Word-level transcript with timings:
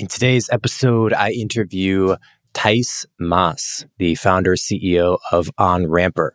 In 0.00 0.06
today's 0.06 0.48
episode, 0.50 1.12
I 1.12 1.32
interview 1.32 2.16
Thijs 2.54 3.04
Maas, 3.20 3.84
the 3.98 4.14
founder 4.14 4.54
CEO 4.54 5.18
of 5.30 5.50
OnRamper. 5.60 6.30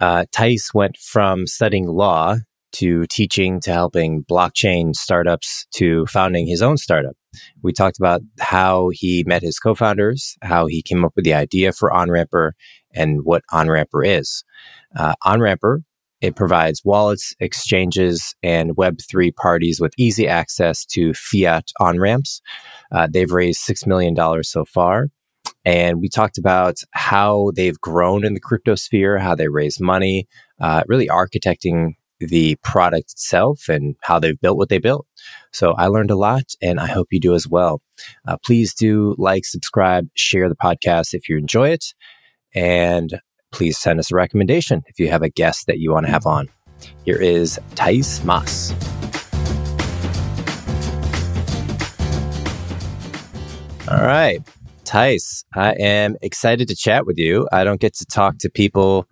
Uh, 0.00 0.26
Thijs 0.30 0.74
went 0.74 0.98
from 0.98 1.46
studying 1.46 1.86
law 1.86 2.36
to 2.72 3.06
teaching 3.06 3.58
to 3.60 3.72
helping 3.72 4.22
blockchain 4.24 4.94
startups 4.94 5.66
to 5.76 6.04
founding 6.04 6.46
his 6.46 6.60
own 6.60 6.76
startup. 6.76 7.16
We 7.62 7.72
talked 7.72 7.96
about 7.96 8.20
how 8.38 8.90
he 8.92 9.24
met 9.26 9.40
his 9.40 9.58
co-founders, 9.58 10.36
how 10.42 10.66
he 10.66 10.82
came 10.82 11.06
up 11.06 11.14
with 11.16 11.24
the 11.24 11.32
idea 11.32 11.72
for 11.72 11.90
OnRamper, 11.90 12.52
and 12.92 13.24
what 13.24 13.44
OnRamper 13.50 14.06
is. 14.06 14.44
Uh, 14.94 15.14
OnRamper 15.24 15.84
it 16.24 16.36
provides 16.36 16.80
wallets, 16.86 17.34
exchanges, 17.38 18.34
and 18.42 18.76
Web3 18.76 19.36
parties 19.36 19.78
with 19.78 19.92
easy 19.98 20.26
access 20.26 20.86
to 20.86 21.12
fiat 21.12 21.70
on 21.78 22.00
ramps. 22.00 22.40
Uh, 22.94 23.08
they've 23.10 23.32
raised 23.32 23.66
$6 23.66 23.86
million 23.86 24.16
so 24.44 24.64
far. 24.64 25.08
And 25.64 26.00
we 26.00 26.08
talked 26.08 26.38
about 26.38 26.76
how 26.92 27.50
they've 27.56 27.80
grown 27.80 28.24
in 28.24 28.34
the 28.34 28.40
crypto 28.40 28.74
sphere, 28.74 29.18
how 29.18 29.34
they 29.34 29.48
raise 29.48 29.80
money, 29.80 30.28
uh, 30.60 30.84
really 30.86 31.08
architecting 31.08 31.94
the 32.20 32.56
product 32.62 33.12
itself 33.12 33.68
and 33.68 33.96
how 34.02 34.18
they've 34.18 34.40
built 34.40 34.56
what 34.56 34.68
they 34.68 34.78
built. 34.78 35.06
So 35.52 35.72
I 35.72 35.88
learned 35.88 36.10
a 36.10 36.16
lot 36.16 36.44
and 36.62 36.78
I 36.78 36.86
hope 36.86 37.08
you 37.10 37.20
do 37.20 37.34
as 37.34 37.48
well. 37.48 37.80
Uh, 38.26 38.36
please 38.44 38.74
do 38.74 39.14
like, 39.18 39.44
subscribe, 39.44 40.08
share 40.14 40.48
the 40.48 40.56
podcast 40.56 41.14
if 41.14 41.28
you 41.28 41.38
enjoy 41.38 41.70
it. 41.70 41.86
And 42.54 43.20
please 43.52 43.78
send 43.78 43.98
us 43.98 44.12
a 44.12 44.16
recommendation 44.16 44.82
if 44.86 44.98
you 44.98 45.08
have 45.08 45.22
a 45.22 45.28
guest 45.28 45.66
that 45.66 45.78
you 45.78 45.92
want 45.92 46.06
to 46.06 46.12
have 46.12 46.26
on. 46.26 46.48
Here 47.04 47.20
is 47.20 47.58
Thijs 47.74 48.24
Maas. 48.24 48.72
All 53.86 54.00
right. 54.00 54.40
Thijs, 54.84 55.44
I 55.54 55.72
am 55.72 56.16
excited 56.22 56.68
to 56.68 56.74
chat 56.74 57.04
with 57.04 57.18
you. 57.18 57.46
I 57.52 57.64
don't 57.64 57.80
get 57.80 57.94
to 57.96 58.06
talk 58.06 58.38
to 58.38 58.48
people 58.48 59.06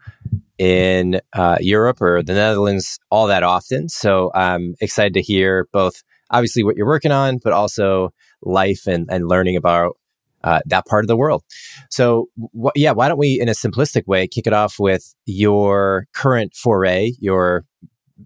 in 0.57 1.21
uh, 1.35 1.59
Europe 1.61 2.01
or 2.01 2.23
the 2.23 2.33
Netherlands 2.33 2.99
all 3.11 3.27
that 3.27 3.43
often. 3.43 3.91
So 3.91 4.31
I'm 4.35 4.75
excited 4.81 5.13
to 5.15 5.21
hear 5.21 5.69
both, 5.73 6.03
obviously, 6.31 6.63
what 6.63 6.77
you're 6.77 6.87
working 6.87 7.13
on, 7.13 7.39
but 7.45 7.53
also 7.53 8.15
life 8.41 8.87
and, 8.87 9.07
and 9.11 9.29
learning 9.29 9.57
about 9.57 9.99
uh, 10.43 10.61
that 10.67 10.87
part 10.87 11.05
of 11.05 11.09
the 11.09 11.17
world. 11.19 11.43
So, 11.91 12.29
wh- 12.59 12.71
yeah, 12.75 12.93
why 12.93 13.09
don't 13.09 13.19
we, 13.19 13.39
in 13.41 13.49
a 13.51 13.53
simplistic 13.53 14.07
way, 14.07 14.27
kick 14.27 14.47
it 14.47 14.55
off 14.55 14.77
with 14.79 15.15
your 15.27 16.07
current 16.15 16.55
foray, 16.55 17.13
your 17.19 17.65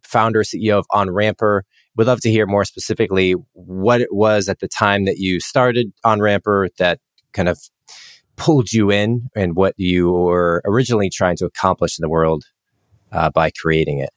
founder, 0.05 0.43
CEO 0.43 0.79
of 0.79 0.87
OnRamper. 0.93 1.63
Would 1.97 2.07
love 2.07 2.21
to 2.21 2.31
hear 2.31 2.47
more 2.47 2.65
specifically 2.65 3.35
what 3.53 4.01
it 4.01 4.13
was 4.13 4.49
at 4.49 4.61
the 4.61 4.69
time 4.69 5.05
that 5.07 5.19
you 5.19 5.41
started 5.41 5.93
OnRamper 6.05 6.69
that 6.79 7.01
kind 7.33 7.49
of 7.49 7.59
pulled 8.37 8.73
you 8.73 8.91
in 8.91 9.29
and 9.35 9.57
what 9.57 9.75
you 9.77 10.13
were 10.13 10.63
originally 10.67 11.11
trying 11.11 11.37
to 11.37 11.47
accomplish 11.47 11.99
in 11.99 12.03
the 12.03 12.09
world 12.09 12.45
uh, 13.13 13.31
by 13.31 13.51
creating 13.51 13.99
it. 13.99 14.11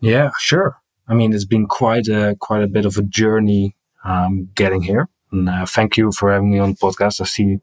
Yeah, 0.00 0.30
sure. 0.38 0.76
I 1.08 1.14
mean, 1.14 1.32
it's 1.32 1.46
been 1.46 1.66
quite 1.66 2.08
a 2.08 2.36
quite 2.38 2.62
a 2.62 2.68
bit 2.68 2.84
of 2.84 2.98
a 2.98 3.02
journey 3.02 3.74
um, 4.04 4.50
getting 4.54 4.82
here. 4.82 5.08
And 5.32 5.48
uh, 5.48 5.66
thank 5.66 5.96
you 5.96 6.12
for 6.12 6.32
having 6.32 6.50
me 6.50 6.58
on 6.58 6.70
the 6.70 6.76
podcast. 6.76 7.20
I 7.20 7.24
see, 7.24 7.58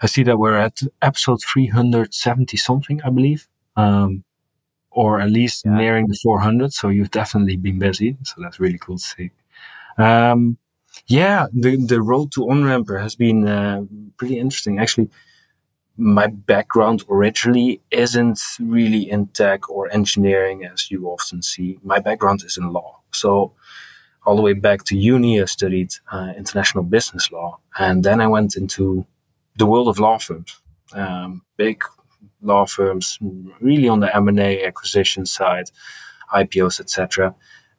I 0.00 0.06
see 0.06 0.22
that 0.24 0.38
we're 0.38 0.56
at 0.56 0.80
episode 1.00 1.40
370 1.42 2.56
something, 2.56 3.00
I 3.02 3.10
believe. 3.10 3.48
Um, 3.76 4.24
or 4.94 5.20
at 5.20 5.30
least 5.30 5.64
yeah. 5.64 5.76
nearing 5.76 6.06
the 6.08 6.18
400. 6.22 6.72
So 6.72 6.88
you've 6.88 7.10
definitely 7.10 7.56
been 7.56 7.78
busy. 7.78 8.16
So 8.24 8.34
that's 8.42 8.60
really 8.60 8.78
cool 8.78 8.98
to 8.98 9.04
see. 9.04 9.30
Um, 9.98 10.58
yeah, 11.06 11.46
the, 11.52 11.76
the 11.76 12.02
road 12.02 12.32
to 12.32 12.40
OnRamper 12.40 13.00
has 13.00 13.14
been, 13.14 13.46
uh, 13.48 13.82
pretty 14.16 14.38
interesting. 14.38 14.78
Actually, 14.78 15.08
my 15.96 16.26
background 16.26 17.04
originally 17.10 17.80
isn't 17.90 18.40
really 18.60 19.10
in 19.10 19.26
tech 19.28 19.68
or 19.68 19.92
engineering 19.92 20.64
as 20.64 20.90
you 20.90 21.06
often 21.06 21.42
see. 21.42 21.78
My 21.82 21.98
background 21.98 22.42
is 22.44 22.56
in 22.56 22.72
law. 22.72 23.00
So 23.12 23.52
all 24.24 24.36
the 24.36 24.42
way 24.42 24.52
back 24.52 24.84
to 24.84 24.96
uni, 24.96 25.40
I 25.40 25.44
studied 25.46 25.92
uh, 26.10 26.32
international 26.36 26.84
business 26.84 27.30
law. 27.30 27.58
And 27.78 28.04
then 28.04 28.20
I 28.20 28.26
went 28.26 28.56
into 28.56 29.06
the 29.56 29.66
world 29.66 29.88
of 29.88 29.98
law 29.98 30.18
firms, 30.18 30.60
um, 30.94 31.42
big 31.56 31.82
law 32.42 32.66
firms, 32.66 33.18
really 33.60 33.88
on 33.88 34.00
the 34.00 34.14
M&A 34.16 34.64
acquisition 34.64 35.26
side, 35.26 35.70
IPOs, 36.34 36.80
etc. 36.80 37.34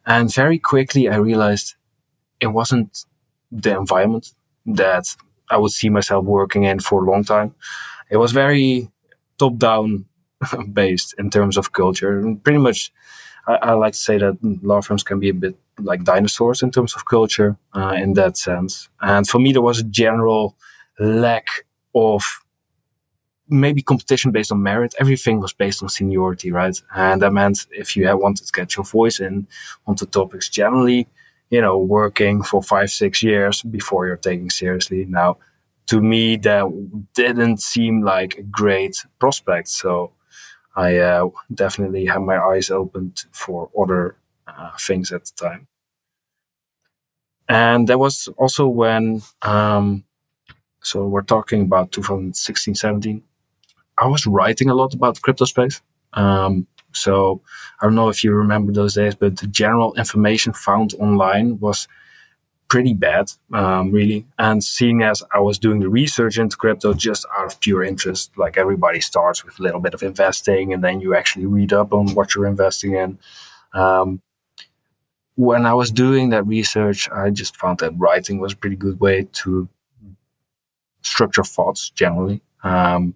And 0.06 0.32
very 0.32 0.58
quickly 0.58 1.08
I 1.08 1.16
realized 1.16 1.74
it 2.40 2.48
wasn't 2.48 3.04
the 3.50 3.76
environment 3.76 4.32
that 4.66 5.16
I 5.50 5.56
would 5.56 5.72
see 5.72 5.88
myself 5.88 6.24
working 6.24 6.64
in 6.64 6.80
for 6.80 7.04
a 7.04 7.10
long 7.10 7.24
time. 7.24 7.54
It 8.10 8.16
was 8.16 8.32
very 8.32 8.90
top 9.38 9.56
down 9.58 10.06
based 10.72 11.14
in 11.18 11.30
terms 11.30 11.56
of 11.56 11.72
culture 11.72 12.18
and 12.18 12.42
pretty 12.42 12.58
much 12.58 12.92
I, 13.46 13.54
I, 13.54 13.72
like 13.72 13.92
to 13.92 13.98
say 13.98 14.18
that 14.18 14.38
law 14.62 14.80
firms 14.80 15.02
can 15.02 15.20
be 15.20 15.28
a 15.28 15.34
bit 15.34 15.56
like 15.78 16.04
dinosaurs 16.04 16.62
in 16.62 16.70
terms 16.70 16.94
of 16.94 17.04
culture 17.04 17.56
uh, 17.74 17.94
in 17.98 18.14
that 18.14 18.36
sense. 18.36 18.88
And 19.00 19.28
for 19.28 19.38
me, 19.38 19.52
there 19.52 19.62
was 19.62 19.80
a 19.80 19.84
general 19.84 20.56
lack 20.98 21.46
of 21.94 22.22
maybe 23.48 23.82
competition 23.82 24.30
based 24.30 24.52
on 24.52 24.62
merit. 24.62 24.94
Everything 24.98 25.40
was 25.40 25.52
based 25.52 25.82
on 25.82 25.88
seniority, 25.88 26.50
right? 26.50 26.80
And 26.94 27.22
that 27.22 27.32
meant 27.32 27.66
if 27.70 27.96
you 27.96 28.04
wanted 28.16 28.46
to 28.46 28.52
get 28.52 28.76
your 28.76 28.84
voice 28.84 29.20
in 29.20 29.46
onto 29.86 30.06
topics, 30.06 30.48
generally, 30.48 31.08
you 31.50 31.60
know, 31.60 31.78
working 31.78 32.42
for 32.42 32.62
five, 32.62 32.90
six 32.90 33.22
years 33.22 33.62
before 33.62 34.06
you're 34.06 34.16
taking 34.16 34.50
seriously. 34.50 35.04
Now, 35.04 35.38
to 35.86 36.00
me, 36.00 36.36
that 36.38 36.64
didn't 37.14 37.60
seem 37.60 38.02
like 38.02 38.38
a 38.38 38.42
great 38.42 39.04
prospect. 39.18 39.68
So 39.68 40.12
I 40.74 40.98
uh, 40.98 41.28
definitely 41.52 42.06
had 42.06 42.22
my 42.22 42.38
eyes 42.38 42.70
opened 42.70 43.24
for 43.32 43.70
other 43.78 44.16
uh, 44.46 44.70
things 44.78 45.12
at 45.12 45.24
the 45.24 45.32
time. 45.36 45.66
And 47.48 47.88
that 47.88 47.98
was 47.98 48.28
also 48.38 48.66
when, 48.68 49.22
um, 49.42 50.04
so 50.82 51.06
we're 51.06 51.22
talking 51.22 51.62
about 51.62 51.92
2016, 51.92 52.74
17. 52.74 53.22
I 53.98 54.06
was 54.06 54.26
writing 54.26 54.70
a 54.70 54.74
lot 54.74 54.94
about 54.94 55.20
crypto 55.22 55.44
space. 55.44 55.80
Um, 56.12 56.66
so 56.92 57.42
I 57.80 57.86
don't 57.86 57.94
know 57.94 58.08
if 58.08 58.22
you 58.22 58.32
remember 58.32 58.72
those 58.72 58.94
days, 58.94 59.14
but 59.14 59.38
the 59.38 59.46
general 59.46 59.94
information 59.94 60.52
found 60.52 60.94
online 60.94 61.58
was 61.58 61.88
pretty 62.68 62.94
bad, 62.94 63.30
um, 63.52 63.92
really. 63.92 64.26
And 64.38 64.62
seeing 64.62 65.02
as 65.02 65.22
I 65.32 65.40
was 65.40 65.58
doing 65.58 65.80
the 65.80 65.88
research 65.88 66.38
into 66.38 66.56
crypto 66.56 66.94
just 66.94 67.26
out 67.36 67.46
of 67.46 67.60
pure 67.60 67.84
interest, 67.84 68.36
like 68.36 68.56
everybody 68.56 69.00
starts 69.00 69.44
with 69.44 69.58
a 69.58 69.62
little 69.62 69.80
bit 69.80 69.94
of 69.94 70.02
investing 70.02 70.72
and 70.72 70.82
then 70.82 71.00
you 71.00 71.14
actually 71.14 71.46
read 71.46 71.72
up 71.72 71.92
on 71.92 72.14
what 72.14 72.34
you're 72.34 72.46
investing 72.46 72.94
in. 72.94 73.18
Um, 73.74 74.22
when 75.36 75.66
I 75.66 75.74
was 75.74 75.90
doing 75.90 76.30
that 76.30 76.46
research, 76.46 77.10
I 77.10 77.30
just 77.30 77.56
found 77.56 77.78
that 77.80 77.92
writing 77.96 78.38
was 78.38 78.52
a 78.52 78.56
pretty 78.56 78.76
good 78.76 79.00
way 79.00 79.28
to 79.32 79.68
structure 81.02 81.42
thoughts 81.42 81.90
generally. 81.90 82.40
Um, 82.62 83.14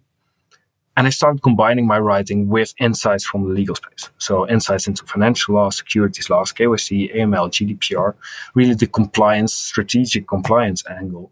And 0.99 1.07
I 1.07 1.11
started 1.11 1.45
combining 1.45 1.87
my 1.87 2.01
writing 2.01 2.49
with 2.49 2.75
insights 2.81 3.25
from 3.25 3.45
the 3.45 3.55
legal 3.55 3.77
space. 3.77 4.11
So 4.19 4.49
insights 4.49 4.89
into 4.89 5.05
financial 5.05 5.55
law, 5.55 5.71
securities 5.71 6.29
laws, 6.29 6.53
KYC, 6.53 7.15
AML, 7.15 7.51
GDPR, 7.51 8.15
really 8.57 8.75
the 8.75 8.89
compliance, 8.89 9.55
strategic 9.55 10.27
compliance 10.27 10.83
angle. 10.91 11.31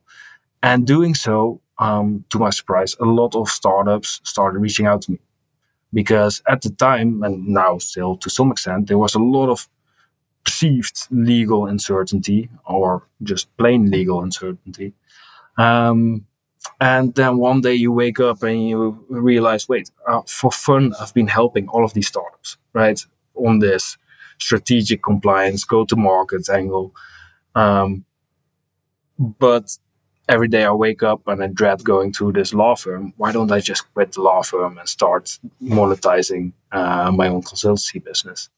And 0.63 0.87
doing 0.87 1.17
so, 1.17 1.61
um, 1.81 2.25
to 2.31 2.39
my 2.39 2.51
surprise, 2.51 2.95
a 3.01 3.07
lot 3.07 3.35
of 3.35 3.49
startups 3.49 4.21
started 4.23 4.61
reaching 4.61 4.87
out 4.87 5.03
to 5.03 5.11
me 5.11 5.19
because 5.93 6.41
at 6.47 6.63
the 6.63 6.71
time, 6.71 7.25
and 7.25 7.49
now 7.49 7.79
still 7.79 8.15
to 8.19 8.31
some 8.31 8.53
extent, 8.53 8.87
there 8.87 8.99
was 8.99 9.17
a 9.17 9.19
lot 9.19 9.49
of 9.49 9.69
perceived 10.45 11.09
legal 11.11 11.67
uncertainty 11.67 12.49
or 12.67 13.03
just 13.25 13.45
plain 13.57 13.91
legal 13.91 14.23
uncertainty. 14.23 14.93
Um, 15.59 16.25
and 16.81 17.15
then 17.15 17.39
one 17.39 17.61
day 17.61 17.75
you 17.75 17.93
wake 17.93 18.21
up 18.21 18.43
and 18.43 18.69
you 18.69 19.05
realize, 19.09 19.69
wait, 19.69 19.91
uh, 20.07 20.23
for 20.27 20.51
fun, 20.51 20.95
I've 21.01 21.15
been 21.15 21.29
helping 21.29 21.69
all 21.69 21.85
of 21.85 21.95
these 21.95 22.09
startups, 22.09 22.57
right? 22.73 23.01
On 23.35 23.59
this 23.59 23.97
strategic 24.39 25.03
compliance, 25.03 25.65
go 25.65 25.85
to 25.85 25.97
market 25.97 26.49
angle. 26.49 26.95
Um, 27.55 28.05
but 29.19 29.77
every 30.29 30.49
day 30.49 30.65
I 30.65 30.73
wake 30.73 31.03
up 31.03 31.27
and 31.27 31.43
I 31.43 31.47
dread 31.47 31.85
going 31.85 32.13
to 32.13 32.33
this 32.33 32.53
law 32.53 32.75
firm. 32.75 33.13
Why 33.17 33.33
don't 33.33 33.53
I 33.53 33.61
just 33.61 33.93
quit 33.95 34.13
the 34.13 34.23
law 34.23 34.43
firm 34.43 34.79
and 34.79 34.89
start 34.89 35.39
monetizing 35.63 36.53
uh, 36.73 37.11
my 37.13 37.29
own 37.29 37.43
consultancy 37.43 38.03
business? 38.03 38.49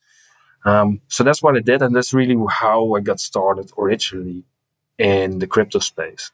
Um, 0.65 1.01
so 1.09 1.23
that's 1.23 1.43
what 1.43 1.57
I 1.57 1.61
did. 1.61 1.83
And 1.83 1.95
that's 1.95 2.13
really 2.13 2.37
how 2.51 2.95
I 2.95 3.01
got 3.01 3.21
started 3.21 3.71
originally 3.79 4.45
in 4.99 5.39
the 5.39 5.47
crypto 5.47 5.79
space. 5.79 6.33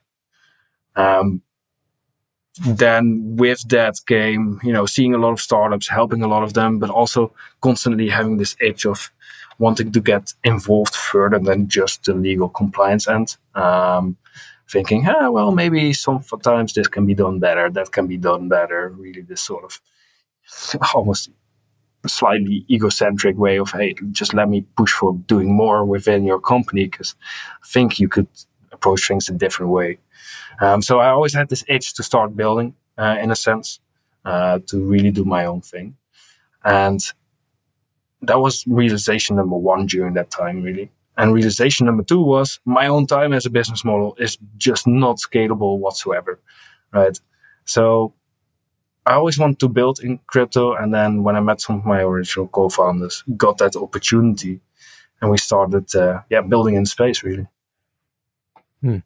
Um, 0.97 1.43
then 2.61 3.37
with 3.37 3.69
that 3.69 3.97
came, 4.07 4.61
you 4.63 4.73
know, 4.73 4.87
seeing 4.87 5.15
a 5.15 5.19
lot 5.19 5.33
of 5.33 5.41
startups, 5.41 5.89
helping 5.89 6.23
a 6.23 6.29
lot 6.29 6.45
of 6.45 6.55
them, 6.55 6.79
but 6.79 6.91
also 6.91 7.33
constantly 7.61 8.09
having 8.09 8.37
this 8.37 8.57
itch 8.61 8.87
of 8.87 9.11
wanting 9.59 9.93
to 9.93 10.01
get 10.01 10.33
involved 10.45 10.95
further 10.95 11.39
than 11.39 11.69
just 11.69 12.05
the 12.05 12.15
legal 12.15 12.49
compliance 12.49 13.09
end. 13.09 13.37
Um, 13.55 14.17
thinking, 14.69 15.07
ah, 15.09 15.31
well, 15.31 15.53
maybe 15.53 15.93
sometimes 15.93 16.73
this 16.73 16.89
can 16.89 17.07
be 17.07 17.15
done 17.15 17.39
better, 17.39 17.71
that 17.71 17.93
can 17.93 18.07
be 18.07 18.17
done 18.17 18.49
better. 18.49 18.95
Really, 18.97 19.23
this 19.23 19.43
sort 19.43 19.65
of 19.65 19.81
almost 20.95 21.31
slightly 22.07 22.67
egocentric 22.71 23.37
way 23.37 23.59
of, 23.59 23.71
hey, 23.73 23.95
just 24.13 24.35
let 24.35 24.49
me 24.49 24.63
push 24.77 24.93
for 24.93 25.15
doing 25.27 25.53
more 25.53 25.85
within 25.85 26.25
your 26.25 26.41
company 26.41 26.85
because 26.85 27.15
I 27.63 27.67
think 27.67 27.99
you 27.99 28.09
could 28.09 28.29
approach 28.75 29.09
things 29.09 29.29
a 29.29 29.33
different 29.33 29.73
way. 29.73 29.99
Um, 30.61 30.83
so 30.83 30.99
I 30.99 31.09
always 31.09 31.35
had 31.35 31.49
this 31.49 31.65
itch 31.69 31.95
to 31.95 32.03
start 32.03 32.37
building, 32.37 32.75
uh, 32.99 33.17
in 33.23 33.31
a 33.31 33.37
sense, 33.37 33.81
uh, 34.25 34.59
to 34.67 34.79
really 34.93 35.11
do 35.11 35.25
my 35.25 35.47
own 35.47 35.61
thing. 35.61 35.97
And 36.65 37.01
that 38.23 38.41
was 38.41 38.65
realization 38.67 39.37
number 39.37 39.57
one 39.57 39.87
during 39.87 40.15
that 40.15 40.31
time, 40.31 40.63
really. 40.63 40.91
And 41.17 41.35
realization 41.35 41.87
number 41.87 42.03
two 42.03 42.23
was 42.23 42.61
my 42.65 42.87
own 42.89 43.07
time 43.07 43.33
as 43.33 43.47
a 43.47 43.51
business 43.51 43.85
model 43.85 44.17
is 44.19 44.39
just 44.57 44.87
not 44.87 45.19
scalable 45.19 45.79
whatsoever, 45.79 46.41
right? 46.93 47.19
So 47.65 48.13
I 49.07 49.15
always 49.15 49.39
wanted 49.39 49.59
to 49.61 49.69
build 49.69 50.01
in 50.01 50.19
crypto. 50.27 50.75
And 50.75 50.93
then 50.93 51.23
when 51.23 51.37
I 51.37 51.41
met 51.41 51.61
some 51.61 51.79
of 51.79 51.85
my 51.85 52.01
original 52.03 52.49
co-founders, 52.49 53.23
got 53.37 53.59
that 53.59 53.77
opportunity 53.77 54.61
and 55.21 55.31
we 55.31 55.39
started, 55.39 55.95
uh, 55.95 56.21
yeah, 56.31 56.41
building 56.41 56.75
in 56.75 56.87
space 56.87 57.23
really. 57.23 57.47
Hmm. 58.85 58.99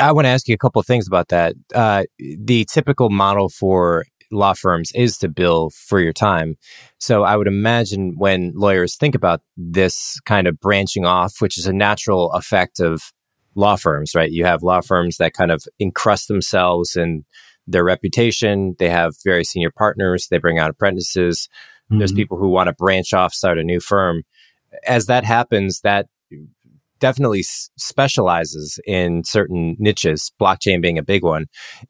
I 0.00 0.12
want 0.12 0.24
to 0.24 0.30
ask 0.30 0.48
you 0.48 0.54
a 0.54 0.58
couple 0.58 0.80
of 0.80 0.86
things 0.86 1.06
about 1.06 1.28
that. 1.28 1.54
Uh, 1.74 2.04
the 2.18 2.64
typical 2.64 3.10
model 3.10 3.50
for 3.50 4.06
law 4.32 4.54
firms 4.54 4.90
is 4.94 5.18
to 5.18 5.28
bill 5.28 5.68
for 5.70 6.00
your 6.00 6.14
time. 6.14 6.56
So 6.98 7.22
I 7.22 7.36
would 7.36 7.46
imagine 7.46 8.14
when 8.16 8.52
lawyers 8.54 8.96
think 8.96 9.14
about 9.14 9.42
this 9.58 10.18
kind 10.24 10.46
of 10.46 10.58
branching 10.58 11.04
off, 11.04 11.40
which 11.40 11.58
is 11.58 11.66
a 11.66 11.72
natural 11.72 12.32
effect 12.32 12.80
of 12.80 13.12
law 13.54 13.76
firms, 13.76 14.14
right? 14.14 14.30
You 14.30 14.46
have 14.46 14.62
law 14.62 14.80
firms 14.80 15.18
that 15.18 15.34
kind 15.34 15.52
of 15.52 15.64
encrust 15.78 16.28
themselves 16.28 16.96
in 16.96 17.26
their 17.66 17.84
reputation. 17.84 18.74
They 18.78 18.88
have 18.88 19.14
very 19.22 19.44
senior 19.44 19.70
partners. 19.70 20.28
They 20.28 20.38
bring 20.38 20.58
out 20.58 20.70
apprentices. 20.70 21.48
Mm-hmm. 21.90 21.98
There's 21.98 22.12
people 22.12 22.38
who 22.38 22.48
want 22.48 22.68
to 22.68 22.72
branch 22.72 23.12
off, 23.12 23.34
start 23.34 23.58
a 23.58 23.64
new 23.64 23.80
firm. 23.80 24.22
As 24.86 25.06
that 25.06 25.24
happens, 25.24 25.80
that 25.80 26.06
definitely 27.00 27.40
s- 27.40 27.70
specializes 27.76 28.78
in 28.86 29.24
certain 29.24 29.76
niches, 29.78 30.32
blockchain 30.40 30.80
being 30.80 30.98
a 30.98 31.02
big 31.02 31.22
one. 31.22 31.46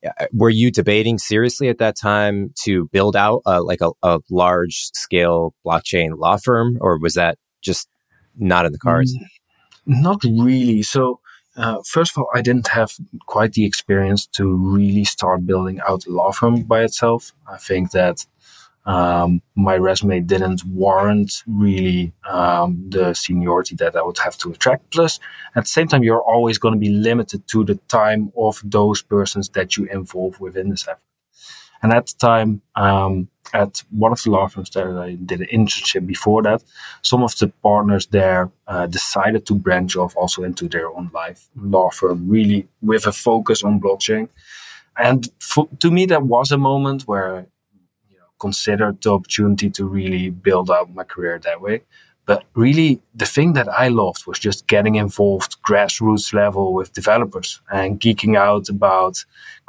Uh, 0.06 0.26
were 0.32 0.50
you 0.50 0.70
debating 0.70 1.18
seriously 1.18 1.68
at 1.68 1.78
that 1.78 1.96
time 1.96 2.52
to 2.64 2.88
build 2.92 3.16
out 3.16 3.42
a, 3.46 3.62
like 3.62 3.80
a, 3.80 3.90
a 4.02 4.20
large 4.30 4.90
scale 4.94 5.54
blockchain 5.64 6.18
law 6.18 6.36
firm, 6.36 6.78
or 6.80 6.98
was 6.98 7.14
that 7.14 7.38
just 7.62 7.88
not 8.36 8.66
in 8.66 8.72
the 8.72 8.78
cards? 8.78 9.14
Mm, 9.14 10.02
not 10.02 10.24
really. 10.24 10.82
So, 10.82 11.20
uh, 11.56 11.82
first 11.84 12.12
of 12.12 12.18
all, 12.18 12.28
I 12.34 12.42
didn't 12.42 12.68
have 12.68 12.92
quite 13.26 13.52
the 13.52 13.64
experience 13.64 14.26
to 14.26 14.44
really 14.46 15.04
start 15.04 15.46
building 15.46 15.80
out 15.88 16.06
a 16.06 16.10
law 16.10 16.32
firm 16.32 16.62
by 16.62 16.82
itself. 16.82 17.32
I 17.46 17.58
think 17.58 17.92
that 17.92 18.26
um, 18.86 19.40
my 19.54 19.76
resume 19.76 20.20
didn't 20.20 20.64
warrant 20.64 21.42
really 21.46 22.12
um, 22.28 22.84
the 22.88 23.14
seniority 23.14 23.74
that 23.76 23.96
I 23.96 24.02
would 24.02 24.18
have 24.18 24.36
to 24.38 24.50
attract. 24.50 24.90
Plus, 24.90 25.20
at 25.54 25.64
the 25.64 25.68
same 25.68 25.88
time, 25.88 26.02
you're 26.02 26.22
always 26.22 26.58
going 26.58 26.74
to 26.74 26.80
be 26.80 26.90
limited 26.90 27.46
to 27.48 27.64
the 27.64 27.76
time 27.88 28.32
of 28.36 28.60
those 28.64 29.02
persons 29.02 29.48
that 29.50 29.76
you 29.76 29.86
involve 29.86 30.38
within 30.40 30.68
this 30.68 30.86
effort. 30.86 31.00
And 31.82 31.92
at 31.92 32.06
the 32.06 32.14
time, 32.18 32.62
um, 32.76 33.28
at 33.52 33.82
one 33.90 34.12
of 34.12 34.22
the 34.22 34.30
law 34.30 34.48
firms 34.48 34.70
that 34.70 34.86
I 34.86 35.14
did 35.14 35.40
an 35.40 35.48
internship 35.52 36.06
before 36.06 36.42
that, 36.42 36.62
some 37.02 37.22
of 37.22 37.36
the 37.38 37.48
partners 37.62 38.06
there 38.06 38.50
uh, 38.66 38.86
decided 38.86 39.46
to 39.46 39.54
branch 39.54 39.96
off 39.96 40.16
also 40.16 40.44
into 40.44 40.68
their 40.68 40.88
own 40.88 41.10
life 41.12 41.48
law 41.56 41.90
firm, 41.90 42.28
really 42.28 42.68
with 42.80 43.06
a 43.06 43.12
focus 43.12 43.62
on 43.62 43.80
blockchain. 43.80 44.28
And 44.96 45.28
to 45.80 45.90
me, 45.90 46.06
that 46.06 46.22
was 46.22 46.52
a 46.52 46.58
moment 46.58 47.02
where 47.02 47.46
considered 48.46 48.96
the 49.02 49.10
opportunity 49.16 49.68
to 49.76 49.82
really 49.98 50.24
build 50.46 50.68
out 50.76 50.94
my 50.98 51.04
career 51.12 51.36
that 51.38 51.60
way. 51.66 51.76
But 52.26 52.40
really, 52.54 52.90
the 53.22 53.30
thing 53.34 53.52
that 53.58 53.68
I 53.84 53.86
loved 53.88 54.22
was 54.26 54.38
just 54.38 54.60
getting 54.74 54.94
involved 55.06 55.52
grassroots 55.68 56.32
level 56.42 56.66
with 56.78 56.98
developers 57.00 57.50
and 57.78 58.00
geeking 58.04 58.34
out 58.46 58.68
about 58.76 59.14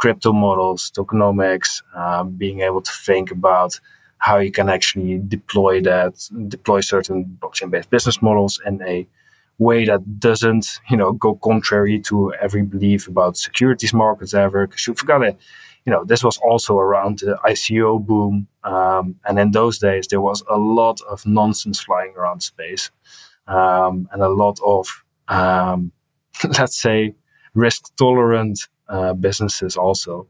crypto 0.01 0.31
models, 0.45 0.91
tokenomics, 0.97 1.71
um, 2.01 2.25
being 2.43 2.59
able 2.67 2.81
to 2.89 2.93
think 3.07 3.31
about 3.31 3.71
how 4.25 4.37
you 4.45 4.51
can 4.51 4.69
actually 4.69 5.13
deploy 5.35 5.81
that, 5.91 6.13
deploy 6.47 6.79
certain 6.81 7.17
blockchain 7.41 7.69
based 7.71 7.89
business 7.89 8.21
models 8.21 8.53
in 8.69 8.81
a 8.83 9.07
way 9.57 9.85
that 9.85 10.01
doesn't, 10.19 10.65
you 10.89 10.97
know, 10.97 11.11
go 11.25 11.35
contrary 11.49 11.97
to 12.09 12.33
every 12.45 12.63
belief 12.73 13.07
about 13.07 13.37
securities 13.37 13.93
markets 13.93 14.33
ever. 14.33 14.67
Cause 14.67 14.87
you've 14.87 15.05
got 15.13 15.19
to 15.19 15.31
you 15.85 15.91
know, 15.91 16.03
this 16.03 16.23
was 16.23 16.37
also 16.37 16.77
around 16.77 17.19
the 17.19 17.37
ICO 17.45 18.03
boom. 18.03 18.47
Um, 18.63 19.15
and 19.25 19.39
in 19.39 19.51
those 19.51 19.77
days, 19.77 20.07
there 20.07 20.21
was 20.21 20.43
a 20.49 20.57
lot 20.57 20.99
of 21.01 21.25
nonsense 21.25 21.79
flying 21.79 22.13
around 22.15 22.41
space 22.41 22.89
um, 23.47 24.09
and 24.11 24.21
a 24.21 24.29
lot 24.29 24.59
of, 24.65 25.03
um, 25.27 25.91
let's 26.57 26.81
say, 26.81 27.13
risk 27.53 27.95
tolerant 27.97 28.59
uh, 28.89 29.13
businesses 29.13 29.77
also. 29.77 30.27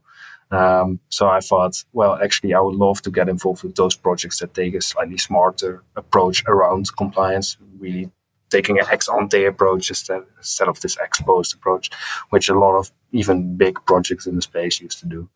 Um, 0.51 1.00
so 1.09 1.27
I 1.27 1.39
thought, 1.39 1.83
well, 1.93 2.19
actually, 2.21 2.53
I 2.53 2.59
would 2.59 2.75
love 2.75 3.01
to 3.03 3.12
get 3.12 3.29
involved 3.29 3.63
with 3.63 3.75
those 3.75 3.95
projects 3.95 4.39
that 4.39 4.53
take 4.53 4.75
a 4.75 4.81
slightly 4.81 5.17
smarter 5.17 5.83
approach 5.95 6.43
around 6.47 6.95
compliance, 6.97 7.57
really 7.79 8.12
taking 8.50 8.77
an 8.79 8.85
ex 8.91 9.09
ante 9.09 9.45
approach 9.45 9.89
instead, 9.89 10.21
instead 10.38 10.67
of 10.67 10.79
this 10.81 10.97
ex 11.01 11.19
post 11.21 11.53
approach, 11.53 11.89
which 12.29 12.47
a 12.47 12.57
lot 12.57 12.77
of 12.77 12.91
even 13.12 13.57
big 13.57 13.83
projects 13.85 14.27
in 14.27 14.35
the 14.35 14.41
space 14.41 14.79
used 14.79 15.00
to 15.00 15.07
do. 15.07 15.29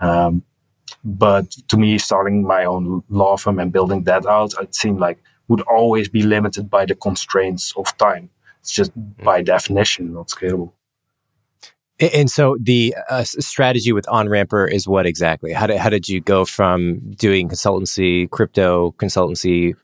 Um, 0.00 0.42
but 1.04 1.50
to 1.68 1.76
me, 1.76 1.98
starting 1.98 2.42
my 2.42 2.64
own 2.64 3.02
law 3.08 3.36
firm 3.36 3.58
and 3.58 3.72
building 3.72 4.04
that 4.04 4.26
out, 4.26 4.54
it 4.60 4.74
seemed 4.74 4.98
like 4.98 5.18
would 5.48 5.62
always 5.62 6.08
be 6.08 6.22
limited 6.22 6.68
by 6.68 6.84
the 6.84 6.94
constraints 6.94 7.72
of 7.76 7.96
time. 7.98 8.30
It's 8.60 8.72
just 8.72 8.98
mm-hmm. 8.98 9.24
by 9.24 9.42
definition 9.42 10.14
not 10.14 10.28
scalable. 10.28 10.72
And 11.98 12.30
so 12.30 12.58
the 12.60 12.94
uh, 13.08 13.24
strategy 13.24 13.92
with 13.92 14.04
OnRamper 14.06 14.70
is 14.70 14.86
what 14.86 15.06
exactly? 15.06 15.54
How 15.54 15.66
did, 15.66 15.78
how 15.78 15.88
did 15.88 16.08
you 16.08 16.20
go 16.20 16.44
from 16.44 17.12
doing 17.12 17.48
consultancy, 17.48 18.28
crypto 18.28 18.94
consultancy 18.98 19.74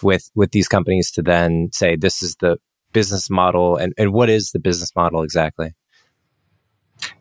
with, 0.00 0.30
with 0.36 0.52
these 0.52 0.68
companies 0.68 1.10
to 1.12 1.22
then 1.22 1.70
say, 1.72 1.96
this 1.96 2.22
is 2.22 2.36
the 2.36 2.58
business 2.92 3.28
model 3.28 3.76
and, 3.76 3.94
and 3.98 4.12
what 4.12 4.30
is 4.30 4.52
the 4.52 4.60
business 4.60 4.94
model 4.94 5.22
exactly? 5.22 5.74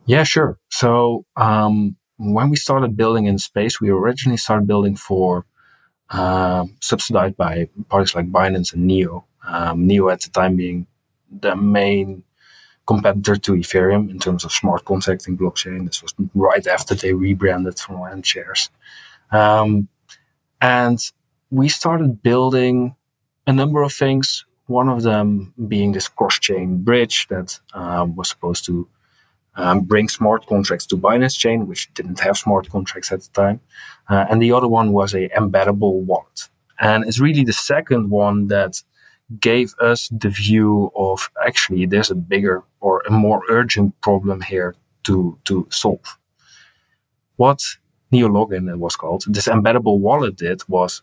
Yeah, 0.06 0.24
sure. 0.24 0.60
So, 0.70 1.26
um, 1.36 1.96
when 2.18 2.50
we 2.50 2.56
started 2.56 2.96
building 2.96 3.26
in 3.26 3.38
space, 3.38 3.82
we 3.82 3.90
originally 3.90 4.38
started 4.38 4.68
building 4.68 4.96
for 4.96 5.46
uh, 6.10 6.66
subsidized 6.82 7.36
by 7.36 7.68
parties 7.90 8.16
like 8.16 8.32
Binance 8.32 8.74
and 8.74 8.86
Neo. 8.86 9.26
Um, 9.48 9.86
Neo 9.88 10.10
at 10.10 10.22
the 10.22 10.30
time 10.30 10.56
being 10.56 10.88
the 11.30 11.56
main 11.56 12.24
competitor 12.88 13.36
to 13.36 13.54
Ethereum 13.54 14.10
in 14.10 14.20
terms 14.20 14.46
of 14.46 14.52
smart 14.52 14.86
contracting 14.86 15.38
blockchain. 15.38 15.86
This 15.86 16.02
was 16.02 16.14
right 16.36 16.66
after 16.68 16.94
they 16.96 17.14
rebranded 17.14 17.80
from 17.80 17.98
Antshares. 17.98 18.70
Um, 19.32 19.88
and 20.62 21.00
we 21.50 21.68
started 21.68 22.22
building 22.22 22.96
a 23.48 23.54
number 23.54 23.82
of 23.82 23.94
things. 23.94 24.46
One 24.68 24.90
of 24.90 25.04
them 25.04 25.54
being 25.68 25.92
this 25.92 26.08
cross-chain 26.08 26.84
bridge 26.84 27.28
that 27.28 27.60
um, 27.74 28.16
was 28.16 28.30
supposed 28.30 28.66
to 28.66 28.88
um, 29.56 29.82
bring 29.82 30.10
smart 30.10 30.46
contracts 30.48 30.86
to 30.88 30.98
Binance 30.98 31.38
Chain, 31.38 31.68
which 31.68 31.94
didn't 31.94 32.20
have 32.20 32.38
smart 32.38 32.70
contracts 32.70 33.12
at 33.12 33.22
the 33.22 33.30
time. 33.30 33.60
Uh, 34.10 34.26
and 34.30 34.42
the 34.42 34.52
other 34.52 34.68
one 34.68 34.92
was 34.92 35.14
a 35.14 35.30
embeddable 35.30 36.02
wallet. 36.02 36.50
And 36.80 37.06
it's 37.06 37.20
really 37.20 37.44
the 37.44 37.54
second 37.54 38.10
one 38.10 38.48
that 38.48 38.84
gave 39.40 39.74
us 39.80 40.10
the 40.10 40.30
view 40.30 40.92
of 40.96 41.32
actually 41.46 41.86
there's 41.86 42.12
a 42.12 42.16
bigger 42.16 42.64
or 42.80 43.02
a 43.08 43.12
more 43.12 43.42
urgent 43.50 44.00
problem 44.02 44.42
here 44.42 44.76
to, 45.04 45.40
to 45.46 45.68
solve. 45.72 46.20
What 47.38 47.62
NeoLogin 48.12 48.78
was 48.78 48.96
called, 48.96 49.24
this 49.28 49.48
embeddable 49.48 50.00
wallet 50.00 50.36
did 50.36 50.62
was 50.68 51.02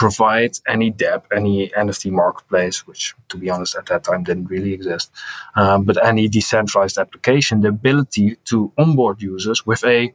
provide 0.00 0.52
any 0.66 0.90
DApp, 0.90 1.24
any 1.30 1.68
NFT 1.84 2.10
marketplace, 2.10 2.86
which 2.86 3.14
to 3.28 3.36
be 3.36 3.50
honest 3.50 3.76
at 3.76 3.84
that 3.86 4.02
time 4.02 4.24
didn't 4.24 4.46
really 4.46 4.72
exist, 4.72 5.12
um, 5.56 5.84
but 5.84 6.02
any 6.02 6.26
decentralized 6.26 6.96
application, 6.96 7.60
the 7.60 7.68
ability 7.68 8.36
to 8.46 8.72
onboard 8.78 9.20
users 9.20 9.66
with 9.66 9.84
a 9.84 10.14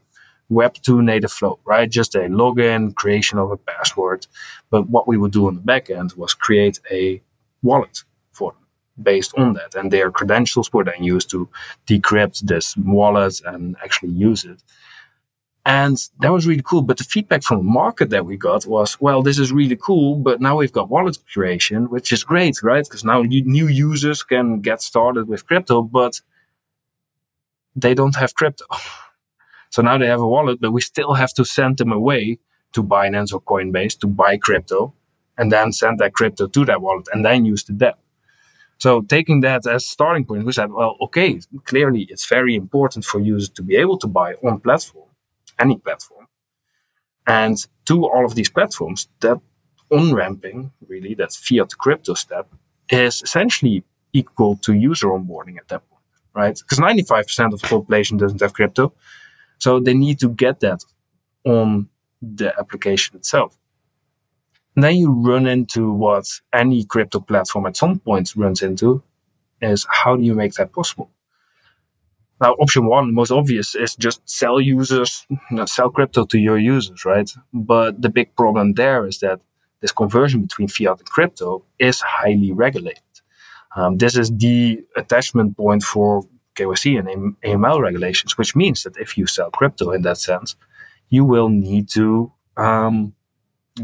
Web2 0.52 1.04
native 1.04 1.32
flow, 1.32 1.60
right? 1.66 1.90
Just 2.00 2.16
a 2.16 2.24
login, 2.42 2.96
creation 2.96 3.38
of 3.38 3.52
a 3.52 3.58
password. 3.58 4.26
But 4.72 4.90
what 4.90 5.08
we 5.08 5.18
would 5.18 5.32
do 5.32 5.48
on 5.48 5.56
the 5.56 5.62
back 5.62 5.92
end 5.92 6.14
was 6.14 6.34
create 6.34 6.80
a 6.92 7.22
wallet 7.62 8.04
for 8.32 8.54
them 8.54 8.66
based 9.02 9.34
on 9.38 9.54
that. 9.54 9.76
And 9.76 9.92
their 9.92 10.10
credentials 10.10 10.72
were 10.74 10.84
then 10.84 11.04
used 11.04 11.30
to 11.32 11.48
decrypt 11.88 12.40
this 12.42 12.76
wallet 12.78 13.40
and 13.46 13.76
actually 13.84 14.14
use 14.14 14.46
it. 14.46 14.64
And 15.66 15.98
that 16.20 16.32
was 16.32 16.46
really 16.46 16.62
cool. 16.62 16.84
But 16.84 16.98
the 16.98 17.04
feedback 17.04 17.42
from 17.42 17.58
the 17.58 17.64
market 17.64 18.12
that 18.12 18.26
we 18.26 18.38
got 18.38 18.68
was, 18.68 19.02
well, 19.02 19.24
this 19.24 19.40
is 19.40 19.52
really 19.52 19.76
cool, 19.76 20.16
but 20.16 20.40
now 20.40 20.58
we've 20.58 20.72
got 20.72 20.90
wallet 20.90 21.18
creation, 21.34 21.90
which 21.90 22.12
is 22.12 22.24
great, 22.24 22.62
right? 22.62 22.84
Because 22.84 23.04
now 23.04 23.24
new 23.24 23.68
users 23.68 24.22
can 24.22 24.62
get 24.62 24.84
started 24.84 25.28
with 25.28 25.48
crypto, 25.48 25.82
but 25.82 26.22
they 27.76 27.96
don't 27.96 28.16
have 28.16 28.36
crypto. 28.36 28.66
so 29.72 29.82
now 29.82 29.98
they 29.98 30.06
have 30.06 30.22
a 30.22 30.28
wallet, 30.28 30.62
but 30.62 30.72
we 30.72 30.82
still 30.82 31.16
have 31.16 31.34
to 31.34 31.44
send 31.44 31.80
them 31.80 31.92
away 31.92 32.38
to 32.74 32.84
Binance 32.84 33.34
or 33.34 33.42
Coinbase 33.42 33.98
to 34.02 34.08
buy 34.08 34.38
crypto 34.38 34.94
and 35.36 35.52
then 35.52 35.74
send 35.74 35.98
that 35.98 36.14
crypto 36.14 36.46
to 36.46 36.66
that 36.66 36.82
wallet 36.82 37.08
and 37.12 37.26
then 37.26 37.44
use 37.44 37.64
the 37.64 37.74
DApp. 37.74 37.96
So 38.78 39.02
taking 39.02 39.40
that 39.42 39.66
as 39.66 39.88
starting 39.88 40.26
point, 40.26 40.46
we 40.46 40.52
said, 40.52 40.72
well, 40.72 40.96
okay, 41.02 41.40
clearly 41.64 42.06
it's 42.10 42.28
very 42.28 42.56
important 42.56 43.04
for 43.04 43.20
users 43.20 43.50
to 43.52 43.64
be 43.64 43.78
able 43.78 43.98
to 44.00 44.08
buy 44.08 44.36
on 44.44 44.60
platform 44.60 45.06
any 45.60 45.78
platform. 45.78 46.28
And 47.28 47.58
to 47.86 48.06
all 48.06 48.26
of 48.26 48.36
these 48.36 48.50
platforms, 48.50 49.08
that 49.22 49.40
on 49.92 50.14
ramping, 50.14 50.72
really, 50.88 51.14
that 51.16 51.32
fiat 51.32 51.70
to 51.70 51.76
crypto 51.76 52.14
step 52.14 52.48
is 52.90 53.22
essentially 53.22 53.84
equal 54.14 54.56
to 54.58 54.74
user 54.74 55.08
onboarding 55.08 55.58
at 55.58 55.68
that 55.68 55.88
point, 55.90 56.04
right? 56.34 56.58
Because 56.58 56.80
95% 56.80 57.54
of 57.54 57.62
the 57.62 57.68
population 57.68 58.18
doesn't 58.18 58.42
have 58.42 58.54
crypto. 58.54 58.94
So 59.58 59.80
they 59.80 59.94
need 59.94 60.20
to 60.20 60.30
get 60.30 60.60
that 60.62 60.84
on 61.46 61.90
the 62.22 62.58
application 62.60 63.18
itself. 63.18 63.58
And 64.76 64.84
then 64.84 64.98
you 64.98 65.12
run 65.12 65.48
into 65.48 65.92
what 65.92 66.26
any 66.54 66.84
crypto 66.84 67.20
platform 67.20 67.66
at 67.66 67.78
some 67.78 68.00
point 68.00 68.34
runs 68.36 68.62
into 68.62 69.04
is 69.62 69.88
how 69.90 70.16
do 70.18 70.24
you 70.24 70.36
make 70.36 70.54
that 70.56 70.74
possible? 70.74 71.10
Now, 72.42 72.54
option 72.54 72.86
one, 72.86 73.14
most 73.14 73.32
obvious, 73.32 73.76
is 73.76 73.96
just 73.96 74.28
sell 74.30 74.60
users, 74.60 75.26
sell 75.66 75.90
crypto 75.90 76.26
to 76.26 76.38
your 76.38 76.58
users, 76.58 77.06
right? 77.06 77.30
But 77.54 78.02
the 78.02 78.10
big 78.10 78.36
problem 78.36 78.74
there 78.74 79.06
is 79.06 79.20
that 79.20 79.40
this 79.80 79.92
conversion 79.92 80.42
between 80.42 80.68
fiat 80.68 81.00
and 81.00 81.10
crypto 81.10 81.64
is 81.80 82.02
highly 82.02 82.52
regulated. 82.52 83.04
Um, 83.76 83.98
this 83.98 84.18
is 84.18 84.32
the 84.32 84.84
attachment 84.96 85.58
point 85.58 85.84
for 85.84 86.24
KYC 86.56 86.98
and 87.00 87.36
AML 87.44 87.82
regulations, 87.82 88.38
which 88.38 88.56
means 88.56 88.84
that 88.84 88.98
if 88.98 89.18
you 89.18 89.28
sell 89.28 89.52
crypto 89.52 89.92
in 89.92 90.02
that 90.04 90.18
sense, 90.18 90.56
you 91.10 91.26
will 91.26 91.50
need 91.50 91.90
to 91.90 92.32
um, 92.58 93.14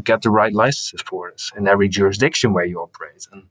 get 0.02 0.22
the 0.22 0.30
right 0.30 0.52
licenses 0.52 1.02
for 1.02 1.30
this 1.30 1.52
in 1.56 1.68
every 1.68 1.88
jurisdiction 1.88 2.52
where 2.52 2.64
you 2.64 2.80
operate 2.80 3.26
and 3.32 3.44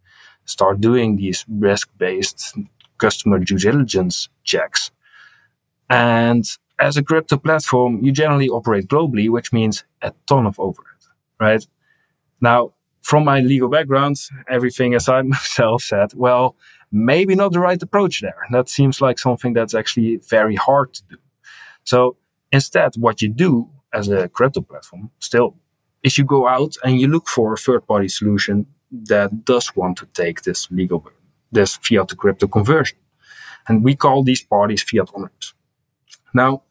start 0.45 0.81
doing 0.81 1.15
these 1.15 1.45
risk-based 1.47 2.57
customer 3.01 3.39
due 3.39 3.57
diligence 3.57 4.29
checks. 4.43 4.91
And 5.89 6.45
as 6.79 6.97
a 6.97 7.03
crypto 7.03 7.37
platform, 7.37 7.91
you 8.03 8.11
generally 8.11 8.49
operate 8.49 8.87
globally, 8.87 9.29
which 9.29 9.51
means 9.51 9.83
a 10.01 10.13
ton 10.27 10.45
of 10.45 10.59
overhead, 10.59 11.01
right? 11.39 11.65
Now, 12.39 12.73
from 13.01 13.23
my 13.25 13.39
legal 13.41 13.69
background, 13.69 14.15
everything 14.49 14.95
aside 14.95 15.25
myself 15.37 15.83
said, 15.83 16.13
well, 16.15 16.55
maybe 16.91 17.35
not 17.35 17.51
the 17.51 17.59
right 17.59 17.81
approach 17.81 18.21
there. 18.21 18.41
That 18.51 18.69
seems 18.69 19.01
like 19.01 19.19
something 19.19 19.53
that's 19.53 19.75
actually 19.75 20.17
very 20.29 20.55
hard 20.55 20.93
to 20.93 21.03
do. 21.09 21.17
So 21.83 22.17
instead, 22.51 22.91
what 22.97 23.21
you 23.21 23.29
do 23.29 23.69
as 23.93 24.07
a 24.09 24.29
crypto 24.29 24.61
platform 24.61 25.11
still 25.19 25.55
is 26.03 26.17
you 26.17 26.25
go 26.25 26.47
out 26.47 26.73
and 26.83 26.99
you 26.99 27.07
look 27.07 27.27
for 27.27 27.53
a 27.53 27.57
third 27.57 27.85
party 27.87 28.07
solution 28.07 28.65
that 28.91 29.45
does 29.45 29.75
want 29.75 29.97
to 29.97 30.05
take 30.13 30.41
this 30.41 30.69
legal 30.71 30.99
burden 30.99 31.20
this 31.51 31.77
fiat 31.77 32.07
to 32.09 32.15
crypto 32.15 32.47
conversion. 32.47 32.97
And 33.67 33.83
we 33.83 33.95
call 33.95 34.23
these 34.23 34.41
parties 34.41 34.83
fiat 34.83 35.09
ramps. 35.15 35.53
Now, 36.33 36.63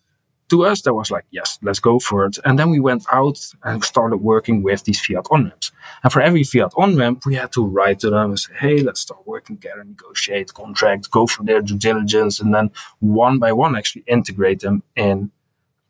to 0.49 0.65
us, 0.65 0.83
that 0.83 0.95
was 0.95 1.13
like, 1.13 1.27
yes, 1.31 1.59
let's 1.63 1.79
go 1.79 2.01
for 2.01 2.27
it. 2.27 2.37
And 2.45 2.59
then 2.59 2.71
we 2.71 2.81
went 2.81 3.05
out 3.13 3.39
and 3.63 3.85
started 3.85 4.17
working 4.17 4.63
with 4.65 4.83
these 4.83 5.01
fiat 5.01 5.27
on 5.31 5.45
ramps. 5.45 5.71
And 6.03 6.13
for 6.13 6.21
every 6.21 6.43
fiat 6.43 6.73
on 6.77 6.97
ramp, 6.97 7.23
we 7.25 7.37
had 7.37 7.53
to 7.53 7.65
write 7.65 8.01
to 8.01 8.11
them 8.11 8.31
and 8.31 8.39
say, 8.39 8.53
hey, 8.59 8.81
let's 8.81 9.01
start 9.01 9.27
working 9.27 9.57
together, 9.57 9.85
negotiate 9.85 10.53
contracts, 10.53 11.07
go 11.07 11.29
for 11.29 11.45
their 11.45 11.63
due 11.63 11.79
diligence, 11.79 12.41
and 12.41 12.53
then 12.53 12.73
one 12.99 13.39
by 13.39 13.53
one 13.53 13.77
actually 13.77 14.03
integrate 14.09 14.61
them 14.61 14.83
in 14.97 15.31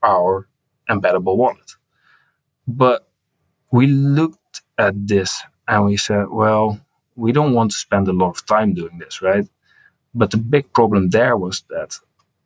our 0.02 0.47
embeddable 0.90 1.37
wallet. 1.37 1.76
But 2.68 3.09
we 3.73 3.87
looked 3.87 4.62
at 4.76 5.06
this 5.06 5.42
and 5.66 5.87
we 5.87 5.97
said, 5.97 6.26
well, 6.28 6.80
we 7.21 7.33
don't 7.33 7.55
want 7.55 7.71
to 7.73 7.77
spend 7.77 8.09
a 8.09 8.12
lot 8.12 8.31
of 8.31 8.47
time 8.47 8.75
doing 8.75 8.99
this, 8.99 9.21
right? 9.23 9.47
But 10.15 10.31
the 10.31 10.39
big 10.39 10.73
problem 10.73 11.11
there 11.11 11.37
was 11.37 11.62
that 11.71 11.99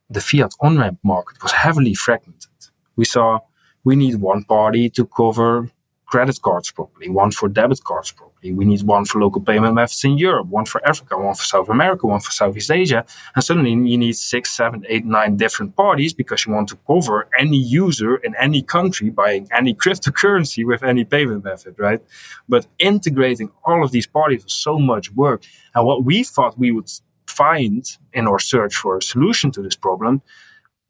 the 0.09 0.21
fiat 0.21 0.53
on 0.61 0.77
ramp 0.77 0.99
market 1.03 1.41
was 1.41 1.51
heavily 1.51 1.95
fragmented. 1.95 2.51
We 2.95 3.05
saw 3.05 3.39
we 3.83 3.95
need 3.95 4.15
one 4.15 4.43
party 4.43 4.89
to 4.91 5.05
cover 5.05 5.71
credit 6.05 6.39
cards 6.41 6.71
properly, 6.71 7.09
one 7.09 7.31
for 7.31 7.49
debit 7.49 7.83
cards 7.83 8.11
properly. 8.11 8.53
We 8.53 8.65
need 8.65 8.83
one 8.83 9.05
for 9.05 9.19
local 9.19 9.41
payment 9.41 9.73
methods 9.73 10.03
in 10.03 10.17
Europe, 10.17 10.47
one 10.47 10.65
for 10.65 10.85
Africa, 10.87 11.17
one 11.17 11.33
for 11.35 11.43
South 11.43 11.69
America, 11.69 12.05
one 12.07 12.19
for 12.19 12.31
Southeast 12.31 12.71
Asia. 12.71 13.05
And 13.35 13.43
suddenly 13.43 13.71
you 13.71 13.97
need 13.97 14.15
six, 14.15 14.51
seven, 14.51 14.85
eight, 14.87 15.05
nine 15.05 15.35
different 15.35 15.75
parties 15.75 16.13
because 16.13 16.45
you 16.45 16.53
want 16.53 16.69
to 16.69 16.77
cover 16.87 17.27
any 17.39 17.57
user 17.57 18.17
in 18.17 18.35
any 18.35 18.61
country 18.61 19.09
buying 19.09 19.47
any 19.51 19.73
cryptocurrency 19.73 20.65
with 20.65 20.83
any 20.83 21.05
payment 21.05 21.43
method, 21.43 21.75
right? 21.79 22.01
But 22.47 22.67
integrating 22.77 23.51
all 23.63 23.83
of 23.83 23.91
these 23.91 24.07
parties 24.07 24.43
was 24.43 24.53
so 24.53 24.77
much 24.77 25.11
work. 25.11 25.43
And 25.73 25.85
what 25.85 26.03
we 26.03 26.23
thought 26.23 26.57
we 26.57 26.71
would 26.71 26.89
find 27.27 27.83
in 28.13 28.27
our 28.27 28.39
search 28.39 28.75
for 28.75 28.97
a 28.97 29.01
solution 29.01 29.51
to 29.51 29.61
this 29.61 29.75
problem 29.75 30.21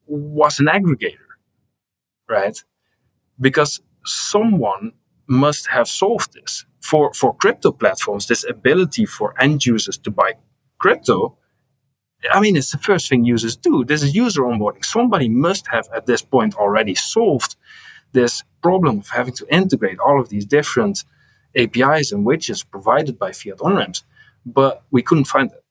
was 0.07 0.59
an 0.59 0.67
aggregator, 0.67 1.17
right? 2.29 2.61
Because 3.39 3.81
someone 4.05 4.91
must 5.27 5.67
have 5.67 5.87
solved 5.87 6.33
this. 6.33 6.65
For, 6.81 7.13
for 7.13 7.33
crypto 7.33 7.71
platforms, 7.71 8.27
this 8.27 8.47
ability 8.47 9.05
for 9.05 9.33
end 9.41 9.65
users 9.65 9.97
to 9.99 10.11
buy 10.11 10.33
crypto, 10.77 11.37
I 12.31 12.39
mean, 12.39 12.55
it's 12.55 12.71
the 12.71 12.77
first 12.77 13.09
thing 13.09 13.25
users 13.25 13.55
do. 13.55 13.83
This 13.83 14.03
is 14.03 14.15
user 14.15 14.41
onboarding. 14.41 14.85
Somebody 14.85 15.29
must 15.29 15.67
have 15.67 15.87
at 15.95 16.05
this 16.05 16.21
point 16.21 16.55
already 16.55 16.95
solved 16.95 17.55
this 18.13 18.43
problem 18.61 18.99
of 18.99 19.09
having 19.09 19.33
to 19.33 19.45
integrate 19.49 19.99
all 19.99 20.19
of 20.19 20.29
these 20.29 20.45
different 20.45 21.03
APIs 21.55 22.11
and 22.11 22.25
widgets 22.25 22.65
provided 22.69 23.17
by 23.17 23.31
fiat 23.31 23.61
on 23.61 23.75
ramps, 23.75 24.03
but 24.45 24.83
we 24.91 25.01
couldn't 25.01 25.25
find 25.25 25.51
it. 25.51 25.63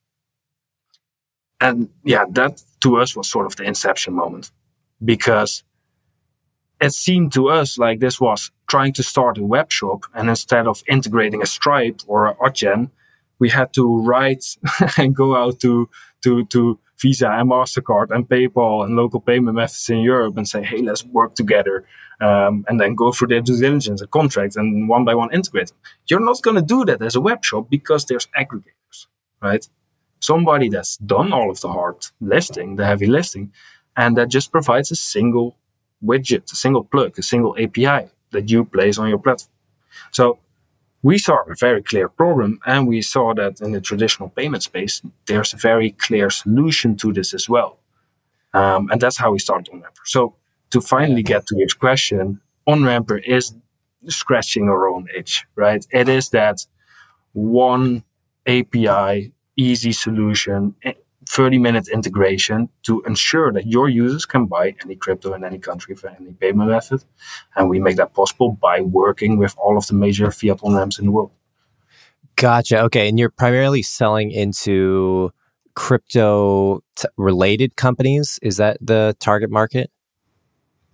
And 1.60 1.88
yeah, 2.04 2.24
that 2.30 2.62
to 2.80 2.96
us 2.96 3.16
was 3.16 3.28
sort 3.28 3.46
of 3.46 3.56
the 3.56 3.64
inception 3.64 4.14
moment 4.14 4.50
because 5.04 5.62
it 6.84 6.92
seemed 6.92 7.32
to 7.32 7.48
us 7.48 7.78
like 7.78 8.00
this 8.00 8.20
was 8.20 8.50
trying 8.68 8.92
to 8.92 9.02
start 9.02 9.38
a 9.38 9.44
web 9.44 9.72
shop 9.72 10.04
and 10.14 10.28
instead 10.28 10.66
of 10.66 10.82
integrating 10.86 11.42
a 11.42 11.46
Stripe 11.46 12.00
or 12.06 12.26
a 12.26 12.34
Adyen, 12.36 12.90
we 13.38 13.48
had 13.48 13.72
to 13.72 14.02
write 14.02 14.44
and 14.98 15.16
go 15.16 15.34
out 15.34 15.60
to, 15.60 15.88
to, 16.22 16.44
to 16.46 16.78
Visa 17.00 17.30
and 17.30 17.50
MasterCard 17.50 18.10
and 18.10 18.28
PayPal 18.28 18.84
and 18.84 18.96
local 18.96 19.20
payment 19.20 19.56
methods 19.56 19.88
in 19.88 19.98
Europe 19.98 20.36
and 20.36 20.46
say, 20.46 20.62
hey, 20.62 20.82
let's 20.82 21.04
work 21.04 21.34
together. 21.34 21.86
Um, 22.20 22.64
and 22.68 22.78
then 22.80 22.94
go 22.94 23.12
through 23.12 23.28
their 23.28 23.40
due 23.40 23.58
diligence 23.58 24.00
and 24.00 24.10
contracts 24.10 24.56
and 24.56 24.88
one 24.88 25.04
by 25.04 25.14
one 25.14 25.32
integrate 25.32 25.68
them. 25.68 25.78
You're 26.06 26.20
not 26.20 26.42
going 26.42 26.56
to 26.56 26.62
do 26.62 26.84
that 26.84 27.02
as 27.02 27.16
a 27.16 27.20
web 27.20 27.44
shop 27.44 27.68
because 27.70 28.04
there's 28.04 28.28
aggregators, 28.38 29.06
right? 29.42 29.66
Somebody 30.20 30.68
that's 30.68 30.96
done 30.98 31.32
all 31.32 31.50
of 31.50 31.60
the 31.60 31.68
hard 31.68 31.96
listing, 32.20 32.76
the 32.76 32.86
heavy 32.86 33.06
listing, 33.06 33.52
and 33.96 34.16
that 34.16 34.28
just 34.28 34.52
provides 34.52 34.90
a 34.90 34.96
single 34.96 35.56
widget, 36.02 36.52
a 36.52 36.56
single 36.56 36.84
plug, 36.84 37.18
a 37.18 37.22
single 37.22 37.56
API 37.58 38.08
that 38.30 38.50
you 38.50 38.64
place 38.64 38.98
on 38.98 39.08
your 39.08 39.18
platform. 39.18 39.50
So 40.10 40.38
we 41.02 41.18
saw 41.18 41.42
a 41.42 41.54
very 41.60 41.82
clear 41.82 42.08
problem 42.08 42.58
and 42.66 42.88
we 42.88 43.02
saw 43.02 43.34
that 43.34 43.60
in 43.60 43.72
the 43.72 43.80
traditional 43.80 44.30
payment 44.30 44.62
space, 44.62 45.02
there's 45.26 45.52
a 45.52 45.56
very 45.56 45.90
clear 45.92 46.30
solution 46.30 46.96
to 46.96 47.12
this 47.12 47.34
as 47.34 47.48
well. 47.48 47.78
Um, 48.54 48.88
and 48.90 49.00
that's 49.00 49.18
how 49.18 49.32
we 49.32 49.38
started 49.38 49.72
OnRamper. 49.72 50.04
So 50.04 50.34
to 50.70 50.80
finally 50.80 51.22
get 51.22 51.46
to 51.48 51.56
your 51.58 51.68
question, 51.78 52.40
OnRamper 52.66 53.22
is 53.22 53.54
scratching 54.08 54.68
our 54.68 54.88
own 54.88 55.08
itch, 55.14 55.44
right? 55.56 55.84
It 55.90 56.08
is 56.08 56.30
that 56.30 56.64
one 57.32 58.02
API, 58.46 59.32
easy 59.56 59.92
solution, 59.92 60.74
30 61.28 61.58
minute 61.58 61.88
integration 61.88 62.68
to 62.82 63.02
ensure 63.02 63.52
that 63.52 63.66
your 63.66 63.88
users 63.88 64.26
can 64.26 64.46
buy 64.46 64.74
any 64.84 64.96
crypto 64.96 65.32
in 65.34 65.44
any 65.44 65.58
country 65.58 65.94
for 65.94 66.08
any 66.08 66.32
payment 66.32 66.70
method. 66.70 67.04
And 67.56 67.68
we 67.68 67.80
make 67.80 67.96
that 67.96 68.14
possible 68.14 68.52
by 68.52 68.80
working 68.80 69.38
with 69.38 69.54
all 69.58 69.76
of 69.76 69.86
the 69.86 69.94
major 69.94 70.30
fiat 70.30 70.60
on 70.62 70.74
ramps 70.74 70.98
in 70.98 71.06
the 71.06 71.12
world. 71.12 71.32
Gotcha. 72.36 72.80
Okay. 72.82 73.08
And 73.08 73.18
you're 73.18 73.30
primarily 73.30 73.82
selling 73.82 74.30
into 74.30 75.30
crypto 75.74 76.82
t- 76.96 77.08
related 77.16 77.76
companies. 77.76 78.38
Is 78.42 78.56
that 78.56 78.78
the 78.80 79.16
target 79.20 79.50
market? 79.50 79.90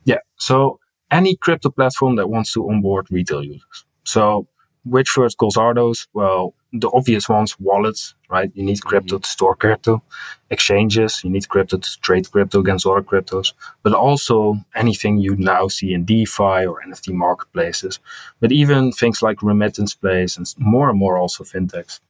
Yeah. 0.05 0.19
So 0.37 0.81
any 1.11 1.37
crypto 1.37 1.71
platform 1.71 2.17
that 2.17 2.29
wants 2.29 2.53
to 2.55 2.69
onboard 2.69 3.07
retail 3.11 3.43
users. 3.43 3.85
So 4.05 4.49
which 4.85 5.15
verticals 5.15 5.57
are 5.57 5.75
those? 5.75 6.07
Well, 6.13 6.55
the 6.73 6.91
obvious 6.93 7.29
ones, 7.29 7.59
wallets, 7.59 8.15
right? 8.29 8.51
You 8.55 8.63
need 8.63 8.83
crypto 8.83 9.17
mm-hmm. 9.17 9.23
to 9.23 9.29
store 9.29 9.57
crypto. 9.57 10.03
Exchanges, 10.51 11.23
you 11.25 11.31
need 11.31 11.49
crypto 11.49 11.79
to 11.79 12.01
trade 12.01 12.31
crypto 12.31 12.61
against 12.61 12.87
other 12.87 13.03
cryptos, 13.03 13.53
but 13.83 13.93
also 13.93 14.57
anything 14.75 15.19
you 15.19 15.37
now 15.37 15.69
see 15.69 15.93
in 15.93 16.05
DeFi 16.05 16.67
or 16.67 16.81
NFT 16.87 17.13
marketplaces, 17.13 17.99
but 18.41 18.53
even 18.53 18.93
things 18.93 19.23
like 19.23 19.43
remittance 19.43 19.95
plays 19.95 20.37
and 20.37 20.53
more 20.59 20.89
and 20.89 20.99
more 20.99 21.19
also 21.19 21.45
fintechs. 21.45 22.01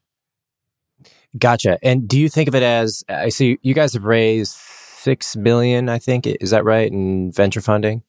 Gotcha. 1.39 1.79
And 1.83 2.09
do 2.09 2.19
you 2.19 2.29
think 2.29 2.49
of 2.49 2.55
it 2.55 2.63
as, 2.63 3.05
I 3.09 3.29
see 3.29 3.59
you 3.63 3.73
guys 3.73 3.95
have 3.95 4.05
raised 4.05 4.55
six 4.55 5.37
billion, 5.37 5.89
I 5.89 5.99
think, 5.99 6.27
is 6.27 6.51
that 6.51 6.65
right? 6.65 6.91
In 6.91 7.33
venture 7.33 7.61
funding? 7.61 8.03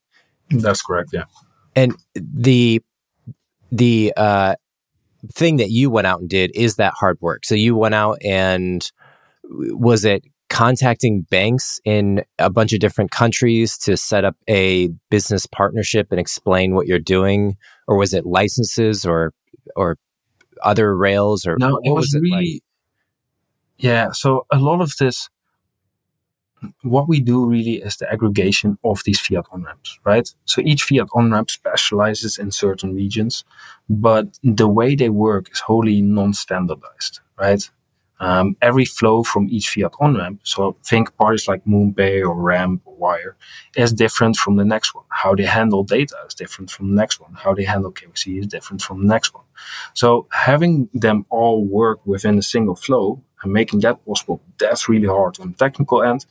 That's 0.50 0.82
correct. 0.82 1.12
Yeah. 1.14 1.26
And 1.76 1.96
the, 2.16 2.82
the, 3.72 4.14
uh, 4.16 4.56
thing 5.34 5.58
that 5.58 5.70
you 5.70 5.90
went 5.90 6.08
out 6.08 6.20
and 6.20 6.30
did 6.30 6.52
is 6.56 6.76
that 6.76 6.94
hard 7.00 7.18
work. 7.22 7.46
So 7.46 7.56
you 7.56 7.76
went 7.76 7.96
out 7.96 8.18
and 8.24 8.90
was 9.44 10.06
it 10.06 10.24
contacting 10.50 11.22
banks 11.30 11.80
in 11.86 12.24
a 12.38 12.50
bunch 12.50 12.74
of 12.74 12.80
different 12.80 13.10
countries 13.10 13.78
to 13.78 13.96
set 13.96 14.26
up 14.26 14.36
a 14.50 14.90
business 15.10 15.46
partnership 15.46 16.08
and 16.12 16.20
explain 16.20 16.76
what 16.76 16.88
you're 16.88 17.00
doing 17.00 17.56
or 17.88 17.98
was 17.98 18.14
it 18.14 18.26
licenses 18.26 19.06
or 19.06 19.32
or 19.78 19.98
other 20.62 20.96
rails 20.96 21.46
or 21.48 21.56
no 21.58 21.80
it 21.84 21.92
was, 21.92 22.08
was 22.08 22.16
it 22.16 22.20
really 22.20 22.56
like? 22.56 22.64
yeah 23.78 24.10
so 24.12 24.46
a 24.52 24.60
lot 24.60 24.82
of 24.82 24.92
this 25.00 25.30
what 26.84 27.08
we 27.08 27.20
do 27.20 27.46
really 27.46 27.76
is 27.76 27.98
the 27.98 28.12
aggregation 28.12 28.78
of 28.84 29.02
these 29.06 29.20
fiat 29.20 29.46
on 29.52 29.64
ramps, 29.64 30.00
right? 30.04 30.34
So 30.46 30.62
each 30.62 30.84
fiat 30.84 31.08
on 31.14 31.32
ramp 31.32 31.50
specializes 31.50 32.38
in 32.38 32.52
certain 32.52 32.94
regions, 32.96 33.44
but 33.90 34.40
the 34.44 34.68
way 34.68 34.96
they 34.96 35.10
work 35.10 35.52
is 35.52 35.60
wholly 35.60 36.02
non 36.02 36.34
standardized, 36.34 37.20
right? 37.38 37.70
Um, 38.20 38.56
every 38.62 38.86
flow 38.86 39.24
from 39.24 39.48
each 39.50 39.70
fiat 39.70 39.94
on 40.00 40.16
ramp, 40.16 40.42
so 40.44 40.78
think 40.86 41.16
parties 41.18 41.48
like 41.48 41.66
MoonPay 41.66 42.22
or 42.22 42.36
Ramp 42.36 42.84
or 42.86 42.96
Wyre, 42.96 43.36
is 43.76 43.92
different 43.92 44.36
from 44.36 44.58
the 44.58 44.66
next 44.66 44.94
one. 44.94 45.06
How 45.10 45.34
they 45.34 45.46
handle 45.46 45.84
data 45.84 46.16
is 46.28 46.36
different 46.36 46.70
from 46.70 46.90
the 46.90 46.96
next 46.96 47.20
one. 47.20 47.34
How 47.34 47.56
they 47.56 47.64
handle 47.64 47.92
KYC 47.92 48.42
is 48.42 48.46
different 48.46 48.84
from 48.84 49.02
the 49.02 49.08
next 49.08 49.34
one. 49.34 49.44
So 49.96 50.28
having 50.32 50.88
them 50.94 51.26
all 51.32 51.66
work 51.66 52.06
within 52.06 52.38
a 52.38 52.44
single 52.44 52.76
flow 52.76 53.24
and 53.44 53.54
making 53.54 53.82
that 53.82 54.04
possible, 54.06 54.42
that's 54.60 54.88
really 54.90 55.08
hard 55.08 55.40
on 55.40 55.52
the 55.52 55.58
technical 55.58 56.04
end 56.04 56.26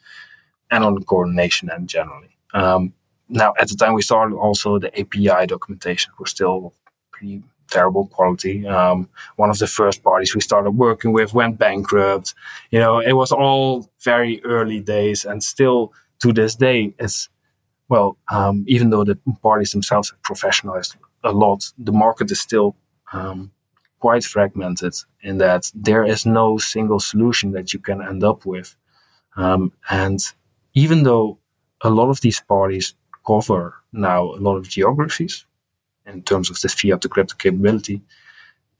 and 0.70 0.84
on 0.84 0.94
the 0.94 1.04
coordination 1.04 1.70
end 1.70 1.88
generally. 1.88 2.36
Um, 2.54 2.92
now, 3.28 3.54
at 3.60 3.68
the 3.68 3.76
time 3.76 3.94
we 3.94 4.02
started, 4.02 4.36
also 4.36 4.78
the 4.78 4.98
API 4.98 5.46
documentation 5.46 6.12
was 6.18 6.30
still 6.30 6.74
pretty 7.12 7.42
terrible 7.70 8.06
quality. 8.08 8.66
Um, 8.66 9.08
one 9.36 9.50
of 9.50 9.58
the 9.58 9.66
first 9.66 10.02
parties 10.02 10.34
we 10.34 10.40
started 10.40 10.72
working 10.72 11.12
with 11.12 11.32
went 11.32 11.58
bankrupt. 11.58 12.34
You 12.70 12.80
know, 12.80 12.98
it 12.98 13.12
was 13.12 13.32
all 13.32 13.88
very 14.02 14.42
early 14.44 14.80
days, 14.80 15.24
and 15.24 15.42
still 15.42 15.92
to 16.22 16.32
this 16.32 16.56
day, 16.56 16.94
it's 16.98 17.28
well, 17.88 18.16
um, 18.30 18.64
even 18.68 18.90
though 18.90 19.04
the 19.04 19.18
parties 19.42 19.72
themselves 19.72 20.10
have 20.10 20.22
professionalized 20.22 20.96
a 21.24 21.32
lot, 21.32 21.72
the 21.76 21.92
market 21.92 22.30
is 22.30 22.40
still 22.40 22.76
um, 23.12 23.50
quite 24.00 24.24
fragmented 24.24 24.94
in 25.22 25.38
that 25.38 25.70
there 25.74 26.04
is 26.04 26.26
no 26.26 26.58
single 26.58 27.00
solution 27.00 27.52
that 27.52 27.72
you 27.72 27.78
can 27.78 28.02
end 28.02 28.24
up 28.24 28.44
with. 28.46 28.74
Um, 29.36 29.72
and 29.90 30.20
even 30.74 31.04
though 31.04 31.38
a 31.82 31.90
lot 31.90 32.10
of 32.10 32.20
these 32.20 32.40
parties 32.40 32.94
cover 33.26 33.74
now 33.92 34.22
a 34.22 34.40
lot 34.40 34.56
of 34.56 34.68
geographies 34.68 35.44
in 36.06 36.22
terms 36.22 36.50
of 36.50 36.60
the 36.60 36.68
fiat 36.68 37.00
to 37.02 37.08
crypto 37.08 37.36
capability, 37.36 38.02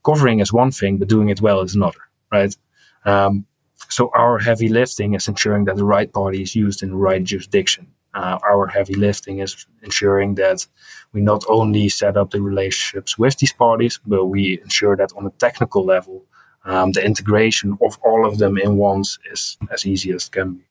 covering 0.05 0.41
is 0.41 0.53
one 0.53 0.71
thing, 0.71 0.99
but 0.99 1.09
doing 1.09 1.29
it 1.29 1.41
well 1.41 1.61
is 1.61 1.75
another, 1.75 2.01
right? 2.33 2.57
Um, 3.05 3.47
so 3.89 4.11
our 4.15 4.39
heavy 4.39 4.69
lifting 4.69 5.15
is 5.15 5.29
ensuring 5.29 5.65
that 5.67 5.77
the 5.77 5.85
right 5.85 6.13
party 6.13 6.43
is 6.43 6.55
used 6.55 6.83
in 6.83 6.91
the 6.91 6.97
right 6.97 7.23
jurisdiction. 7.23 7.87
Uh, 8.13 8.39
our 8.49 8.67
heavy 8.67 8.95
lifting 8.95 9.39
is 9.39 9.67
ensuring 9.83 10.35
that 10.35 10.67
we 11.13 11.21
not 11.21 11.45
only 11.49 11.89
set 11.89 12.17
up 12.17 12.31
the 12.31 12.43
relationships 12.43 13.17
with 13.17 13.39
these 13.39 13.53
parties, 13.53 14.01
but 14.05 14.27
we 14.27 14.61
ensure 14.63 14.97
that 14.97 15.13
on 15.17 15.27
a 15.27 15.31
technical 15.39 15.85
level, 15.85 16.25
um, 16.65 16.93
the 16.93 17.05
integration 17.05 17.79
of 17.81 17.99
all 18.05 18.27
of 18.27 18.39
them 18.39 18.59
in 18.59 18.77
once 18.77 19.19
is 19.31 19.57
as 19.73 19.87
easy 19.87 20.13
as 20.13 20.29
can 20.29 20.55
be. 20.55 20.65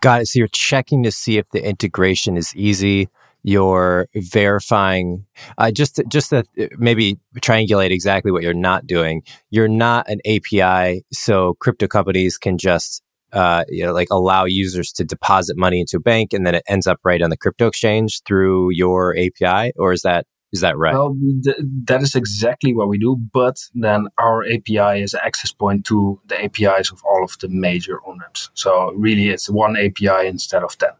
Got 0.00 0.22
it. 0.22 0.26
So 0.26 0.38
you're 0.38 0.48
checking 0.48 1.02
to 1.04 1.10
see 1.10 1.38
if 1.38 1.48
the 1.50 1.64
integration 1.64 2.36
is 2.36 2.54
easy. 2.56 3.08
You're 3.42 4.06
verifying, 4.14 5.24
uh, 5.56 5.70
just 5.70 5.96
to, 5.96 6.04
just 6.04 6.30
to 6.30 6.44
uh, 6.60 6.66
maybe 6.76 7.18
triangulate 7.36 7.90
exactly 7.90 8.30
what 8.30 8.42
you're 8.42 8.52
not 8.52 8.86
doing. 8.86 9.22
You're 9.48 9.68
not 9.68 10.08
an 10.10 10.20
API, 10.26 11.04
so 11.10 11.54
crypto 11.58 11.86
companies 11.86 12.36
can 12.36 12.58
just 12.58 13.02
uh, 13.32 13.64
you 13.68 13.84
know, 13.84 13.92
like 13.92 14.08
allow 14.10 14.44
users 14.44 14.92
to 14.92 15.04
deposit 15.04 15.56
money 15.56 15.80
into 15.80 15.96
a 15.96 16.00
bank 16.00 16.32
and 16.32 16.46
then 16.46 16.54
it 16.54 16.64
ends 16.68 16.86
up 16.86 16.98
right 17.04 17.22
on 17.22 17.30
the 17.30 17.36
crypto 17.36 17.66
exchange 17.66 18.22
through 18.24 18.70
your 18.70 19.16
API, 19.16 19.72
or 19.76 19.92
is 19.92 20.02
that 20.02 20.26
is 20.52 20.62
that 20.62 20.76
right? 20.76 20.94
Well, 20.94 21.16
th- 21.44 21.56
that 21.84 22.02
is 22.02 22.16
exactly 22.16 22.74
what 22.74 22.88
we 22.88 22.98
do. 22.98 23.16
But 23.32 23.58
then 23.74 24.08
our 24.18 24.44
API 24.44 25.00
is 25.00 25.14
an 25.14 25.20
access 25.22 25.52
point 25.52 25.86
to 25.86 26.20
the 26.26 26.42
APIs 26.44 26.90
of 26.90 27.00
all 27.04 27.22
of 27.22 27.38
the 27.38 27.48
major 27.48 28.00
on 28.04 28.18
ramps. 28.18 28.50
So 28.54 28.92
really, 28.92 29.28
it's 29.28 29.48
one 29.48 29.76
API 29.76 30.26
instead 30.26 30.64
of 30.64 30.76
10, 30.76 30.90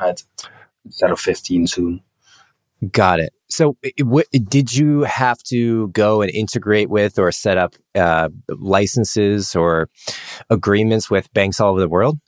right? 0.00 0.22
Instead 0.84 1.10
of 1.10 1.20
15 1.20 1.66
soon. 1.66 2.02
Got 2.92 3.20
it. 3.20 3.32
So, 3.50 3.76
did 4.48 4.76
you 4.76 5.02
have 5.02 5.38
to 5.44 5.88
go 5.88 6.22
and 6.22 6.30
integrate 6.30 6.88
with 6.88 7.18
or 7.18 7.32
set 7.32 7.58
up 7.58 7.74
uh, 7.94 8.28
licenses 8.48 9.56
or 9.56 9.88
agreements 10.48 11.10
with 11.10 11.32
banks 11.32 11.60
all 11.60 11.70
over 11.70 11.80
the 11.80 11.88
world? 11.88 12.18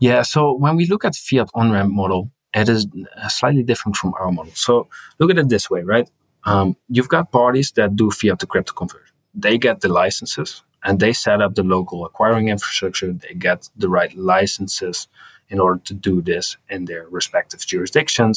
Yeah. 0.00 0.22
So, 0.22 0.54
when 0.54 0.76
we 0.76 0.86
look 0.86 1.04
at 1.04 1.14
fiat 1.14 1.48
on 1.54 1.70
ramp 1.70 1.92
model, 1.92 2.30
it 2.54 2.68
is 2.68 2.86
slightly 3.28 3.62
different 3.62 3.96
from 3.96 4.14
our 4.18 4.30
model. 4.30 4.52
So 4.54 4.88
look 5.18 5.30
at 5.30 5.38
it 5.38 5.48
this 5.48 5.68
way, 5.68 5.82
right? 5.82 6.08
Um, 6.44 6.76
you've 6.88 7.08
got 7.08 7.32
parties 7.32 7.72
that 7.72 7.96
do 7.96 8.10
fiat 8.10 8.38
to 8.40 8.46
crypto 8.46 8.72
conversion. 8.72 9.14
They 9.34 9.58
get 9.58 9.80
the 9.80 9.88
licenses 9.88 10.62
and 10.84 11.00
they 11.00 11.12
set 11.12 11.42
up 11.42 11.54
the 11.54 11.64
local 11.64 12.04
acquiring 12.04 12.48
infrastructure. 12.48 13.12
They 13.12 13.34
get 13.34 13.68
the 13.76 13.88
right 13.88 14.14
licenses 14.16 15.08
in 15.54 15.60
order 15.60 15.80
to 15.90 15.94
do 15.94 16.14
this 16.20 16.46
in 16.74 16.80
their 16.90 17.04
respective 17.18 17.60
jurisdictions. 17.72 18.36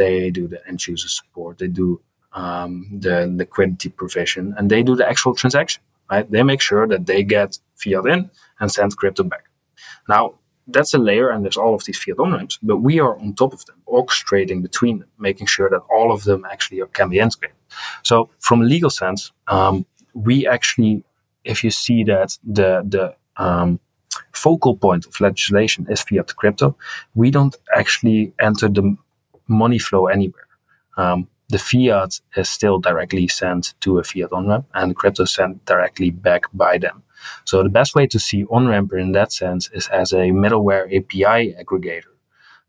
They 0.00 0.30
do 0.38 0.44
the 0.52 0.60
end 0.68 0.80
user 0.86 1.10
support. 1.18 1.58
They 1.58 1.68
do 1.82 2.00
um, 2.32 2.70
the 3.06 3.16
liquidity 3.42 3.90
provision 3.90 4.54
and 4.56 4.70
they 4.70 4.82
do 4.82 4.94
the 4.96 5.06
actual 5.12 5.34
transaction, 5.34 5.82
right? 6.10 6.26
They 6.34 6.42
make 6.42 6.62
sure 6.62 6.84
that 6.92 7.04
they 7.10 7.22
get 7.36 7.58
fiat 7.82 8.06
in 8.14 8.30
and 8.58 8.72
send 8.72 8.96
crypto 8.96 9.24
back. 9.24 9.44
Now, 10.08 10.22
that's 10.74 10.94
a 10.94 10.98
layer 11.08 11.28
and 11.30 11.44
there's 11.44 11.60
all 11.62 11.74
of 11.74 11.84
these 11.84 11.98
fiat 12.02 12.18
on 12.18 12.32
ramps, 12.32 12.58
but 12.62 12.78
we 12.88 12.94
are 13.04 13.14
on 13.18 13.34
top 13.34 13.52
of 13.52 13.62
them, 13.66 13.78
orchestrating 13.86 14.62
between 14.62 14.98
them, 15.00 15.10
making 15.18 15.46
sure 15.54 15.68
that 15.70 15.82
all 15.94 16.10
of 16.10 16.24
them 16.24 16.46
actually 16.50 16.80
can 16.94 17.08
be 17.10 17.18
integrated. 17.18 17.56
So 18.02 18.30
from 18.40 18.62
a 18.62 18.64
legal 18.64 18.90
sense, 18.90 19.32
um, 19.56 19.84
we 20.14 20.46
actually, 20.46 21.04
if 21.44 21.62
you 21.62 21.70
see 21.70 22.02
that 22.04 22.38
the, 22.58 22.70
the, 22.94 23.04
um, 23.42 23.78
focal 24.32 24.76
point 24.76 25.06
of 25.06 25.20
legislation 25.20 25.86
is 25.88 26.02
fiat 26.02 26.34
crypto, 26.36 26.76
we 27.14 27.30
don't 27.30 27.56
actually 27.74 28.32
enter 28.40 28.68
the 28.68 28.96
money 29.48 29.78
flow 29.78 30.06
anywhere. 30.06 30.46
Um, 30.96 31.28
the 31.48 31.58
fiat 31.58 32.20
is 32.36 32.48
still 32.48 32.78
directly 32.78 33.28
sent 33.28 33.74
to 33.80 33.98
a 33.98 34.04
fiat 34.04 34.32
on 34.32 34.48
ramp 34.48 34.66
and 34.74 34.96
crypto 34.96 35.24
sent 35.24 35.64
directly 35.64 36.10
back 36.10 36.44
by 36.52 36.78
them. 36.78 37.02
So 37.44 37.62
the 37.62 37.68
best 37.68 37.94
way 37.94 38.06
to 38.08 38.18
see 38.18 38.44
OnRamper 38.44 39.00
in 39.00 39.12
that 39.12 39.32
sense 39.32 39.70
is 39.72 39.88
as 39.88 40.12
a 40.12 40.30
middleware 40.30 40.86
API 40.86 41.54
aggregator, 41.54 42.14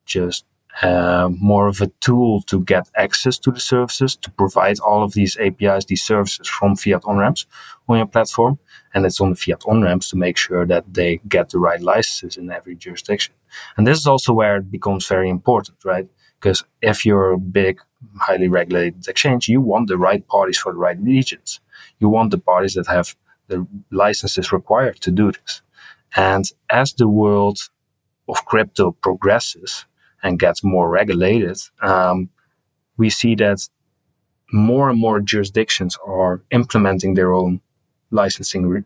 just 0.05 0.45
uh, 0.81 1.29
more 1.31 1.67
of 1.67 1.81
a 1.81 1.87
tool 2.01 2.41
to 2.43 2.61
get 2.63 2.89
access 2.95 3.39
to 3.39 3.51
the 3.51 3.59
services, 3.59 4.15
to 4.15 4.29
provide 4.31 4.79
all 4.79 5.03
of 5.03 5.13
these 5.13 5.37
APIs, 5.37 5.85
these 5.85 6.03
services 6.03 6.47
from 6.47 6.75
fiat 6.75 7.03
on 7.05 7.17
ramps 7.17 7.45
on 7.87 7.97
your 7.97 8.07
platform. 8.07 8.59
And 8.93 9.05
it's 9.05 9.19
on 9.19 9.31
the 9.31 9.35
fiat 9.35 9.63
on 9.67 9.81
ramps 9.81 10.09
to 10.09 10.17
make 10.17 10.37
sure 10.37 10.65
that 10.65 10.93
they 10.93 11.19
get 11.27 11.49
the 11.49 11.59
right 11.59 11.81
licenses 11.81 12.37
in 12.37 12.51
every 12.51 12.75
jurisdiction. 12.75 13.33
And 13.75 13.87
this 13.87 13.97
is 13.97 14.07
also 14.07 14.33
where 14.33 14.57
it 14.57 14.71
becomes 14.71 15.07
very 15.07 15.29
important, 15.29 15.77
right? 15.83 16.07
Because 16.39 16.63
if 16.81 17.05
you're 17.05 17.31
a 17.31 17.39
big, 17.39 17.79
highly 18.19 18.47
regulated 18.47 19.07
exchange, 19.07 19.47
you 19.47 19.61
want 19.61 19.87
the 19.87 19.97
right 19.97 20.27
parties 20.27 20.57
for 20.57 20.71
the 20.71 20.77
right 20.77 20.99
regions. 20.99 21.59
You 21.99 22.09
want 22.09 22.31
the 22.31 22.37
parties 22.37 22.75
that 22.75 22.87
have 22.87 23.15
the 23.47 23.65
licenses 23.91 24.51
required 24.51 25.01
to 25.01 25.11
do 25.11 25.31
this. 25.31 25.61
And 26.15 26.45
as 26.69 26.93
the 26.93 27.07
world 27.07 27.57
of 28.27 28.45
crypto 28.45 28.91
progresses 28.91 29.85
and 30.23 30.39
gets 30.39 30.63
more 30.63 30.89
regulated, 30.89 31.57
um, 31.81 32.29
we 32.97 33.09
see 33.09 33.35
that 33.35 33.67
more 34.51 34.89
and 34.89 34.99
more 34.99 35.19
jurisdictions 35.19 35.97
are 36.05 36.41
implementing 36.51 37.13
their 37.13 37.33
own 37.33 37.61
licensing 38.11 38.65
re- 38.65 38.83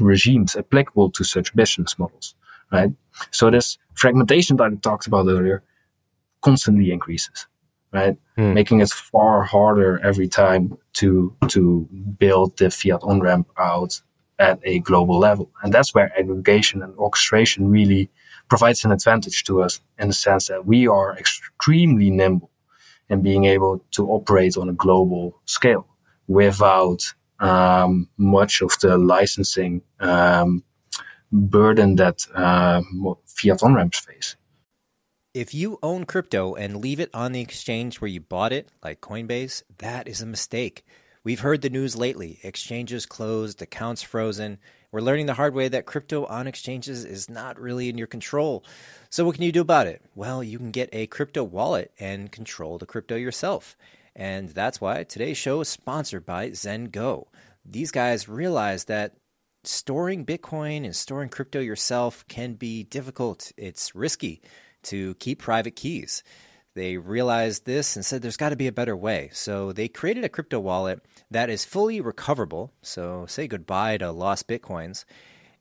regimes 0.00 0.56
applicable 0.56 1.10
to 1.12 1.24
such 1.24 1.54
business 1.54 1.98
models, 1.98 2.34
right? 2.72 2.92
So 3.30 3.50
this 3.50 3.78
fragmentation 3.94 4.56
that 4.56 4.64
I 4.64 4.74
talked 4.76 5.06
about 5.06 5.26
earlier 5.28 5.62
constantly 6.42 6.90
increases, 6.90 7.46
right? 7.92 8.16
Mm. 8.36 8.54
Making 8.54 8.80
it 8.80 8.90
far 8.90 9.42
harder 9.42 10.00
every 10.04 10.28
time 10.28 10.76
to 10.94 11.34
to 11.48 11.88
build 12.18 12.56
the 12.58 12.70
fiat 12.70 13.02
on 13.02 13.20
ramp 13.20 13.48
out 13.58 14.00
at 14.38 14.58
a 14.64 14.80
global 14.80 15.18
level, 15.18 15.50
and 15.62 15.72
that's 15.72 15.94
where 15.94 16.12
aggregation 16.18 16.82
and 16.82 16.94
orchestration 16.96 17.70
really 17.70 18.10
provides 18.48 18.84
an 18.84 18.92
advantage 18.92 19.44
to 19.44 19.62
us 19.62 19.80
in 19.98 20.08
the 20.08 20.14
sense 20.14 20.48
that 20.48 20.66
we 20.66 20.86
are 20.86 21.16
extremely 21.18 22.10
nimble 22.10 22.50
in 23.08 23.22
being 23.22 23.44
able 23.44 23.84
to 23.92 24.08
operate 24.08 24.56
on 24.56 24.68
a 24.68 24.72
global 24.72 25.40
scale 25.44 25.86
without 26.26 27.14
um, 27.40 28.08
much 28.16 28.60
of 28.62 28.78
the 28.80 28.96
licensing 28.96 29.82
um, 30.00 30.64
burden 31.30 31.96
that 31.96 32.26
uh, 32.34 32.82
fiat 33.26 33.62
on 33.62 33.74
ramps 33.74 34.00
face. 34.00 34.36
If 35.34 35.52
you 35.52 35.78
own 35.82 36.04
crypto 36.04 36.54
and 36.54 36.78
leave 36.78 36.98
it 36.98 37.10
on 37.12 37.32
the 37.32 37.42
exchange 37.42 38.00
where 38.00 38.08
you 38.08 38.20
bought 38.20 38.52
it, 38.52 38.70
like 38.82 39.02
Coinbase, 39.02 39.62
that 39.78 40.08
is 40.08 40.22
a 40.22 40.26
mistake. 40.26 40.82
We've 41.24 41.40
heard 41.40 41.60
the 41.60 41.68
news 41.68 41.94
lately 41.94 42.38
exchanges 42.42 43.04
closed, 43.04 43.60
accounts 43.60 44.02
frozen. 44.02 44.58
We're 44.96 45.02
learning 45.02 45.26
the 45.26 45.34
hard 45.34 45.52
way 45.52 45.68
that 45.68 45.84
crypto 45.84 46.24
on 46.24 46.46
exchanges 46.46 47.04
is 47.04 47.28
not 47.28 47.60
really 47.60 47.90
in 47.90 47.98
your 47.98 48.06
control. 48.06 48.64
So, 49.10 49.26
what 49.26 49.34
can 49.34 49.44
you 49.44 49.52
do 49.52 49.60
about 49.60 49.86
it? 49.86 50.00
Well, 50.14 50.42
you 50.42 50.56
can 50.56 50.70
get 50.70 50.88
a 50.90 51.06
crypto 51.06 51.44
wallet 51.44 51.92
and 52.00 52.32
control 52.32 52.78
the 52.78 52.86
crypto 52.86 53.14
yourself. 53.14 53.76
And 54.14 54.48
that's 54.48 54.80
why 54.80 55.04
today's 55.04 55.36
show 55.36 55.60
is 55.60 55.68
sponsored 55.68 56.24
by 56.24 56.48
ZenGo. 56.48 57.26
These 57.62 57.90
guys 57.90 58.26
realize 58.26 58.84
that 58.84 59.16
storing 59.64 60.24
Bitcoin 60.24 60.86
and 60.86 60.96
storing 60.96 61.28
crypto 61.28 61.60
yourself 61.60 62.26
can 62.26 62.54
be 62.54 62.82
difficult, 62.82 63.52
it's 63.58 63.94
risky 63.94 64.40
to 64.84 65.14
keep 65.16 65.40
private 65.40 65.76
keys. 65.76 66.22
They 66.74 66.96
realized 66.96 67.66
this 67.66 67.96
and 67.96 68.04
said 68.04 68.22
there's 68.22 68.38
got 68.38 68.48
to 68.48 68.56
be 68.56 68.66
a 68.66 68.72
better 68.72 68.96
way. 68.96 69.28
So 69.34 69.72
they 69.72 69.88
created 69.88 70.24
a 70.24 70.30
crypto 70.30 70.58
wallet 70.58 71.02
that 71.30 71.50
is 71.50 71.64
fully 71.64 72.00
recoverable. 72.00 72.72
So 72.82 73.26
say 73.26 73.48
goodbye 73.48 73.98
to 73.98 74.10
lost 74.10 74.48
Bitcoins. 74.48 75.04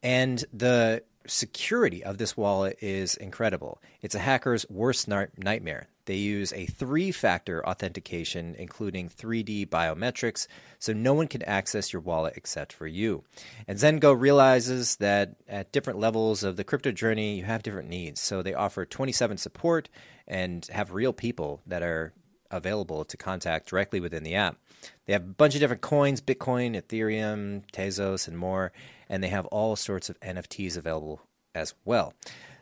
And 0.04 0.44
the 0.54 1.04
security 1.28 2.04
of 2.04 2.18
this 2.18 2.38
wallet 2.38 2.78
is 2.82 3.16
incredible. 3.16 3.82
It's 4.02 4.16
a 4.16 4.20
hacker's 4.20 4.66
worst 4.70 5.08
nightmare. 5.08 5.88
They 6.06 6.18
use 6.18 6.54
a 6.54 6.68
three 6.68 7.12
factor 7.12 7.68
authentication, 7.68 8.56
including 8.60 9.10
3D 9.10 9.68
biometrics, 9.68 10.46
so 10.78 10.94
no 10.94 11.16
one 11.16 11.28
can 11.28 11.42
access 11.44 11.92
your 11.92 12.02
wallet 12.04 12.34
except 12.38 12.72
for 12.72 12.86
you. 12.86 13.24
And 13.68 13.80
ZenGo 13.80 14.20
realizes 14.20 14.98
that 14.98 15.36
at 15.48 15.72
different 15.72 15.98
levels 15.98 16.44
of 16.44 16.58
the 16.58 16.64
crypto 16.64 16.92
journey, 16.92 17.38
you 17.38 17.46
have 17.46 17.64
different 17.64 17.90
needs. 17.90 18.22
So 18.22 18.44
they 18.44 18.54
offer 18.54 18.86
27 18.86 19.38
support 19.38 19.90
and 20.28 20.66
have 20.68 20.94
real 20.94 21.14
people 21.14 21.62
that 21.66 21.82
are 21.82 22.14
available 22.52 23.06
to 23.06 23.18
contact 23.18 23.70
directly 23.70 24.00
within 24.00 24.24
the 24.24 24.36
app. 24.36 24.58
They 25.06 25.14
have 25.14 25.24
a 25.24 25.26
bunch 25.26 25.56
of 25.56 25.62
different 25.62 25.82
coins 25.82 26.22
Bitcoin, 26.22 26.80
Ethereum, 26.80 27.64
Tezos, 27.72 28.28
and 28.28 28.38
more. 28.38 28.72
And 29.10 29.24
they 29.24 29.30
have 29.30 29.46
all 29.48 29.76
sorts 29.76 30.10
of 30.10 30.20
NFTs 30.20 30.78
available 30.78 31.22
as 31.54 31.74
well. 31.86 32.14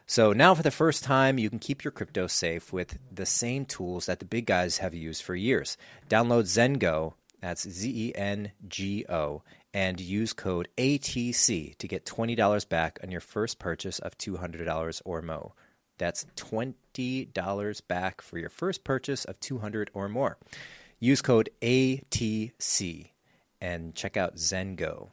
So 0.06 0.34
now, 0.34 0.54
for 0.54 0.64
the 0.64 0.72
first 0.72 1.04
time, 1.04 1.38
you 1.38 1.50
can 1.50 1.60
keep 1.60 1.84
your 1.84 1.92
crypto 1.92 2.28
safe 2.28 2.74
with 2.74 2.98
the 3.12 3.26
same 3.26 3.66
tools 3.66 4.06
that 4.08 4.20
the 4.20 4.26
big 4.26 4.46
guys 4.46 4.78
have 4.80 4.94
used 4.94 5.24
for 5.24 5.36
years. 5.36 5.78
Download 6.10 6.44
ZenGo, 6.44 7.14
that's 7.42 7.68
Z 7.68 7.90
E 7.90 8.14
N 8.14 8.52
G 8.68 9.06
O, 9.08 9.44
and 9.74 10.00
use 10.00 10.34
code 10.34 10.68
ATC 10.78 11.78
to 11.78 11.88
get 11.88 12.06
$20 12.06 12.68
back 12.68 13.00
on 13.02 13.12
your 13.12 13.22
first 13.22 13.60
purchase 13.60 14.00
of 14.00 14.18
$200 14.18 15.02
or 15.06 15.22
more. 15.22 15.54
That's 16.04 16.26
$20 16.36 17.88
back 17.88 18.22
for 18.22 18.38
your 18.38 18.50
first 18.50 18.84
purchase 18.84 19.24
of 19.24 19.40
200 19.40 19.90
or 19.94 20.10
more. 20.10 20.38
Use 21.00 21.22
code 21.22 21.50
ATC 21.62 23.12
and 23.62 23.96
check 23.96 24.18
out 24.18 24.36
ZenGo. 24.36 25.12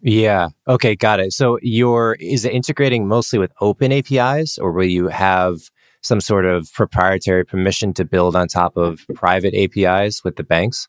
Yeah. 0.00 0.50
Okay. 0.68 0.94
Got 0.94 1.18
it. 1.18 1.32
So 1.32 1.58
your 1.60 2.16
is 2.20 2.44
it 2.44 2.52
integrating 2.52 3.08
mostly 3.08 3.40
with 3.40 3.50
open 3.60 3.90
APIs 3.90 4.58
or 4.58 4.70
will 4.70 4.84
you 4.84 5.08
have 5.08 5.56
some 6.02 6.20
sort 6.20 6.44
of 6.44 6.72
proprietary 6.72 7.44
permission 7.44 7.92
to 7.94 8.04
build 8.04 8.36
on 8.36 8.46
top 8.46 8.76
of 8.76 9.00
private 9.16 9.54
APIs 9.54 10.22
with 10.22 10.36
the 10.36 10.44
banks? 10.44 10.86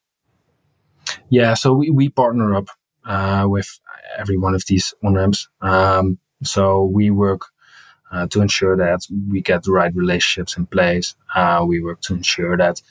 Yeah. 1.30 1.56
So 1.56 1.74
we, 1.74 1.90
we 1.90 2.10
partner 2.10 2.54
up 2.54 2.68
uh, 3.04 3.46
with 3.48 3.80
every 4.16 4.38
one 4.38 4.54
of 4.54 4.64
these 4.68 4.94
on 5.04 5.16
ramps. 5.16 5.50
Um, 5.62 6.20
so 6.44 6.84
we 6.84 7.10
work 7.10 7.48
uh, 8.12 8.28
to 8.28 8.42
ensure 8.42 8.78
that 8.78 9.02
we 9.30 9.42
get 9.42 9.64
the 9.64 9.72
right 9.72 9.94
relationships 9.96 10.58
in 10.58 10.66
place. 10.66 11.16
Uh, 11.36 11.64
we 11.68 11.82
work 11.82 12.02
to 12.02 12.14
ensure 12.14 12.58
that 12.58 12.82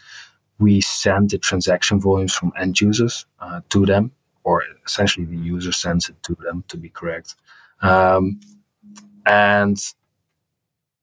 we 0.59 0.81
send 0.81 1.31
the 1.31 1.39
transaction 1.39 2.01
volumes 2.01 2.35
from 2.35 2.53
end 2.59 2.81
users 2.81 3.27
uh, 3.41 3.61
to 3.69 3.85
them 3.87 4.13
or 4.47 4.63
essentially 4.87 5.27
the 5.27 5.37
user 5.37 5.73
sends 5.73 6.09
it 6.09 6.23
to 6.23 6.37
them 6.37 6.63
to 6.69 6.77
be 6.77 6.89
correct. 6.89 7.35
Um, 7.83 8.41
and 9.27 9.77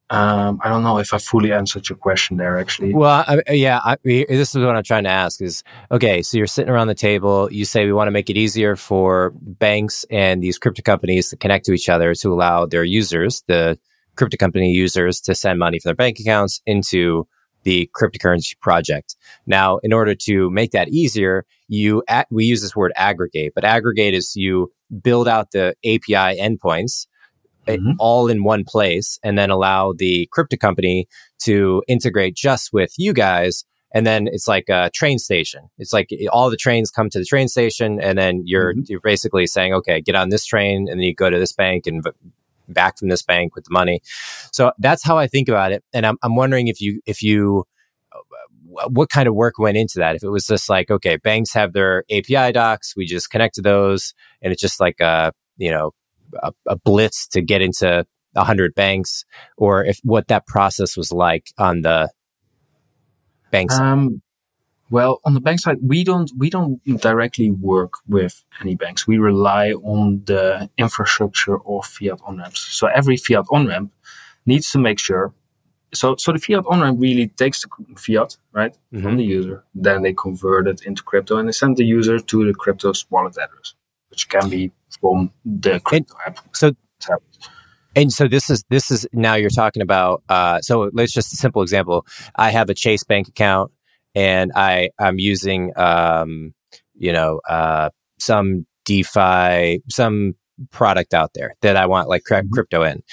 um, 0.10 0.62
I 0.64 0.70
don't 0.70 0.82
know 0.82 0.98
if 1.00 1.14
I 1.14 1.18
fully 1.18 1.52
answered 1.52 1.90
your 1.90 1.98
question 1.98 2.38
there, 2.38 2.58
actually. 2.58 2.94
Well, 2.94 3.26
I, 3.28 3.52
yeah, 3.52 3.82
I, 3.84 3.98
this 4.04 4.56
is 4.56 4.64
what 4.64 4.78
I'm 4.78 4.84
trying 4.84 5.04
to 5.04 5.10
ask 5.10 5.42
is 5.42 5.62
okay, 5.92 6.22
so 6.22 6.38
you're 6.38 6.48
sitting 6.48 6.70
around 6.70 6.88
the 6.88 6.96
table, 6.96 7.52
you 7.52 7.66
say 7.66 7.86
we 7.86 7.92
want 7.92 8.08
to 8.08 8.12
make 8.12 8.30
it 8.30 8.38
easier 8.38 8.78
for 8.78 9.34
banks 9.36 10.06
and 10.10 10.42
these 10.42 10.58
crypto 10.58 10.82
companies 10.82 11.30
to 11.30 11.36
connect 11.36 11.66
to 11.66 11.74
each 11.74 11.90
other 11.90 12.16
to 12.16 12.32
allow 12.32 12.66
their 12.66 12.86
users, 12.86 13.44
the 13.48 13.78
crypto 14.16 14.38
company 14.38 14.72
users, 14.72 15.22
to 15.22 15.36
send 15.36 15.60
money 15.60 15.80
from 15.80 15.90
their 15.90 15.96
bank 15.96 16.20
accounts 16.20 16.62
into 16.66 17.28
the 17.64 17.90
cryptocurrency 17.96 18.60
project. 18.60 19.16
Now, 19.46 19.78
in 19.78 19.94
order 19.94 20.16
to 20.16 20.50
make 20.50 20.72
that 20.72 20.90
easier, 20.90 21.46
you 21.68 22.04
we 22.30 22.46
use 22.46 22.62
this 22.62 22.76
word 22.76 22.92
aggregate, 22.96 23.54
but 23.56 23.64
aggregate 23.64 24.14
is 24.14 24.36
you 24.36 24.72
build 25.02 25.28
out 25.28 25.52
the 25.52 25.76
API 25.86 26.40
endpoints 26.40 27.08
eh, 27.68 27.78
mm-hmm. 27.78 27.92
all 28.00 28.28
in 28.28 28.44
one 28.44 28.64
place 28.64 29.18
and 29.24 29.38
then 29.38 29.50
allow 29.50 29.94
the 29.94 30.28
crypto 30.32 30.58
company 30.58 31.08
to 31.40 31.82
integrate 31.88 32.36
just 32.36 32.72
with 32.74 32.94
you 32.98 33.14
guys 33.14 33.66
and 33.94 34.08
then 34.08 34.28
it's 34.28 34.48
like 34.48 34.70
a 34.70 34.90
train 34.94 35.20
station. 35.20 35.70
It's 35.78 35.94
like 35.94 36.10
eh, 36.12 36.26
all 36.32 36.50
the 36.50 36.58
trains 36.58 36.90
come 36.90 37.10
to 37.12 37.20
the 37.20 37.26
train 37.26 37.48
station, 37.48 38.02
and 38.02 38.18
then 38.18 38.42
you're 38.44 38.74
mm-hmm. 38.74 38.82
you're 38.88 39.00
basically 39.02 39.46
saying, 39.48 39.74
okay, 39.74 40.02
get 40.02 40.16
on 40.16 40.30
this 40.30 40.46
train, 40.46 40.88
and 40.90 41.00
then 41.00 41.06
you 41.06 41.14
go 41.14 41.30
to 41.30 41.40
this 41.40 41.54
bank 41.54 41.86
and 41.88 42.04
back 42.70 42.98
from 42.98 43.10
this 43.10 43.24
bank 43.24 43.56
with 43.56 43.66
the 43.66 43.72
money. 43.72 44.02
So 44.52 44.72
that's 44.80 45.04
how 45.04 45.18
I 45.18 45.28
think 45.28 45.50
about 45.50 45.72
it. 45.72 45.84
And 45.94 46.06
I'm, 46.06 46.18
I'm 46.22 46.36
wondering 46.36 46.68
if 46.68 46.82
you, 46.82 47.02
if 47.06 47.22
you, 47.22 47.66
uh, 48.12 48.90
what 48.90 49.10
kind 49.10 49.28
of 49.28 49.36
work 49.36 49.60
went 49.60 49.78
into 49.78 50.00
that? 50.00 50.16
If 50.16 50.24
it 50.24 50.30
was 50.30 50.48
just 50.48 50.70
like, 50.70 50.90
okay, 50.90 51.18
banks 51.18 51.54
have 51.54 51.74
their 51.74 52.04
API 52.12 52.52
docs, 52.52 52.96
we 52.96 53.06
just 53.06 53.30
connect 53.30 53.56
to 53.56 53.62
those, 53.62 54.14
and 54.42 54.52
it's 54.52 54.62
just 54.62 54.80
like 54.80 55.00
a, 55.00 55.32
you 55.58 55.70
know, 55.70 55.92
a, 56.42 56.54
a 56.68 56.76
blitz 56.76 57.28
to 57.30 57.42
get 57.42 57.62
into 57.62 58.06
a 58.36 58.44
hundred 58.44 58.74
banks, 58.74 59.26
or 59.58 59.86
if 59.86 60.00
what 60.04 60.28
that 60.30 60.48
process 60.48 60.98
was 60.98 61.12
like 61.12 61.52
on 61.58 61.82
the 61.82 62.10
banks. 63.52 63.78
Um, 63.78 64.22
well, 64.90 65.20
on 65.26 65.34
the 65.34 65.42
bank 65.42 65.60
side, 65.60 65.78
we 65.82 66.04
don't 66.04 66.32
we 66.38 66.50
don't 66.50 66.82
directly 67.02 67.52
work 67.52 67.94
with 68.08 68.44
any 68.62 68.76
banks. 68.76 69.08
We 69.08 69.18
rely 69.18 69.72
on 69.72 70.24
the 70.26 70.70
infrastructure 70.78 71.58
of 71.66 71.86
fiat 71.86 72.20
on 72.26 72.38
ramps. 72.38 72.60
So 72.60 72.88
every 72.88 73.18
fiat 73.18 73.46
on 73.52 73.68
ramp 73.68 73.92
needs 74.46 74.72
to 74.72 74.80
make 74.80 75.00
sure. 75.00 75.34
So 75.94 76.16
so 76.18 76.32
the 76.32 76.40
fiat 76.40 76.66
on 76.68 76.82
ramp 76.82 77.00
really 77.00 77.28
takes 77.28 77.62
the 77.64 77.70
fiat 77.98 78.38
right 78.52 78.74
mm-hmm. 78.74 79.04
from 79.04 79.18
the 79.18 79.24
user, 79.24 79.64
then 79.74 80.02
they 80.04 80.14
convert 80.14 80.68
it 80.68 80.84
into 80.86 81.04
crypto 81.04 81.38
and 81.38 81.48
they 81.48 81.54
send 81.54 81.78
the 81.78 81.86
user 81.86 82.20
to 82.20 82.46
the 82.46 82.54
crypto's 82.54 83.06
wallet 83.10 83.38
address, 83.38 83.76
which 84.10 84.30
can 84.30 84.50
be 84.50 84.72
from 85.00 85.32
the 85.46 85.80
crypto 85.80 86.16
app. 86.26 86.40
So 86.54 86.72
And 87.96 88.12
so 88.12 88.28
this 88.28 88.50
is 88.50 88.64
this 88.70 88.90
is 88.92 89.08
now 89.14 89.36
you're 89.36 89.50
talking 89.50 89.82
about. 89.82 90.24
Uh, 90.30 90.62
so 90.62 90.90
let's 90.94 91.14
just 91.14 91.34
a 91.34 91.38
simple 91.38 91.62
example. 91.62 92.06
I 92.36 92.52
have 92.52 92.70
a 92.70 92.74
Chase 92.74 93.04
bank 93.04 93.28
account, 93.28 93.72
and 94.16 94.52
I 94.56 94.92
I'm 95.00 95.20
using 95.20 95.72
um, 95.78 96.54
you 96.96 97.14
know 97.14 97.42
uh, 97.50 97.90
some 98.20 98.66
DeFi 98.86 99.82
some 99.90 100.36
product 100.72 101.14
out 101.14 101.32
there 101.36 101.56
that 101.62 101.78
I 101.78 101.88
want 101.88 102.10
like 102.10 102.24
Mm-hmm. 102.42 102.50
crypto 102.52 102.84
in. 102.84 103.04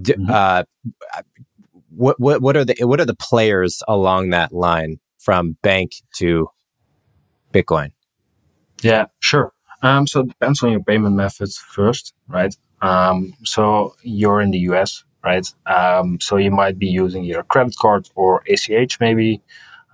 D- 0.00 0.16
uh, 0.28 0.64
what 1.90 2.20
what 2.20 2.42
what 2.42 2.56
are 2.56 2.64
the 2.64 2.76
what 2.82 3.00
are 3.00 3.06
the 3.06 3.16
players 3.16 3.82
along 3.88 4.30
that 4.30 4.52
line 4.52 4.98
from 5.20 5.56
bank 5.62 5.92
to 6.16 6.48
Bitcoin? 7.54 7.90
Yeah, 8.82 9.06
sure. 9.20 9.52
Um, 9.82 10.06
so 10.06 10.20
it 10.20 10.28
depends 10.28 10.62
on 10.62 10.72
your 10.72 10.82
payment 10.82 11.16
methods 11.16 11.58
first, 11.58 12.14
right? 12.28 12.56
Um, 12.82 13.34
so 13.44 13.94
you're 14.02 14.40
in 14.40 14.50
the 14.52 14.58
US, 14.70 15.04
right? 15.24 15.46
Um, 15.66 16.20
so 16.20 16.36
you 16.36 16.50
might 16.50 16.78
be 16.78 16.86
using 16.88 17.24
your 17.24 17.42
credit 17.44 17.76
card 17.80 18.08
or 18.14 18.42
ACH 18.48 19.00
maybe 19.00 19.42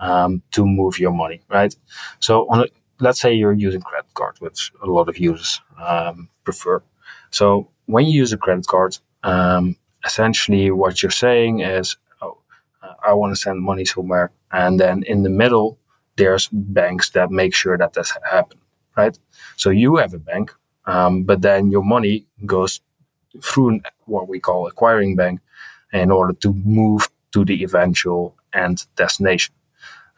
um, 0.00 0.42
to 0.52 0.64
move 0.66 0.98
your 0.98 1.12
money, 1.12 1.40
right? 1.48 1.74
So 2.20 2.48
on 2.48 2.60
a, 2.60 2.66
let's 3.00 3.20
say 3.20 3.34
you're 3.34 3.52
using 3.52 3.80
credit 3.80 4.12
card, 4.14 4.36
which 4.40 4.72
a 4.82 4.86
lot 4.86 5.08
of 5.08 5.18
users 5.18 5.60
um, 5.82 6.28
prefer. 6.44 6.82
So 7.30 7.68
when 7.86 8.06
you 8.06 8.20
use 8.20 8.32
a 8.32 8.38
credit 8.38 8.66
card, 8.66 8.98
um, 9.22 9.76
essentially 10.04 10.70
what 10.70 11.02
you're 11.02 11.10
saying 11.10 11.60
is, 11.60 11.96
oh, 12.22 12.38
uh, 12.82 12.94
I 13.06 13.12
want 13.12 13.34
to 13.34 13.40
send 13.40 13.60
money 13.60 13.84
somewhere, 13.84 14.30
and 14.52 14.78
then 14.80 15.02
in 15.04 15.22
the 15.22 15.30
middle 15.30 15.78
there's 16.16 16.48
banks 16.50 17.10
that 17.10 17.30
make 17.30 17.54
sure 17.54 17.76
that 17.76 17.92
this 17.92 18.12
happens, 18.30 18.62
right? 18.96 19.18
So 19.56 19.70
you 19.70 19.96
have 19.96 20.14
a 20.14 20.18
bank, 20.18 20.50
um, 20.86 21.24
but 21.24 21.42
then 21.42 21.70
your 21.70 21.84
money 21.84 22.26
goes 22.46 22.80
through 23.42 23.80
what 24.06 24.28
we 24.28 24.40
call 24.40 24.66
acquiring 24.66 25.16
bank 25.16 25.40
in 25.92 26.10
order 26.10 26.32
to 26.32 26.54
move 26.64 27.08
to 27.32 27.44
the 27.44 27.62
eventual 27.62 28.34
end 28.54 28.86
destination. 28.96 29.54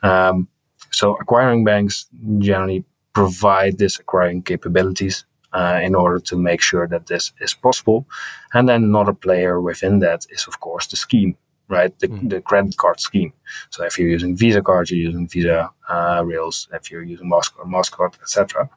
Um, 0.03 0.49
so 0.91 1.17
acquiring 1.17 1.65
banks 1.65 2.07
generally 2.39 2.85
provide 3.13 3.79
this 3.79 3.99
acquiring 3.99 4.43
capabilities 4.43 5.25
uh, 5.53 5.81
in 5.83 5.95
order 5.95 6.21
to 6.21 6.37
make 6.37 6.61
sure 6.61 6.87
that 6.87 7.07
this 7.07 7.33
is 7.41 7.55
possible. 7.55 8.07
And 8.53 8.69
then 8.69 8.85
another 8.85 9.13
player 9.13 9.61
within 9.61 9.99
that 10.01 10.27
is, 10.31 10.47
of 10.47 10.61
course, 10.61 10.87
the 10.87 10.97
scheme, 10.97 11.37
right? 11.69 11.99
The, 11.99 12.09
the 12.23 12.41
credit 12.41 12.77
card 12.77 13.01
scheme. 13.01 13.33
So 13.71 13.85
if 13.85 13.99
you're 13.99 14.09
using 14.09 14.37
Visa 14.37 14.63
cards, 14.63 14.91
you're 14.91 15.07
using 15.11 15.29
Visa 15.29 15.71
uh, 15.89 16.23
rails. 16.25 16.69
If 16.73 16.91
you're 16.91 17.03
using 17.03 17.31
Mastercard, 17.31 17.67
Mastercard, 17.67 18.15
etc. 18.21 18.69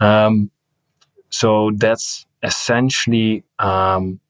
Um, 0.00 0.50
so 1.30 1.72
that's 1.74 2.26
essentially 2.42 3.44
um, 3.58 4.20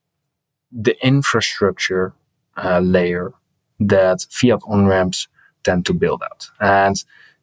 the 0.72 0.96
infrastructure 1.06 2.14
uh, 2.56 2.80
layer 2.80 3.32
that 3.80 4.24
fiat 4.30 4.60
on 4.66 4.86
ramps 4.86 5.28
tend 5.66 5.84
to 5.86 5.94
build 5.94 6.22
out, 6.30 6.42
and 6.60 6.96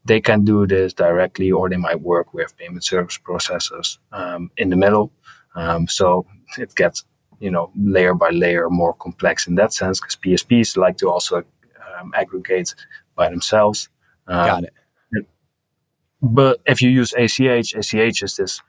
they 0.06 0.22
can 0.22 0.40
do 0.46 0.68
this 0.68 0.94
directly, 0.94 1.52
or 1.52 1.70
they 1.70 1.82
might 1.88 2.02
work 2.02 2.34
with 2.34 2.58
payment 2.58 2.84
service 2.84 3.20
processors 3.28 3.98
um, 4.12 4.52
in 4.58 4.70
the 4.70 4.76
middle. 4.76 5.12
Um, 5.56 5.88
so 5.88 6.26
it 6.58 6.76
gets 6.76 7.06
you 7.40 7.52
know 7.52 7.66
layer 7.96 8.16
by 8.24 8.30
layer 8.30 8.70
more 8.70 8.94
complex 9.06 9.48
in 9.48 9.56
that 9.56 9.74
sense 9.74 10.00
because 10.00 10.16
PSPs 10.24 10.78
like 10.78 10.98
to 10.98 11.10
also 11.10 11.36
um, 11.86 12.12
aggregate 12.16 12.76
by 13.16 13.30
themselves. 13.30 13.90
Um, 14.28 14.48
Got 14.48 14.64
it. 14.64 14.74
But 16.24 16.62
if 16.66 16.82
you 16.82 16.90
use 16.90 17.14
ACH, 17.14 17.74
ACH 17.76 18.24
is 18.24 18.36
this 18.38 18.62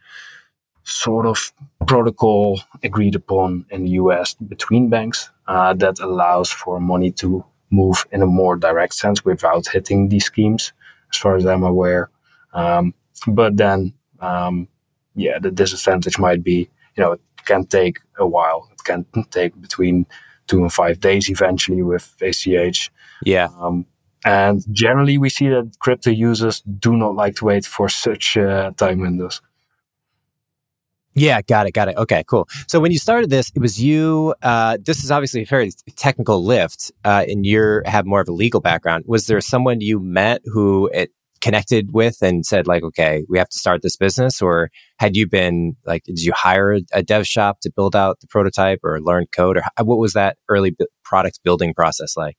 sort 0.83 1.25
of 1.25 1.53
protocol 1.87 2.61
agreed 2.83 3.15
upon 3.15 3.65
in 3.71 3.85
the 3.85 3.91
US 4.03 4.35
between 4.35 4.91
banks 4.91 5.31
uh, 5.47 5.73
that 5.75 6.01
allows 6.01 6.51
for 6.51 6.81
money 6.81 7.11
to 7.13 7.45
move 7.71 8.07
in 8.13 8.23
a 8.23 8.27
more 8.27 8.57
direct 8.57 8.95
sense 8.95 9.25
without 9.25 9.67
hitting 9.69 10.09
these 10.09 10.27
schemes, 10.27 10.73
as 11.13 11.19
far 11.19 11.37
as 11.37 11.47
I'm 11.47 11.63
aware. 11.63 12.11
Um, 12.53 12.95
but 13.27 13.57
then, 13.57 13.93
um, 14.21 14.69
yeah, 15.15 15.39
the 15.39 15.51
disadvantage 15.51 16.19
might 16.19 16.43
be, 16.43 16.69
you 16.97 17.03
know, 17.03 17.13
it 17.13 17.21
can 17.45 17.67
take 17.67 17.99
a 18.19 18.27
while. 18.27 18.69
It 18.73 18.85
can 18.85 19.07
take 19.31 19.61
between 19.61 20.07
two 20.47 20.61
and 20.61 20.73
five 20.73 21.01
days 21.01 21.29
eventually 21.29 21.83
with 21.83 22.15
ACH. 22.21 22.91
Yeah. 23.25 23.49
Um, 23.59 23.87
and 24.25 24.65
generally, 24.73 25.19
we 25.19 25.29
see 25.29 25.49
that 25.49 25.77
crypto 25.81 26.11
users 26.11 26.63
do 26.63 26.97
not 26.97 27.15
like 27.15 27.37
to 27.37 27.45
wait 27.45 27.67
for 27.67 27.89
such 27.89 28.37
uh, 28.37 28.71
time 28.77 29.01
windows. 29.01 29.43
Yeah, 31.15 31.41
got 31.43 31.67
it, 31.67 31.73
got 31.73 31.89
it. 31.89 31.97
Okay, 31.97 32.25
cool. 32.27 32.49
So 32.67 32.81
when 32.81 32.91
you 32.91 32.99
started 32.99 33.31
this, 33.31 33.51
it 33.55 33.61
was 33.61 33.81
you. 33.81 34.35
Uh, 34.43 34.79
this 34.85 35.05
is 35.05 35.11
obviously 35.11 35.43
a 35.43 35.47
very 35.47 35.71
technical 35.97 36.45
lift, 36.45 36.91
uh, 37.05 37.25
and 37.29 37.47
you 37.47 37.83
have 37.87 38.05
more 38.05 38.21
of 38.21 38.29
a 38.29 38.33
legal 38.33 38.61
background. 38.61 39.05
Was 39.07 39.27
there 39.27 39.41
someone 39.41 39.81
you 39.81 40.01
met 40.01 40.43
who 40.45 40.91
it 40.93 41.11
connected 41.41 41.93
with 41.93 42.17
and 42.21 42.45
said, 42.45 42.67
like, 42.67 42.83
okay, 42.83 43.25
we 43.29 43.39
have 43.39 43.49
to 43.51 43.59
start 43.59 43.83
this 43.83 43.97
business, 43.97 44.43
or 44.43 44.71
had 44.99 45.15
you 45.15 45.29
been 45.29 45.77
like, 45.87 46.03
did 46.05 46.21
you 46.21 46.33
hire 46.35 46.81
a, 46.93 47.03
dev 47.03 47.27
shop 47.27 47.61
to 47.61 47.71
build 47.71 47.95
out 47.95 48.19
the 48.21 48.27
prototype 48.27 48.81
or 48.83 49.01
learn 49.01 49.27
code, 49.31 49.57
or 49.59 49.63
what 49.85 49.99
was 49.99 50.15
that 50.15 50.37
early 50.49 50.71
bu- 50.71 50.87
product 51.05 51.41
building 51.45 51.75
process 51.75 52.17
like? 52.17 52.37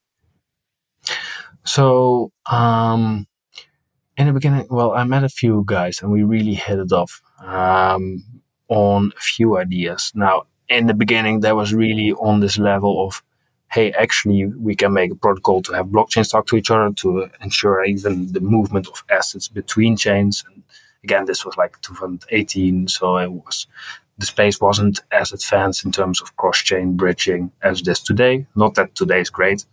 So, 1.64 2.32
um, 2.50 3.28
in 4.18 4.28
the 4.28 4.34
beginning, 4.34 4.68
well, 4.70 4.92
I 4.94 5.04
met 5.04 5.24
a 5.24 5.30
few 5.30 5.64
guys 5.66 6.02
and 6.02 6.12
we 6.12 6.24
really 6.24 6.54
hit 6.54 6.80
it 6.80 6.92
off 6.92 7.22
um, 7.44 8.24
on 8.68 9.12
a 9.16 9.20
few 9.20 9.58
ideas. 9.58 10.12
Now, 10.16 10.46
in 10.70 10.88
the 10.88 10.94
beginning, 10.94 11.42
that 11.42 11.56
was 11.56 11.74
really 11.74 12.12
on 12.14 12.40
this 12.40 12.58
level 12.58 13.06
of, 13.06 13.24
hey, 13.72 13.92
actually, 13.92 14.46
we 14.46 14.76
can 14.76 14.94
make 14.94 15.12
a 15.12 15.16
protocol 15.16 15.62
to 15.64 15.74
have 15.74 15.88
blockchains 15.88 16.32
talk 16.32 16.48
to 16.48 16.56
each 16.56 16.72
other 16.72 16.94
to 16.94 17.30
ensure 17.42 17.84
even 17.84 18.32
the 18.32 18.40
movement 18.40 18.88
of 18.88 19.04
assets 19.10 19.48
between 19.48 19.98
chains. 19.98 20.44
And 20.48 20.64
again, 21.04 21.26
this 21.26 21.46
was 21.46 21.58
like 21.58 21.80
2018, 21.82 22.88
so 22.88 23.18
it 23.18 23.32
was 23.32 23.68
the 24.18 24.26
space 24.26 24.62
wasn't 24.62 25.02
as 25.12 25.34
advanced 25.34 25.86
in 25.86 25.92
terms 25.92 26.22
of 26.22 26.36
cross-chain 26.38 26.96
bridging 26.96 27.52
as 27.62 27.82
it 27.82 27.88
is 27.88 28.00
today. 28.00 28.48
Not 28.56 28.76
that 28.76 28.96
today 28.96 29.20
is 29.20 29.30
great, 29.30 29.66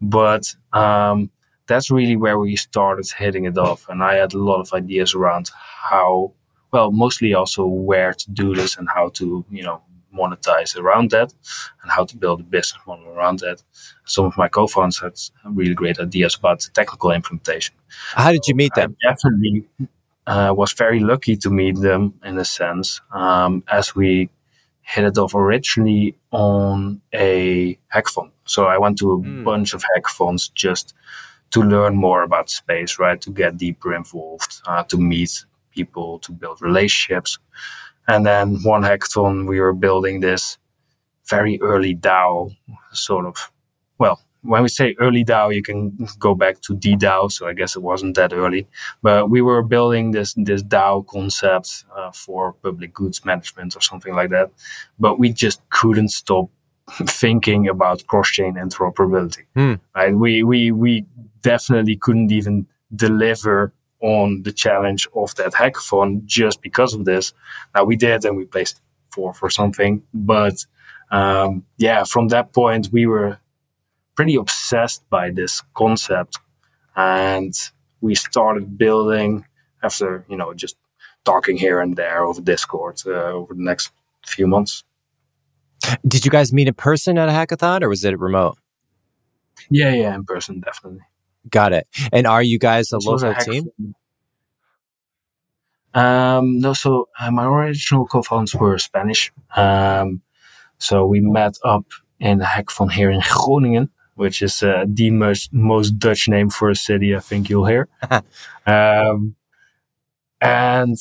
but 0.00 0.54
um, 0.72 1.30
that's 1.66 1.90
really 1.90 2.16
where 2.16 2.38
we 2.38 2.54
started 2.56 3.10
hitting 3.10 3.44
it 3.44 3.58
off. 3.58 3.88
And 3.88 4.02
I 4.02 4.14
had 4.14 4.34
a 4.34 4.38
lot 4.38 4.60
of 4.60 4.72
ideas 4.72 5.14
around 5.14 5.50
how, 5.54 6.32
well, 6.72 6.90
mostly 6.90 7.34
also 7.34 7.66
where 7.66 8.12
to 8.12 8.30
do 8.30 8.54
this 8.54 8.76
and 8.76 8.88
how 8.94 9.08
to, 9.10 9.44
you 9.50 9.62
know, 9.62 9.82
monetize 10.14 10.76
around 10.76 11.10
that 11.10 11.32
and 11.82 11.90
how 11.92 12.04
to 12.04 12.16
build 12.16 12.40
a 12.40 12.44
business 12.44 12.80
model 12.86 13.06
around 13.08 13.40
that. 13.40 13.62
Some 14.04 14.24
of 14.24 14.36
my 14.36 14.48
co-founders 14.48 14.98
had 14.98 15.12
really 15.44 15.74
great 15.74 15.98
ideas 16.00 16.34
about 16.34 16.60
the 16.60 16.70
technical 16.70 17.10
implementation. 17.12 17.74
How 18.14 18.32
did 18.32 18.46
you 18.46 18.54
meet 18.54 18.74
them? 18.74 18.96
I 19.04 19.10
definitely 19.10 19.64
uh, 20.26 20.52
was 20.56 20.72
very 20.72 21.00
lucky 21.00 21.36
to 21.36 21.50
meet 21.50 21.76
them 21.76 22.14
in 22.24 22.38
a 22.38 22.44
sense, 22.44 23.00
um, 23.12 23.62
as 23.68 23.94
we 23.94 24.30
hit 24.82 25.04
it 25.04 25.18
off 25.18 25.34
originally 25.34 26.16
on 26.30 27.00
a 27.12 27.78
hackathon. 27.94 28.30
So 28.44 28.64
I 28.64 28.78
went 28.78 28.98
to 28.98 29.12
a 29.12 29.18
Mm. 29.18 29.44
bunch 29.44 29.74
of 29.74 29.84
hackathons 29.84 30.50
just 30.54 30.94
to 31.50 31.62
learn 31.62 31.94
more 31.96 32.22
about 32.22 32.50
space, 32.50 32.98
right? 32.98 33.20
To 33.20 33.30
get 33.30 33.56
deeper 33.58 33.94
involved, 33.94 34.60
uh, 34.66 34.84
to 34.84 34.96
meet 34.96 35.44
people, 35.78 36.18
to 36.20 36.32
build 36.32 36.60
relationships. 36.60 37.38
And 38.06 38.24
then 38.24 38.44
one 38.62 38.82
hackathon, 38.82 39.46
we 39.46 39.60
were 39.60 39.74
building 39.86 40.20
this 40.20 40.58
very 41.28 41.54
early 41.60 41.94
DAO 41.94 42.50
sort 42.92 43.26
of, 43.26 43.36
well, 43.98 44.16
when 44.42 44.62
we 44.62 44.68
say 44.68 44.94
early 44.98 45.24
DAO, 45.24 45.54
you 45.54 45.62
can 45.62 46.08
go 46.18 46.34
back 46.34 46.60
to 46.62 46.74
The 46.74 46.96
DAO. 46.96 47.30
So 47.30 47.46
I 47.50 47.54
guess 47.54 47.76
it 47.76 47.82
wasn't 47.82 48.16
that 48.16 48.32
early, 48.32 48.66
but 49.02 49.28
we 49.30 49.40
were 49.42 49.62
building 49.62 50.12
this, 50.12 50.34
this 50.48 50.62
DAO 50.62 51.06
concept 51.06 51.84
uh, 51.96 52.12
for 52.12 52.54
public 52.62 52.94
goods 52.94 53.24
management 53.24 53.76
or 53.76 53.82
something 53.82 54.14
like 54.14 54.30
that. 54.30 54.50
But 54.98 55.18
we 55.18 55.32
just 55.32 55.60
couldn't 55.70 56.10
stop 56.10 56.48
thinking 57.22 57.68
about 57.68 58.06
cross-chain 58.06 58.54
interoperability. 58.54 59.44
Hmm. 59.54 59.74
Right? 59.94 60.14
We, 60.14 60.42
we, 60.42 60.72
we 60.72 61.04
definitely 61.42 61.96
couldn't 61.96 62.32
even 62.32 62.66
deliver 62.94 63.72
on 64.00 64.42
the 64.42 64.52
challenge 64.52 65.08
of 65.14 65.34
that 65.36 65.52
hackathon 65.52 66.24
just 66.24 66.62
because 66.62 66.94
of 66.94 67.04
this. 67.04 67.32
Now 67.74 67.84
we 67.84 67.96
did 67.96 68.24
and 68.24 68.36
we 68.36 68.44
placed 68.44 68.80
four 69.10 69.32
for 69.34 69.50
something, 69.50 70.02
but 70.14 70.64
um, 71.10 71.64
yeah, 71.78 72.04
from 72.04 72.28
that 72.28 72.52
point 72.52 72.88
we 72.92 73.06
were 73.06 73.38
pretty 74.14 74.36
obsessed 74.36 75.08
by 75.10 75.30
this 75.30 75.62
concept 75.74 76.38
and 76.96 77.54
we 78.00 78.14
started 78.14 78.76
building 78.76 79.44
after 79.82 80.24
you 80.28 80.36
know 80.36 80.52
just 80.52 80.76
talking 81.24 81.56
here 81.56 81.80
and 81.80 81.96
there 81.96 82.24
over 82.24 82.40
discord 82.40 83.00
uh, 83.06 83.10
over 83.10 83.54
the 83.54 83.62
next 83.62 83.92
few 84.26 84.46
months 84.46 84.82
Did 86.06 86.24
you 86.24 86.30
guys 86.30 86.52
meet 86.52 86.66
in 86.66 86.74
person 86.74 87.16
at 87.16 87.28
a 87.28 87.32
hackathon, 87.32 87.82
or 87.82 87.88
was 87.88 88.04
it 88.04 88.18
remote? 88.18 88.58
yeah 89.70 89.92
yeah 89.92 90.14
in 90.14 90.24
person 90.24 90.60
definitely 90.60 91.00
Got 91.50 91.72
it. 91.72 91.86
And 92.12 92.26
are 92.26 92.42
you 92.42 92.58
guys 92.58 92.92
a 92.92 92.96
This 92.96 93.06
was 93.06 93.22
a 93.22 93.28
local 93.28 93.44
team? 93.44 93.94
Um, 95.94 96.60
no, 96.60 96.74
so 96.74 97.08
uh, 97.18 97.30
my 97.30 97.46
original 97.46 98.06
co-founders 98.06 98.54
were 98.54 98.78
Spanish, 98.78 99.32
um, 99.56 100.22
So 100.78 101.06
we 101.06 101.20
met 101.20 101.56
up 101.64 101.86
in 102.20 102.38
the 102.38 102.44
hackathon 102.44 102.92
here 102.92 103.10
in 103.10 103.20
Groningen, 103.20 103.90
which 104.14 104.42
is 104.42 104.62
uh, 104.62 104.84
the 104.86 105.10
most, 105.10 105.52
most 105.52 105.98
Dutch 105.98 106.28
name 106.28 106.50
for 106.50 106.70
a 106.70 106.76
city 106.76 107.16
I 107.16 107.20
think 107.20 107.48
you'll 107.48 107.66
hear. 107.66 107.88
um, 108.66 109.34
and 110.40 110.96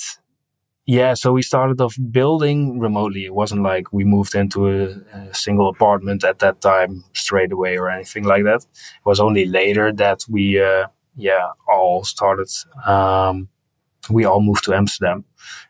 yeah, 0.87 1.15
so 1.15 1.33
we 1.33 1.41
started 1.41 1.81
off 1.81 1.97
building 2.11 2.79
remotely. 2.79 3.25
It 3.25 3.33
wasn't 3.33 3.61
like 3.61 3.91
we 3.91 4.05
moved 4.05 4.33
into 4.35 4.67
a, 4.69 4.85
a, 5.13 5.33
single 5.33 5.67
apartment 5.67 6.23
at 6.23 6.39
that 6.39 6.61
time 6.61 7.03
straight 7.13 7.51
away 7.51 7.77
or 7.77 7.89
anything 7.89 8.23
like 8.23 8.45
that. 8.45 8.61
It 8.63 9.05
was 9.05 9.19
only 9.19 9.45
later 9.45 9.91
that 9.91 10.23
we, 10.29 10.61
uh, 10.61 10.87
yeah, 11.17 11.51
all 11.67 12.05
started. 12.05 12.47
Um, 12.85 13.49
we 14.09 14.23
all 14.23 14.39
moved 14.41 14.63
to 14.63 14.73
Amsterdam 14.73 15.25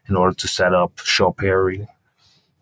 in 0.08 0.16
order 0.16 0.36
to 0.36 0.48
set 0.48 0.76
up 0.76 1.00
shop 1.00 1.42
here. 1.42 1.64
Really. 1.64 1.88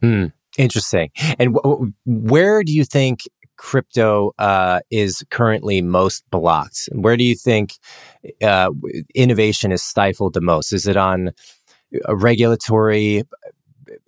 Hmm. 0.02 0.28
Interesting. 0.58 1.12
And 1.38 1.56
w- 1.56 1.92
where 2.06 2.64
do 2.64 2.72
you 2.72 2.86
think 2.86 3.24
crypto 3.58 4.32
uh, 4.40 4.80
is 4.90 5.26
currently 5.30 5.82
most 5.82 6.24
blocked? 6.32 6.88
Where 6.94 7.18
do 7.18 7.26
you 7.26 7.36
think 7.36 7.74
uh, 8.42 8.72
innovation 9.14 9.74
is 9.74 9.84
stifled 9.84 10.34
the 10.34 10.42
most? 10.42 10.72
Is 10.72 10.88
it 10.88 10.96
on 10.96 11.32
a 12.06 12.16
regulatory 12.16 13.24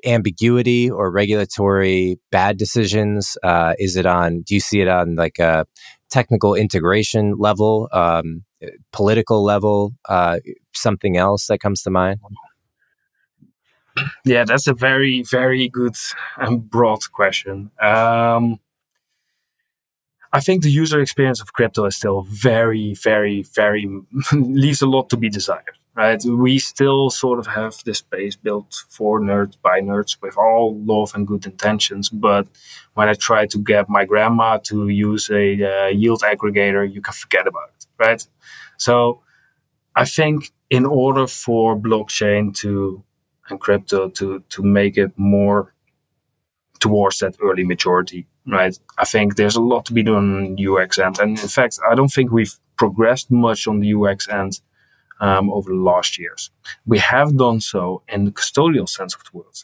ambiguity 0.05 0.89
or 0.89 1.11
regulatory 1.11 2.19
bad 2.31 2.57
decisions? 2.57 3.37
Uh, 3.43 3.73
is 3.77 3.95
it 3.95 4.05
on? 4.05 4.41
Do 4.41 4.53
you 4.53 4.59
see 4.59 4.81
it 4.81 4.87
on 4.87 5.15
like 5.15 5.39
a 5.39 5.65
technical 6.09 6.55
integration 6.55 7.35
level, 7.37 7.89
um, 7.91 8.43
political 8.91 9.43
level, 9.43 9.93
uh, 10.07 10.39
something 10.73 11.17
else 11.17 11.47
that 11.47 11.59
comes 11.59 11.81
to 11.83 11.89
mind? 11.89 12.19
Yeah, 14.25 14.45
that's 14.45 14.67
a 14.67 14.73
very, 14.73 15.23
very 15.23 15.67
good 15.69 15.95
and 16.37 16.69
broad 16.69 16.99
question. 17.11 17.71
Um, 17.81 18.59
I 20.31 20.39
think 20.39 20.61
the 20.61 20.69
user 20.69 21.01
experience 21.01 21.41
of 21.41 21.53
crypto 21.53 21.85
is 21.85 21.95
still 21.95 22.21
very, 22.29 22.93
very, 22.93 23.43
very 23.55 23.89
leaves 24.31 24.81
a 24.81 24.87
lot 24.87 25.09
to 25.09 25.17
be 25.17 25.29
desired 25.29 25.76
right? 25.97 26.23
We 26.23 26.59
still 26.59 27.09
sort 27.09 27.39
of 27.39 27.47
have 27.47 27.83
this 27.83 27.97
space 27.97 28.35
built 28.35 28.85
for 28.87 29.19
nerds 29.19 29.57
by 29.59 29.81
nerds 29.81 30.21
with 30.21 30.37
all 30.37 30.79
love 30.79 31.11
and 31.15 31.25
good 31.27 31.47
intentions. 31.47 32.09
But 32.09 32.47
when 32.93 33.09
I 33.09 33.15
try 33.15 33.47
to 33.47 33.57
get 33.57 33.89
my 33.89 34.05
grandma 34.05 34.59
to 34.65 34.89
use 34.89 35.29
a 35.31 35.45
uh, 35.63 35.87
yield 35.87 36.21
aggregator, 36.21 36.89
you 36.89 37.01
can 37.01 37.13
forget 37.13 37.47
about 37.47 37.69
it, 37.75 37.85
right? 37.97 38.25
So 38.77 39.23
I 39.95 40.05
think 40.05 40.51
in 40.69 40.85
order 40.85 41.25
for 41.25 41.75
blockchain 41.75 42.55
to 42.57 43.03
and 43.49 43.59
crypto 43.59 44.09
to 44.09 44.43
to 44.49 44.61
make 44.61 44.97
it 44.97 45.11
more 45.17 45.73
towards 46.79 47.19
that 47.19 47.35
early 47.41 47.63
maturity, 47.63 48.27
right? 48.45 48.77
I 48.99 49.05
think 49.05 49.35
there's 49.35 49.55
a 49.55 49.61
lot 49.61 49.85
to 49.85 49.93
be 49.93 50.03
done 50.03 50.57
on 50.57 50.57
UX 50.59 50.99
end, 50.99 51.17
and 51.19 51.39
in 51.39 51.47
fact, 51.47 51.79
I 51.89 51.95
don't 51.95 52.13
think 52.13 52.31
we've 52.31 52.53
progressed 52.77 53.31
much 53.31 53.67
on 53.67 53.79
the 53.79 53.93
UX 53.93 54.27
end 54.29 54.59
um, 55.19 55.51
over 55.51 55.69
the 55.69 55.79
last 55.79 56.17
years. 56.17 56.51
We 56.85 56.99
have 56.99 57.37
done 57.37 57.61
so 57.61 58.03
in 58.07 58.25
the 58.25 58.31
custodial 58.31 58.87
sense 58.87 59.15
of 59.15 59.23
the 59.23 59.37
word, 59.37 59.57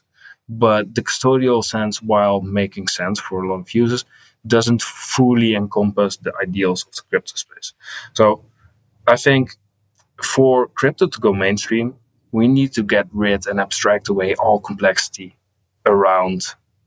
but 0.49 0.95
the 0.95 1.01
custodial 1.01 1.63
sense, 1.63 2.01
while 2.01 2.41
making 2.41 2.87
sense 2.87 3.19
for 3.19 3.43
a 3.43 3.47
lot 3.49 3.61
of 3.61 3.73
users, 3.73 4.05
doesn't 4.45 4.81
fully 4.81 5.55
encompass 5.55 6.17
the 6.17 6.33
ideals 6.41 6.85
of 6.85 6.95
the 6.95 7.01
crypto 7.09 7.35
space. 7.35 7.73
So 8.13 8.43
I 9.07 9.15
think 9.15 9.55
for 10.21 10.67
crypto 10.67 11.07
to 11.07 11.19
go 11.19 11.33
mainstream, 11.33 11.95
we 12.31 12.47
need 12.47 12.73
to 12.73 12.83
get 12.83 13.07
rid 13.11 13.47
and 13.47 13.59
abstract 13.59 14.09
away 14.09 14.35
all 14.35 14.59
complexity 14.59 15.37
around 15.85 16.41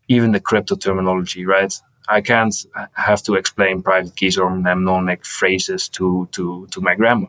even 0.08 0.32
the 0.32 0.40
crypto 0.40 0.76
terminology, 0.76 1.44
right? 1.46 1.72
I 2.08 2.20
can't 2.20 2.54
have 2.92 3.22
to 3.24 3.34
explain 3.34 3.82
private 3.82 4.14
keys 4.16 4.38
or 4.38 4.56
mnemonic 4.56 5.24
phrases 5.24 5.88
to, 5.90 6.28
to, 6.32 6.68
to 6.70 6.80
my 6.80 6.94
grandma 6.94 7.26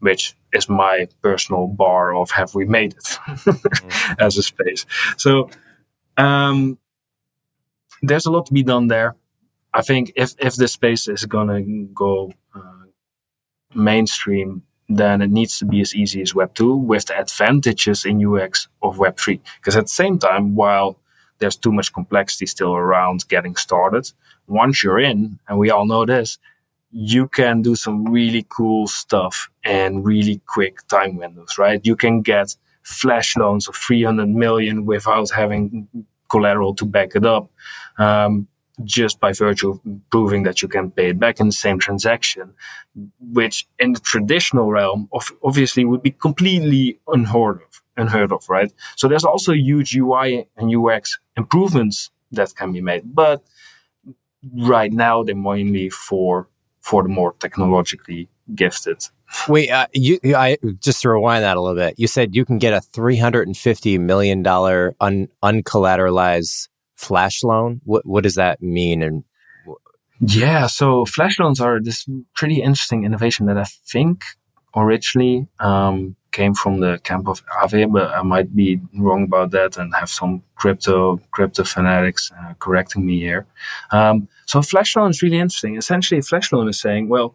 which 0.00 0.34
is 0.52 0.68
my 0.68 1.06
personal 1.22 1.66
bar 1.66 2.14
of 2.14 2.30
have 2.30 2.54
we 2.54 2.64
made 2.64 2.94
it 2.94 3.18
mm. 3.26 4.16
as 4.18 4.36
a 4.36 4.42
space. 4.42 4.84
So 5.16 5.50
um, 6.16 6.78
there's 8.02 8.26
a 8.26 8.30
lot 8.30 8.46
to 8.46 8.52
be 8.52 8.62
done 8.62 8.88
there. 8.88 9.14
I 9.72 9.82
think 9.82 10.12
if 10.16 10.34
if 10.38 10.56
this 10.56 10.72
space 10.72 11.06
is 11.06 11.24
gonna 11.26 11.62
go 11.62 12.32
uh, 12.54 12.86
mainstream, 13.74 14.62
then 14.88 15.22
it 15.22 15.30
needs 15.30 15.58
to 15.58 15.64
be 15.64 15.80
as 15.80 15.94
easy 15.94 16.22
as 16.22 16.34
Web 16.34 16.54
two 16.54 16.74
with 16.74 17.06
the 17.06 17.18
advantages 17.18 18.04
in 18.04 18.24
UX 18.24 18.68
of 18.82 18.98
Web 18.98 19.16
three. 19.16 19.40
Because 19.60 19.76
at 19.76 19.84
the 19.84 19.88
same 19.88 20.18
time, 20.18 20.56
while 20.56 20.98
there's 21.38 21.56
too 21.56 21.72
much 21.72 21.92
complexity 21.92 22.46
still 22.46 22.74
around 22.74 23.28
getting 23.28 23.54
started, 23.56 24.10
once 24.46 24.82
you're 24.82 24.98
in, 24.98 25.38
and 25.48 25.58
we 25.58 25.70
all 25.70 25.86
know 25.86 26.04
this, 26.04 26.38
you 26.92 27.28
can 27.28 27.62
do 27.62 27.74
some 27.74 28.04
really 28.04 28.46
cool 28.48 28.86
stuff 28.86 29.48
and 29.64 30.04
really 30.04 30.40
quick 30.46 30.86
time 30.88 31.16
windows, 31.16 31.56
right? 31.58 31.80
You 31.84 31.96
can 31.96 32.22
get 32.22 32.56
flash 32.82 33.36
loans 33.36 33.68
of 33.68 33.76
300 33.76 34.28
million 34.28 34.86
without 34.86 35.30
having 35.30 35.88
collateral 36.28 36.74
to 36.74 36.84
back 36.84 37.14
it 37.14 37.24
up. 37.24 37.50
Um, 37.98 38.48
just 38.84 39.20
by 39.20 39.32
virtue 39.32 39.70
of 39.70 39.80
proving 40.10 40.42
that 40.44 40.62
you 40.62 40.68
can 40.68 40.90
pay 40.90 41.10
it 41.10 41.18
back 41.18 41.38
in 41.38 41.46
the 41.46 41.52
same 41.52 41.78
transaction, 41.78 42.54
which 43.20 43.68
in 43.78 43.92
the 43.92 44.00
traditional 44.00 44.70
realm 44.70 45.06
of 45.12 45.32
obviously 45.44 45.84
would 45.84 46.02
be 46.02 46.12
completely 46.12 46.98
unheard 47.08 47.60
of, 47.62 47.82
unheard 47.96 48.32
of, 48.32 48.48
right? 48.48 48.72
So 48.96 49.06
there's 49.06 49.24
also 49.24 49.52
huge 49.52 49.94
UI 49.94 50.46
and 50.56 50.74
UX 50.74 51.18
improvements 51.36 52.10
that 52.32 52.54
can 52.54 52.72
be 52.72 52.80
made, 52.80 53.14
but 53.14 53.42
right 54.56 54.92
now 54.92 55.22
they're 55.22 55.34
mainly 55.34 55.90
for 55.90 56.48
for 56.80 57.02
the 57.02 57.08
more 57.08 57.34
technologically 57.38 58.28
gifted. 58.54 59.04
Wait, 59.48 59.70
uh, 59.70 59.86
you, 59.92 60.18
I 60.36 60.58
just 60.80 61.02
to 61.02 61.10
rewind 61.10 61.44
that 61.44 61.56
a 61.56 61.60
little 61.60 61.76
bit. 61.76 61.94
You 61.98 62.08
said 62.08 62.34
you 62.34 62.44
can 62.44 62.58
get 62.58 62.72
a 62.72 62.80
three 62.80 63.16
hundred 63.16 63.46
and 63.46 63.56
fifty 63.56 63.96
million 63.98 64.42
dollar 64.42 64.94
un, 65.00 65.28
uncollateralized 65.42 66.68
flash 66.96 67.42
loan. 67.42 67.80
What 67.84 68.04
what 68.04 68.24
does 68.24 68.34
that 68.34 68.60
mean? 68.60 69.02
And 69.02 69.24
yeah, 70.20 70.66
so 70.66 71.04
flash 71.04 71.38
loans 71.38 71.60
are 71.60 71.80
this 71.80 72.06
pretty 72.34 72.60
interesting 72.60 73.04
innovation 73.04 73.46
that 73.46 73.56
I 73.56 73.64
think 73.64 74.24
originally 74.76 75.46
um, 75.60 76.16
came 76.32 76.54
from 76.54 76.80
the 76.80 76.98
camp 77.02 77.28
of 77.28 77.44
Aave, 77.46 77.92
but 77.92 78.10
I 78.10 78.22
might 78.22 78.54
be 78.54 78.80
wrong 78.96 79.24
about 79.24 79.50
that 79.52 79.76
and 79.76 79.94
have 79.94 80.10
some 80.10 80.42
crypto 80.54 81.18
crypto 81.30 81.64
fanatics 81.64 82.30
uh, 82.38 82.54
correcting 82.58 83.04
me 83.04 83.20
here. 83.20 83.46
Um, 83.90 84.28
so 84.46 84.62
flash 84.62 84.96
loan 84.96 85.10
is 85.10 85.22
really 85.22 85.38
interesting. 85.38 85.76
Essentially, 85.76 86.20
flash 86.20 86.52
loan 86.52 86.68
is 86.68 86.80
saying, 86.80 87.08
well, 87.08 87.34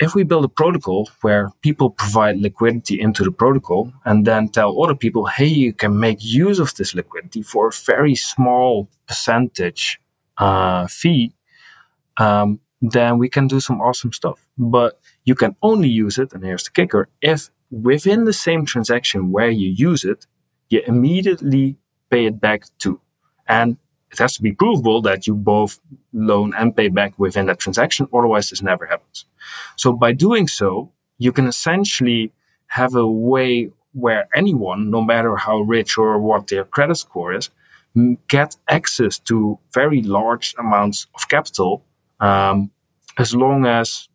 if 0.00 0.14
we 0.14 0.22
build 0.24 0.44
a 0.44 0.48
protocol 0.48 1.10
where 1.20 1.50
people 1.60 1.90
provide 1.90 2.38
liquidity 2.38 2.98
into 2.98 3.22
the 3.22 3.30
protocol 3.30 3.92
and 4.06 4.26
then 4.26 4.48
tell 4.48 4.82
other 4.82 4.94
people, 4.94 5.26
hey, 5.26 5.46
you 5.46 5.74
can 5.74 6.00
make 6.00 6.18
use 6.20 6.58
of 6.58 6.74
this 6.74 6.94
liquidity 6.94 7.42
for 7.42 7.68
a 7.68 7.72
very 7.84 8.14
small 8.14 8.88
percentage 9.06 10.00
uh, 10.38 10.86
fee, 10.86 11.34
um, 12.16 12.60
then 12.80 13.18
we 13.18 13.28
can 13.28 13.46
do 13.46 13.60
some 13.60 13.80
awesome 13.82 14.12
stuff. 14.12 14.48
But 14.56 14.98
you 15.24 15.34
can 15.34 15.54
only 15.60 15.88
use 15.88 16.18
it, 16.18 16.32
and 16.32 16.42
here's 16.42 16.64
the 16.64 16.70
kicker, 16.70 17.08
if 17.20 17.50
within 17.70 18.24
the 18.24 18.32
same 18.32 18.64
transaction 18.64 19.30
where 19.30 19.50
you 19.50 19.68
use 19.68 20.04
it, 20.04 20.26
you 20.68 20.82
immediately 20.86 21.76
pay 22.10 22.26
it 22.26 22.40
back 22.40 22.64
too. 22.78 23.00
And 23.48 23.76
it 24.10 24.18
has 24.18 24.34
to 24.34 24.42
be 24.42 24.52
provable 24.52 25.02
that 25.02 25.26
you 25.26 25.34
both 25.34 25.80
loan 26.12 26.52
and 26.56 26.76
pay 26.76 26.88
back 26.88 27.18
within 27.18 27.46
that 27.46 27.58
transaction. 27.58 28.08
Otherwise, 28.12 28.50
this 28.50 28.62
never 28.62 28.86
happens. 28.86 29.24
So 29.76 29.92
by 29.92 30.12
doing 30.12 30.48
so, 30.48 30.92
you 31.18 31.32
can 31.32 31.46
essentially 31.46 32.32
have 32.66 32.94
a 32.94 33.06
way 33.06 33.70
where 33.92 34.28
anyone, 34.34 34.90
no 34.90 35.02
matter 35.02 35.36
how 35.36 35.60
rich 35.60 35.98
or 35.98 36.18
what 36.18 36.48
their 36.48 36.64
credit 36.64 36.96
score 36.96 37.34
is, 37.34 37.50
get 38.28 38.56
access 38.68 39.18
to 39.18 39.58
very 39.72 40.02
large 40.02 40.54
amounts 40.58 41.06
of 41.14 41.28
capital 41.28 41.84
um, 42.20 42.70
as 43.18 43.34
long 43.34 43.66
as 43.66 44.08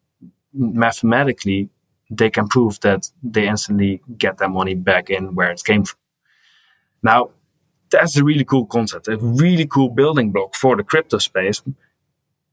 mathematically 0.54 1.70
they 2.10 2.30
can 2.30 2.48
prove 2.48 2.80
that 2.82 3.10
they 3.24 3.48
instantly 3.48 4.02
get 4.18 4.38
their 4.38 4.50
money 4.50 4.76
back 4.76 5.10
in 5.10 5.36
where 5.36 5.52
it 5.52 5.64
came 5.64 5.84
from. 5.84 6.00
Now, 7.02 7.32
that's 7.90 8.18
a 8.18 8.24
really 8.24 8.44
cool 8.44 8.66
concept, 8.66 9.08
a 9.08 9.18
really 9.18 9.66
cool 9.66 9.90
building 9.90 10.32
block 10.32 10.56
for 10.56 10.76
the 10.76 10.84
crypto 10.84 11.18
space. 11.18 11.62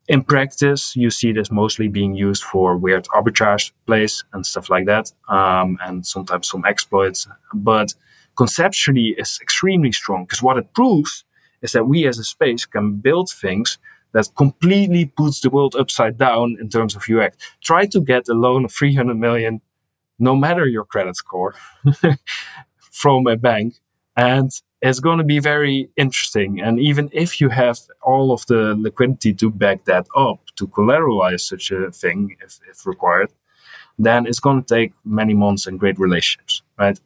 In 0.09 0.23
practice, 0.23 0.97
you 0.97 1.11
see 1.11 1.33
this 1.33 1.51
mostly 1.51 1.89
being 1.89 2.15
used 2.15 2.43
for 2.43 2.77
weird 2.77 3.05
arbitrage 3.15 3.73
plays 3.87 4.25
and 4.33 4.45
stuff 4.45 4.69
like 4.69 4.87
that, 4.87 5.13
um, 5.29 5.79
and 5.85 6.05
sometimes 6.05 6.49
some 6.49 6.65
exploits. 6.67 7.29
But 7.55 7.95
conceptually, 8.37 9.15
it's 9.17 9.41
extremely 9.41 9.93
strong 9.93 10.25
because 10.25 10.43
what 10.43 10.59
it 10.59 10.75
proves 10.75 11.25
is 11.63 11.73
that 11.73 11.85
we 11.87 12.07
as 12.07 12.19
a 12.19 12.25
space 12.25 12.67
can 12.67 12.97
build 12.97 13.31
things 13.31 13.79
that 14.13 14.29
completely 14.37 15.07
puts 15.07 15.41
the 15.41 15.51
world 15.51 15.75
upside 15.75 16.19
down 16.19 16.57
in 16.61 16.69
terms 16.69 16.95
of 16.95 17.09
UX. 17.09 17.37
Try 17.63 17.87
to 17.87 18.01
get 18.01 18.29
a 18.29 18.35
loan 18.35 18.65
of 18.65 18.73
300 18.73 19.15
million, 19.15 19.61
no 20.19 20.37
matter 20.37 20.67
your 20.67 20.85
credit 20.85 21.17
score, 21.17 21.55
from 22.91 23.27
a 23.27 23.37
bank. 23.37 23.75
And 24.17 24.51
it's 24.83 25.01
going 25.01 25.19
to 25.19 25.25
be 25.25 25.39
very 25.39 25.89
interesting. 25.97 26.61
And 26.61 26.79
even 26.79 27.09
if 27.13 27.41
you 27.41 27.49
have 27.49 27.79
all 28.03 28.33
of 28.33 28.45
the 28.47 28.75
liquidity 28.75 29.33
to 29.35 29.51
back 29.51 29.85
that 29.87 30.07
up, 30.17 30.41
to 30.57 30.67
collateralize 30.67 31.41
such 31.41 31.71
a 31.71 31.91
thing, 31.91 32.37
if, 32.45 32.59
if 32.69 32.87
required, 32.87 33.33
then 33.99 34.27
it's 34.27 34.41
going 34.41 34.63
to 34.63 34.75
take 34.75 34.93
many 35.05 35.35
months 35.35 35.67
and 35.67 35.79
great 35.79 35.99
relationships, 35.99 36.63
right? 36.79 36.99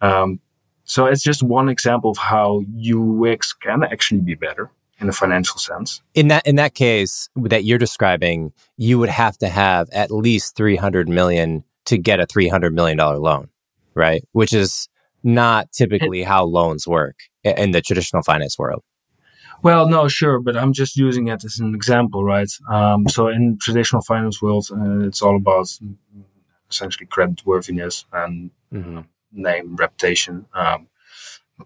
Um, 0.00 0.40
so 0.84 1.06
it's 1.06 1.22
just 1.22 1.42
one 1.42 1.68
example 1.68 2.10
of 2.10 2.18
how 2.18 2.64
UX 2.76 3.52
can 3.52 3.84
actually 3.84 4.20
be 4.20 4.34
better 4.34 4.70
in 5.02 5.08
a 5.08 5.12
financial 5.12 5.58
sense. 5.58 6.00
In 6.14 6.28
that 6.28 6.46
in 6.46 6.56
that 6.56 6.74
case 6.74 7.28
that 7.36 7.64
you're 7.64 7.78
describing, 7.78 8.52
you 8.76 8.98
would 8.98 9.08
have 9.08 9.36
to 9.38 9.48
have 9.48 9.88
at 9.92 10.10
least 10.10 10.56
300 10.56 11.08
million 11.08 11.64
to 11.86 11.98
get 11.98 12.20
a 12.20 12.26
300 12.26 12.74
million 12.74 12.96
dollar 12.96 13.18
loan, 13.18 13.48
right? 13.94 14.24
Which 14.32 14.52
is 14.52 14.88
not 15.22 15.72
typically 15.72 16.22
how 16.22 16.44
loans 16.44 16.86
work 16.86 17.16
in 17.44 17.72
the 17.72 17.80
traditional 17.82 18.22
finance 18.22 18.58
world. 18.58 18.82
Well, 19.62 19.88
no, 19.88 20.08
sure, 20.08 20.40
but 20.40 20.56
I'm 20.56 20.72
just 20.72 20.96
using 20.96 21.28
it 21.28 21.44
as 21.44 21.60
an 21.60 21.74
example, 21.74 22.24
right? 22.24 22.50
Um, 22.68 23.08
so 23.08 23.28
in 23.28 23.58
traditional 23.60 24.02
finance 24.02 24.42
world, 24.42 24.66
uh, 24.72 25.06
it's 25.06 25.22
all 25.22 25.36
about 25.36 25.68
essentially 26.68 27.06
credit 27.06 27.46
worthiness 27.46 28.04
and 28.12 28.50
mm-hmm. 28.72 29.00
name, 29.30 29.76
reputation, 29.76 30.46
um, 30.54 30.88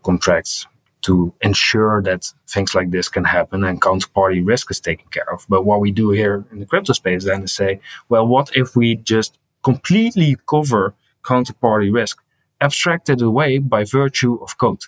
contracts 0.02 0.66
to 1.06 1.32
ensure 1.40 2.02
that 2.02 2.32
things 2.48 2.74
like 2.74 2.90
this 2.90 3.08
can 3.08 3.24
happen 3.24 3.64
and 3.64 3.80
counterparty 3.80 4.44
risk 4.44 4.70
is 4.70 4.80
taken 4.80 5.08
care 5.10 5.30
of. 5.32 5.46
But 5.48 5.64
what 5.64 5.80
we 5.80 5.90
do 5.92 6.10
here 6.10 6.44
in 6.50 6.58
the 6.58 6.66
crypto 6.66 6.92
space 6.92 7.24
then 7.24 7.44
is 7.44 7.52
say, 7.52 7.80
well, 8.08 8.26
what 8.26 8.56
if 8.56 8.74
we 8.74 8.96
just 8.96 9.38
completely 9.62 10.36
cover 10.48 10.94
counterparty 11.22 11.92
risk, 11.92 12.22
abstracted 12.60 13.20
away 13.20 13.58
by 13.58 13.84
virtue 13.84 14.34
of 14.42 14.58
code, 14.58 14.82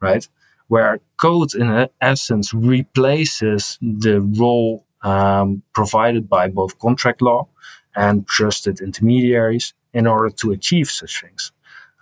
right? 0.00 0.28
Where 0.68 1.00
code 1.16 1.54
in 1.54 1.88
essence 2.00 2.52
replaces 2.52 3.78
the 3.80 4.20
role 4.20 4.84
um, 5.02 5.62
provided 5.72 6.28
by 6.28 6.48
both 6.48 6.78
contract 6.78 7.22
law 7.22 7.48
and 7.94 8.26
trusted 8.26 8.80
intermediaries 8.80 9.74
in 9.92 10.06
order 10.06 10.30
to 10.30 10.52
achieve 10.52 10.90
such 10.90 11.22
things. 11.22 11.52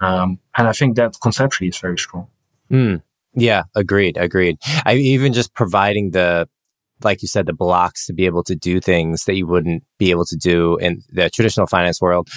Um, 0.01 0.39
and 0.57 0.67
I 0.67 0.73
think 0.73 0.97
that 0.97 1.17
conceptually 1.23 1.69
is 1.69 1.79
very 1.79 1.99
strong. 1.99 2.27
Mm. 2.71 3.03
Yeah, 3.35 3.65
agreed, 3.75 4.17
agreed. 4.17 4.59
I 4.87 4.95
even 4.95 5.33
just 5.33 5.55
providing 5.55 6.13
the 6.13 6.49
like 7.03 7.23
you 7.23 7.29
said, 7.29 7.47
the 7.47 7.53
blocks 7.53 8.07
to 8.07 8.13
be 8.13 8.27
able 8.27 8.45
to 8.45 8.55
do 8.55 8.81
things 8.81 9.25
that 9.25 9.35
you 9.35 9.47
wouldn't 9.47 9.83
be 9.99 10.11
able 10.11 10.25
to 10.25 10.37
do 10.37 10.77
in 10.79 11.03
the 11.11 11.29
traditional 11.31 11.67
finance 11.67 12.01
world. 12.01 12.29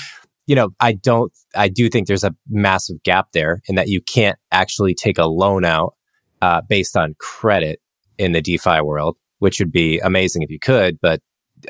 You 0.46 0.56
know, 0.56 0.70
I 0.80 0.94
don't, 0.94 1.32
I 1.56 1.70
do 1.70 1.90
think 1.90 2.08
there's 2.08 2.24
a 2.24 2.36
massive 2.50 3.04
gap 3.04 3.28
there 3.34 3.62
in 3.68 3.76
that 3.76 3.88
you 3.88 4.02
can't 4.02 4.38
actually 4.52 4.94
take 4.94 5.18
a 5.18 5.26
loan 5.26 5.66
out 5.66 5.94
uh, 6.42 6.62
based 6.68 6.96
on 6.98 7.16
credit 7.20 7.80
in 8.18 8.32
the 8.32 8.42
DeFi 8.42 8.82
world, 8.82 9.18
which 9.40 9.60
would 9.60 9.72
be 9.72 10.00
amazing 10.00 10.42
if 10.42 10.50
you 10.50 10.60
could, 10.60 11.00
but 11.02 11.22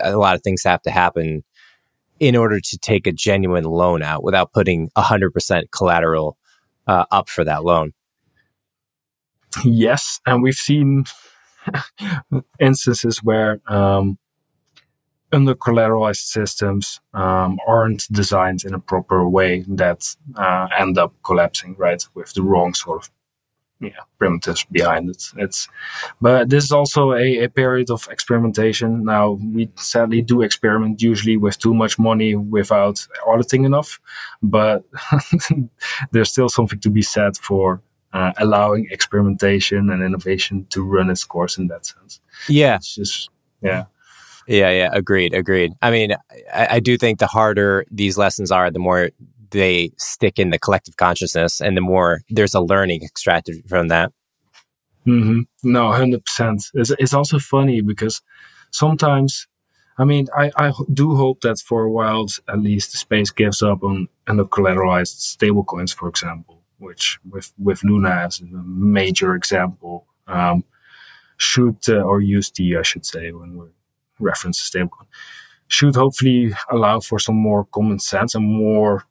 a 0.02 0.18
lot 0.18 0.36
of 0.36 0.42
things 0.44 0.64
have 0.64 0.82
to 0.84 0.92
happen 0.92 1.44
in 2.20 2.36
order 2.36 2.60
to 2.60 2.78
take 2.78 3.08
a 3.08 3.12
genuine 3.12 3.64
loan 3.64 4.02
out 4.02 4.24
without 4.24 4.54
putting 4.54 4.90
100% 4.98 5.64
collateral 5.72 6.38
uh, 6.88 7.06
up 7.12 7.30
for 7.30 7.44
that 7.44 7.64
loan. 7.64 7.92
Yes, 9.64 10.20
and 10.26 10.44
we've 10.44 10.56
seen 10.56 11.06
instances 12.60 13.24
where 13.24 13.60
um, 13.68 14.18
under 15.32 15.56
collateralized 15.56 16.24
systems 16.24 17.00
um, 17.14 17.60
aren't 17.68 18.08
designed 18.12 18.64
in 18.64 18.74
a 18.74 18.80
proper 18.80 19.28
way 19.28 19.64
that 19.68 20.16
uh, 20.36 20.68
end 20.78 20.98
up 20.98 21.14
collapsing, 21.24 21.76
right, 21.78 22.04
with 22.14 22.34
the 22.34 22.42
wrong 22.42 22.74
sort 22.74 23.04
of 23.04 23.12
yeah, 23.80 23.90
primitives 24.18 24.66
behind 24.72 25.10
it. 25.10 25.24
It's, 25.38 25.68
but 26.20 26.50
this 26.50 26.64
is 26.64 26.72
also 26.72 27.12
a, 27.14 27.44
a 27.44 27.50
period 27.50 27.92
of 27.92 28.08
experimentation. 28.10 29.04
Now 29.04 29.32
we 29.32 29.70
sadly 29.76 30.22
do 30.22 30.42
experiment 30.42 31.02
usually 31.02 31.38
with 31.38 31.60
too 31.60 31.74
much 31.74 32.00
money 32.00 32.36
without 32.36 33.06
auditing 33.28 33.66
enough, 33.66 34.00
but 34.42 34.84
there's 36.12 36.32
still 36.32 36.50
something 36.50 36.80
to 36.80 36.90
be 36.90 37.04
said 37.04 37.38
for 37.38 37.82
uh, 38.18 38.34
allowing 38.40 38.88
experimentation 38.90 39.92
and 39.92 40.02
innovation 40.02 40.66
to 40.72 40.82
run 40.82 41.12
its 41.12 41.24
course 41.24 41.58
in 41.60 41.68
that 41.68 41.86
sense. 41.86 42.20
Yeah. 42.50 42.78
It's 42.78 42.96
just, 42.96 43.30
yeah. 43.62 43.86
Yeah, 44.48 44.72
yeah, 44.72 44.90
agreed, 44.94 45.34
agreed. 45.34 45.74
I 45.82 45.92
mean, 45.92 46.14
I, 46.54 46.68
I, 46.72 46.80
do 46.80 46.98
think 46.98 47.20
the 47.20 47.28
harder 47.28 47.86
these 47.92 48.18
lessons 48.18 48.50
are, 48.50 48.72
the 48.72 48.80
more 48.80 49.10
they 49.52 49.92
stick 49.98 50.40
in 50.40 50.52
the 50.52 50.58
collective 50.58 50.96
consciousness 50.96 51.60
and 51.60 51.76
the 51.76 51.82
more 51.82 52.22
there's 52.30 52.56
a 52.56 52.62
learning 52.62 53.04
extracted 53.04 53.58
from 53.68 53.90
that. 53.90 54.12
Mm-hmm. 55.06 55.42
No, 55.64 55.92
100%. 55.92 56.72
It's, 56.74 56.92
it's 56.98 57.14
also 57.14 57.40
funny 57.40 57.82
because 57.82 58.22
sometimes, 58.72 59.48
I 59.98 60.06
mean, 60.06 60.28
I, 60.36 60.50
I 60.56 60.72
do 60.94 61.16
hope 61.16 61.42
that 61.42 61.60
for 61.60 61.84
a 61.84 61.92
while, 61.92 62.26
at 62.48 62.60
least, 62.60 62.94
the 62.94 62.98
space 62.98 63.32
gives 63.32 63.62
up 63.62 63.84
on, 63.84 64.08
on 64.28 64.38
the 64.38 64.46
collateralized 64.46 65.20
stablecoins, 65.20 65.94
for 65.94 66.08
example 66.08 66.57
which 66.80 67.20
with 67.30 67.54
with 67.58 67.84
Luna 67.84 68.10
as 68.10 68.40
a 68.40 68.46
major 68.46 69.36
example, 69.36 70.06
um, 70.28 70.64
should 71.38 71.78
uh, 71.90 72.02
or 72.02 72.22
UST, 72.22 72.62
I 72.78 72.84
should 72.84 73.06
say, 73.06 73.32
when 73.32 73.58
we 73.58 73.68
reference 74.20 74.60
stablecoin, 74.60 75.08
should 75.68 75.96
hopefully 75.96 76.54
allow 76.70 77.00
for 77.00 77.20
some 77.20 77.36
more 77.36 77.66
common 77.66 78.00
sense 78.00 78.36
and 78.36 78.46
more 78.46 79.06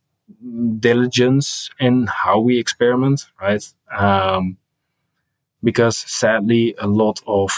diligence 0.79 1.71
in 1.79 2.07
how 2.07 2.41
we 2.41 2.59
experiment, 2.59 3.27
right? 3.41 3.65
Um, 3.97 4.57
because 5.63 5.97
sadly, 5.97 6.75
a 6.79 6.87
lot 6.87 7.21
of 7.27 7.51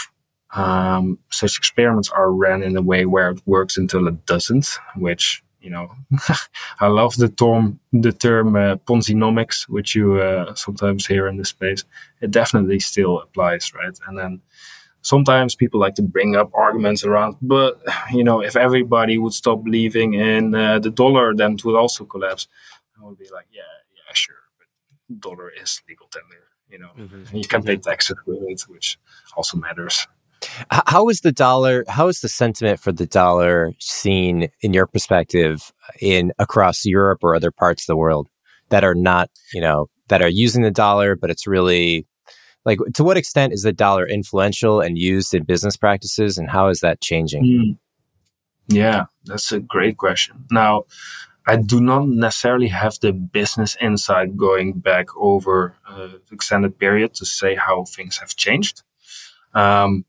um, 0.53 1.19
such 1.29 1.57
experiments 1.57 2.09
are 2.09 2.31
ran 2.31 2.63
in 2.63 2.75
a 2.75 2.81
way 2.81 3.05
where 3.05 3.29
it 3.29 3.41
works 3.45 3.77
until 3.77 4.07
it 4.07 4.25
doesn't, 4.25 4.67
which 4.95 5.43
you 5.61 5.69
know, 5.69 5.91
I 6.79 6.87
love 6.87 7.15
the 7.15 7.29
term 7.29 7.79
the 7.91 8.11
term 8.11 8.55
uh, 8.55 8.75
Ponzinomics, 8.77 9.67
which 9.67 9.95
you 9.95 10.21
uh, 10.21 10.53
sometimes 10.55 11.05
hear 11.05 11.27
in 11.27 11.37
this 11.37 11.49
space. 11.49 11.83
It 12.21 12.31
definitely 12.31 12.79
still 12.79 13.19
applies, 13.19 13.73
right? 13.73 13.97
And 14.07 14.17
then 14.17 14.41
sometimes 15.01 15.55
people 15.55 15.79
like 15.79 15.95
to 15.95 16.01
bring 16.01 16.35
up 16.35 16.51
arguments 16.53 17.03
around, 17.03 17.37
but 17.41 17.81
you 18.11 18.23
know, 18.23 18.41
if 18.41 18.55
everybody 18.55 19.17
would 19.17 19.33
stop 19.33 19.63
believing 19.63 20.13
in 20.13 20.55
uh, 20.55 20.79
the 20.79 20.89
dollar, 20.89 21.35
then 21.35 21.53
it 21.53 21.65
would 21.65 21.75
also 21.75 22.05
collapse. 22.05 22.47
I 22.99 23.05
would 23.05 23.17
be 23.17 23.29
like, 23.33 23.47
yeah, 23.51 23.61
yeah, 23.95 24.13
sure, 24.13 24.35
but 24.57 25.19
dollar 25.19 25.49
is 25.49 25.81
legal 25.87 26.07
tender. 26.07 26.43
You 26.69 26.79
know, 26.79 26.89
mm-hmm. 26.97 27.35
you 27.35 27.47
can 27.47 27.63
pay 27.63 27.75
mm-hmm. 27.75 27.89
taxes 27.89 28.17
with 28.25 28.43
it, 28.47 28.61
which 28.67 28.99
also 29.35 29.57
matters. 29.57 30.07
How 30.69 31.09
is 31.09 31.21
the 31.21 31.31
dollar? 31.31 31.83
How 31.87 32.07
is 32.07 32.21
the 32.21 32.29
sentiment 32.29 32.79
for 32.79 32.91
the 32.91 33.05
dollar 33.05 33.73
seen 33.79 34.49
in 34.61 34.73
your 34.73 34.87
perspective 34.87 35.71
in 36.01 36.31
across 36.39 36.85
Europe 36.85 37.19
or 37.23 37.35
other 37.35 37.51
parts 37.51 37.83
of 37.83 37.87
the 37.87 37.97
world 37.97 38.29
that 38.69 38.83
are 38.83 38.95
not, 38.95 39.29
you 39.53 39.61
know, 39.61 39.87
that 40.07 40.21
are 40.21 40.29
using 40.29 40.61
the 40.61 40.71
dollar, 40.71 41.15
but 41.15 41.29
it's 41.29 41.47
really 41.47 42.05
like 42.65 42.79
to 42.93 43.03
what 43.03 43.17
extent 43.17 43.53
is 43.53 43.63
the 43.63 43.73
dollar 43.73 44.07
influential 44.07 44.81
and 44.81 44.97
used 44.97 45.33
in 45.33 45.43
business 45.43 45.77
practices, 45.77 46.37
and 46.37 46.49
how 46.49 46.67
is 46.67 46.81
that 46.81 47.01
changing? 47.01 47.43
Mm. 47.43 47.77
Yeah, 48.67 49.05
that's 49.25 49.51
a 49.51 49.59
great 49.59 49.97
question. 49.97 50.45
Now, 50.51 50.83
I 51.47 51.55
do 51.55 51.81
not 51.81 52.07
necessarily 52.07 52.67
have 52.67 52.99
the 52.99 53.11
business 53.11 53.75
insight 53.81 54.37
going 54.37 54.73
back 54.73 55.07
over 55.17 55.75
an 55.87 56.19
extended 56.31 56.77
period 56.77 57.15
to 57.15 57.25
say 57.25 57.55
how 57.55 57.85
things 57.85 58.17
have 58.17 58.35
changed. 58.35 58.83
Um, 59.55 60.05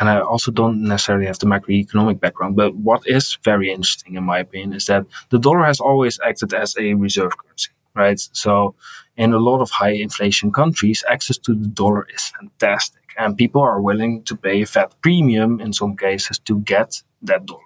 and 0.00 0.08
I 0.08 0.20
also 0.20 0.50
don't 0.50 0.82
necessarily 0.82 1.26
have 1.26 1.38
the 1.38 1.46
macroeconomic 1.46 2.20
background. 2.20 2.56
But 2.56 2.74
what 2.76 3.06
is 3.06 3.38
very 3.44 3.70
interesting, 3.70 4.16
in 4.16 4.24
my 4.24 4.38
opinion, 4.38 4.74
is 4.74 4.86
that 4.86 5.06
the 5.30 5.38
dollar 5.38 5.64
has 5.64 5.80
always 5.80 6.20
acted 6.24 6.52
as 6.52 6.76
a 6.76 6.94
reserve 6.94 7.36
currency, 7.38 7.70
right? 7.94 8.20
So 8.32 8.74
in 9.16 9.32
a 9.32 9.38
lot 9.38 9.60
of 9.60 9.70
high 9.70 9.92
inflation 9.92 10.52
countries, 10.52 11.04
access 11.08 11.38
to 11.38 11.54
the 11.54 11.68
dollar 11.68 12.06
is 12.14 12.32
fantastic. 12.38 13.02
And 13.18 13.36
people 13.36 13.62
are 13.62 13.80
willing 13.80 14.22
to 14.24 14.36
pay 14.36 14.62
a 14.62 14.66
fat 14.66 14.94
premium 15.00 15.60
in 15.60 15.72
some 15.72 15.96
cases 15.96 16.38
to 16.40 16.58
get 16.60 17.02
that 17.22 17.46
dollar. 17.46 17.62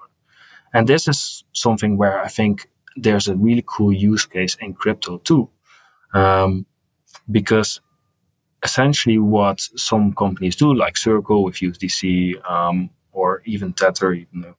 And 0.73 0.89
this 0.89 1.09
is 1.09 1.45
something 1.53 1.97
where 1.97 2.23
I 2.23 2.29
think 2.29 2.69
there's 2.97 3.27
a 3.27 3.35
really 3.35 3.65
cool 3.67 3.93
use 3.93 4.27
case 4.27 4.57
in 4.61 4.75
crypto 4.75 5.19
too. 5.19 5.49
Um, 6.15 6.67
because 7.31 7.81
essentially 8.63 9.19
what 9.19 9.61
some 9.77 10.13
companies 10.15 10.57
do, 10.57 10.75
like 10.75 10.97
Circle 10.97 11.45
with 11.45 11.57
USDC, 11.57 12.51
um, 12.51 12.91
or 13.13 13.43
even 13.45 13.73
Tether, 13.73 14.13
even 14.13 14.43
though 14.43 14.57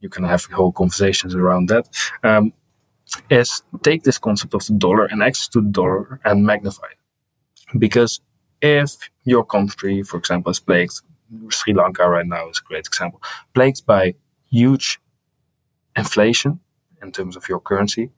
you 0.00 0.08
can 0.08 0.24
have 0.24 0.44
whole 0.46 0.72
conversations 0.72 1.34
around 1.34 1.68
that, 1.68 1.88
um, 2.22 2.52
is 3.28 3.62
take 3.82 4.02
this 4.02 4.18
concept 4.18 4.54
of 4.54 4.64
the 4.66 4.74
dollar 4.74 5.06
and 5.06 5.22
access 5.22 5.48
to 5.48 5.60
the 5.60 5.68
dollar 5.68 6.20
and 6.24 6.44
magnify 6.44 6.86
it. 6.86 7.78
Because 7.78 8.20
if 8.60 8.96
your 9.24 9.44
country, 9.44 10.02
for 10.02 10.16
example, 10.16 10.50
is 10.50 10.60
plagued, 10.60 11.00
Sri 11.48 11.72
Lanka 11.74 12.08
right 12.08 12.26
now 12.26 12.48
is 12.48 12.60
a 12.64 12.68
great 12.68 12.86
example, 12.86 13.22
plagued 13.54 13.86
by 13.86 14.14
huge 14.50 15.00
inflation 15.96 16.60
in 17.02 17.12
terms 17.12 17.36
of 17.36 17.48
your 17.48 17.60
currency, 17.60 18.10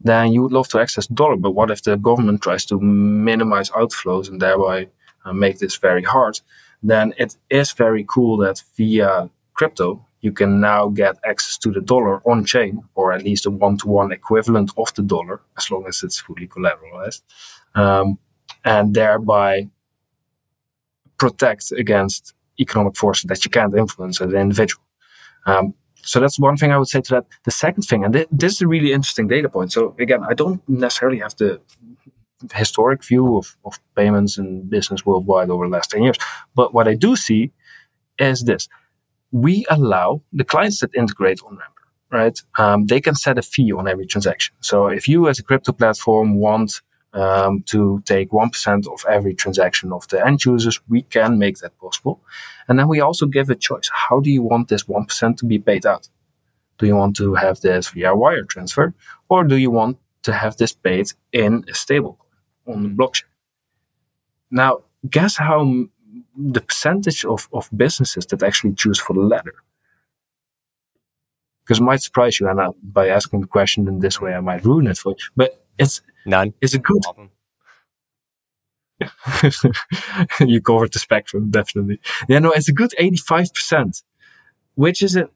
then 0.00 0.32
you 0.32 0.42
would 0.42 0.52
love 0.52 0.68
to 0.68 0.80
access 0.80 1.06
the 1.06 1.14
dollar. 1.14 1.36
But 1.36 1.52
what 1.52 1.70
if 1.70 1.82
the 1.82 1.96
government 1.96 2.42
tries 2.42 2.64
to 2.66 2.80
minimize 2.80 3.70
outflows 3.70 4.28
and 4.28 4.40
thereby 4.40 4.88
uh, 5.24 5.32
make 5.32 5.58
this 5.58 5.76
very 5.76 6.02
hard? 6.02 6.40
Then 6.82 7.14
it 7.18 7.36
is 7.50 7.72
very 7.72 8.04
cool 8.08 8.36
that 8.38 8.62
via 8.76 9.30
crypto, 9.54 10.06
you 10.20 10.32
can 10.32 10.60
now 10.60 10.88
get 10.88 11.16
access 11.24 11.58
to 11.58 11.70
the 11.70 11.80
dollar 11.80 12.20
on 12.28 12.44
chain, 12.44 12.82
or 12.94 13.12
at 13.12 13.22
least 13.22 13.46
a 13.46 13.50
one 13.50 13.76
to 13.78 13.88
one 13.88 14.12
equivalent 14.12 14.70
of 14.76 14.92
the 14.94 15.02
dollar, 15.02 15.40
as 15.56 15.70
long 15.70 15.86
as 15.86 16.02
it's 16.02 16.20
fully 16.20 16.48
collateralized, 16.48 17.22
um, 17.74 18.18
and 18.64 18.94
thereby 18.94 19.68
protect 21.18 21.72
against 21.72 22.34
economic 22.58 22.96
forces 22.96 23.24
that 23.24 23.44
you 23.44 23.50
can't 23.50 23.76
influence 23.76 24.20
as 24.20 24.32
an 24.32 24.40
individual. 24.40 24.82
Um, 25.46 25.74
so 26.06 26.20
that's 26.20 26.38
one 26.38 26.56
thing 26.56 26.72
I 26.72 26.78
would 26.78 26.88
say 26.88 27.00
to 27.00 27.14
that. 27.14 27.26
The 27.44 27.50
second 27.50 27.82
thing, 27.82 28.04
and 28.04 28.12
th- 28.12 28.28
this 28.30 28.54
is 28.54 28.62
a 28.62 28.68
really 28.68 28.92
interesting 28.92 29.26
data 29.26 29.48
point. 29.48 29.72
So 29.72 29.94
again, 29.98 30.22
I 30.28 30.34
don't 30.34 30.66
necessarily 30.68 31.18
have 31.18 31.36
the 31.36 31.60
historic 32.54 33.04
view 33.04 33.36
of, 33.36 33.56
of 33.64 33.80
payments 33.94 34.38
and 34.38 34.68
business 34.70 35.04
worldwide 35.04 35.50
over 35.50 35.66
the 35.66 35.72
last 35.72 35.90
10 35.90 36.02
years. 36.02 36.16
But 36.54 36.72
what 36.72 36.86
I 36.86 36.94
do 36.94 37.16
see 37.16 37.52
is 38.18 38.44
this. 38.44 38.68
We 39.32 39.66
allow 39.68 40.22
the 40.32 40.44
clients 40.44 40.80
that 40.80 40.94
integrate 40.94 41.40
Onramper, 41.40 41.84
right? 42.10 42.38
Um, 42.58 42.86
they 42.86 43.00
can 43.00 43.14
set 43.14 43.38
a 43.38 43.42
fee 43.42 43.72
on 43.72 43.88
every 43.88 44.06
transaction. 44.06 44.54
So 44.60 44.86
if 44.86 45.08
you 45.08 45.28
as 45.28 45.38
a 45.38 45.42
crypto 45.42 45.72
platform 45.72 46.36
want 46.36 46.82
um, 47.12 47.62
to 47.66 48.02
take 48.04 48.30
1% 48.30 48.86
of 48.92 49.04
every 49.08 49.34
transaction 49.34 49.92
of 49.92 50.06
the 50.08 50.24
end 50.24 50.44
users, 50.44 50.80
we 50.88 51.02
can 51.02 51.38
make 51.38 51.58
that 51.58 51.78
possible. 51.78 52.20
And 52.68 52.78
then 52.78 52.88
we 52.88 53.00
also 53.00 53.26
give 53.26 53.48
a 53.50 53.54
choice. 53.54 53.88
How 53.92 54.20
do 54.20 54.30
you 54.30 54.42
want 54.42 54.68
this 54.68 54.84
1% 54.84 55.36
to 55.38 55.46
be 55.46 55.58
paid 55.58 55.86
out? 55.86 56.08
Do 56.78 56.86
you 56.86 56.96
want 56.96 57.16
to 57.16 57.34
have 57.34 57.60
this 57.60 57.88
via 57.88 58.14
wire 58.14 58.44
transfer 58.44 58.92
or 59.28 59.44
do 59.44 59.56
you 59.56 59.70
want 59.70 59.98
to 60.24 60.32
have 60.32 60.56
this 60.56 60.72
paid 60.72 61.06
in 61.32 61.64
a 61.68 61.72
stablecoin 61.72 62.16
on 62.66 62.82
the 62.82 62.88
blockchain? 62.90 63.24
Now, 64.50 64.82
guess 65.08 65.36
how 65.36 65.60
m- 65.60 65.90
the 66.36 66.60
percentage 66.60 67.24
of, 67.24 67.48
of 67.52 67.68
businesses 67.74 68.26
that 68.26 68.42
actually 68.42 68.74
choose 68.74 68.98
for 68.98 69.14
the 69.14 69.20
latter? 69.20 69.54
Because 71.64 71.80
it 71.80 71.82
might 71.82 72.02
surprise 72.02 72.38
you, 72.38 72.48
and 72.48 72.60
I, 72.60 72.68
by 72.82 73.08
asking 73.08 73.40
the 73.40 73.46
question 73.48 73.88
in 73.88 73.98
this 73.98 74.20
way, 74.20 74.34
I 74.34 74.40
might 74.40 74.64
ruin 74.64 74.86
it 74.86 74.98
for 74.98 75.10
you. 75.10 75.24
But 75.34 75.65
it's 75.78 76.00
None. 76.24 76.54
it's 76.60 76.74
a 76.74 76.78
good 76.78 77.02
you 80.40 80.60
covered 80.60 80.92
the 80.92 80.98
spectrum, 80.98 81.50
definitely. 81.50 82.00
Yeah, 82.28 82.38
no, 82.38 82.50
it's 82.52 82.68
a 82.68 82.72
good 82.72 82.92
85%, 82.98 84.02
which 84.74 85.02
is 85.02 85.16
a 85.16 85.28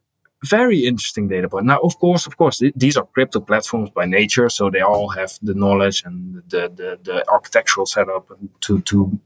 very 0.45 0.87
interesting 0.87 1.29
data 1.29 1.49
point. 1.49 1.67
Now, 1.67 1.79
of 1.81 1.99
course, 1.99 2.27
of 2.27 2.37
course, 2.37 2.59
th- 2.59 2.73
these 2.75 2.97
are 2.97 3.05
crypto 3.05 3.41
platforms 3.41 3.91
by 3.91 4.07
nature, 4.07 4.49
so 4.49 4.71
they 4.71 4.81
all 4.81 5.11
have 5.11 5.39
the 5.43 5.55
knowledge 5.55 6.03
and 6.05 6.37
the, 6.49 6.73
the, 6.75 6.99
the 7.03 7.29
architectural 7.29 7.85
setup 7.87 8.31
to, 8.63 8.81
to 8.83 9.19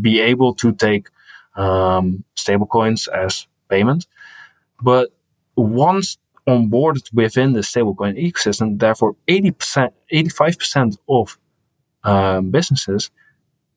be 0.00 0.20
able 0.20 0.54
to 0.54 0.72
take, 0.72 1.08
um, 1.56 2.24
stablecoins 2.36 3.08
as 3.08 3.48
payment. 3.68 4.06
But 4.80 5.10
once 5.56 6.18
onboarded 6.46 7.12
within 7.12 7.52
the 7.52 7.60
stablecoin 7.60 8.18
ecosystem, 8.20 8.78
therefore 8.78 9.16
80%, 9.28 9.92
85% 10.12 10.98
of, 11.08 11.38
um, 12.02 12.50
businesses 12.50 13.10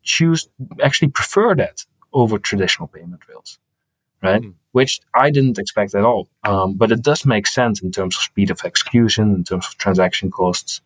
choose 0.04 0.48
actually 0.82 1.10
prefer 1.10 1.56
that 1.56 1.86
over 2.14 2.38
traditional 2.38 2.88
payment 2.88 3.22
rails, 3.28 3.58
right? 4.22 4.42
Mm. 4.42 4.54
Which 4.72 5.00
I 5.16 5.30
didn't 5.30 5.58
expect 5.58 5.96
at 5.96 6.04
all. 6.04 6.30
Um, 6.44 6.76
but 6.76 6.92
it 6.92 7.02
does 7.02 7.26
make 7.26 7.48
sense 7.48 7.82
in 7.82 7.92
terms 7.92 8.16
of 8.16 8.22
speed 8.22 8.52
of 8.52 8.62
execution, 8.64 9.34
in 9.34 9.44
terms 9.44 9.68
of 9.68 9.78
transaction 9.78 10.30
costs. 10.32 10.82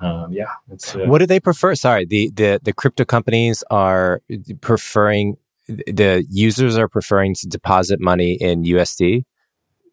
Um, 0.00 0.32
yeah. 0.32 0.46
Uh, 0.70 1.06
what 1.06 1.18
do 1.18 1.26
they 1.26 1.40
prefer? 1.40 1.74
Sorry, 1.74 2.04
the, 2.04 2.30
the, 2.34 2.60
the 2.62 2.72
crypto 2.72 3.04
companies 3.04 3.64
are 3.70 4.20
preferring, 4.60 5.36
the 5.66 6.24
users 6.28 6.76
are 6.76 6.88
preferring 6.88 7.34
to 7.36 7.48
deposit 7.48 8.00
money 8.00 8.34
in 8.34 8.64
USD. 8.64 9.24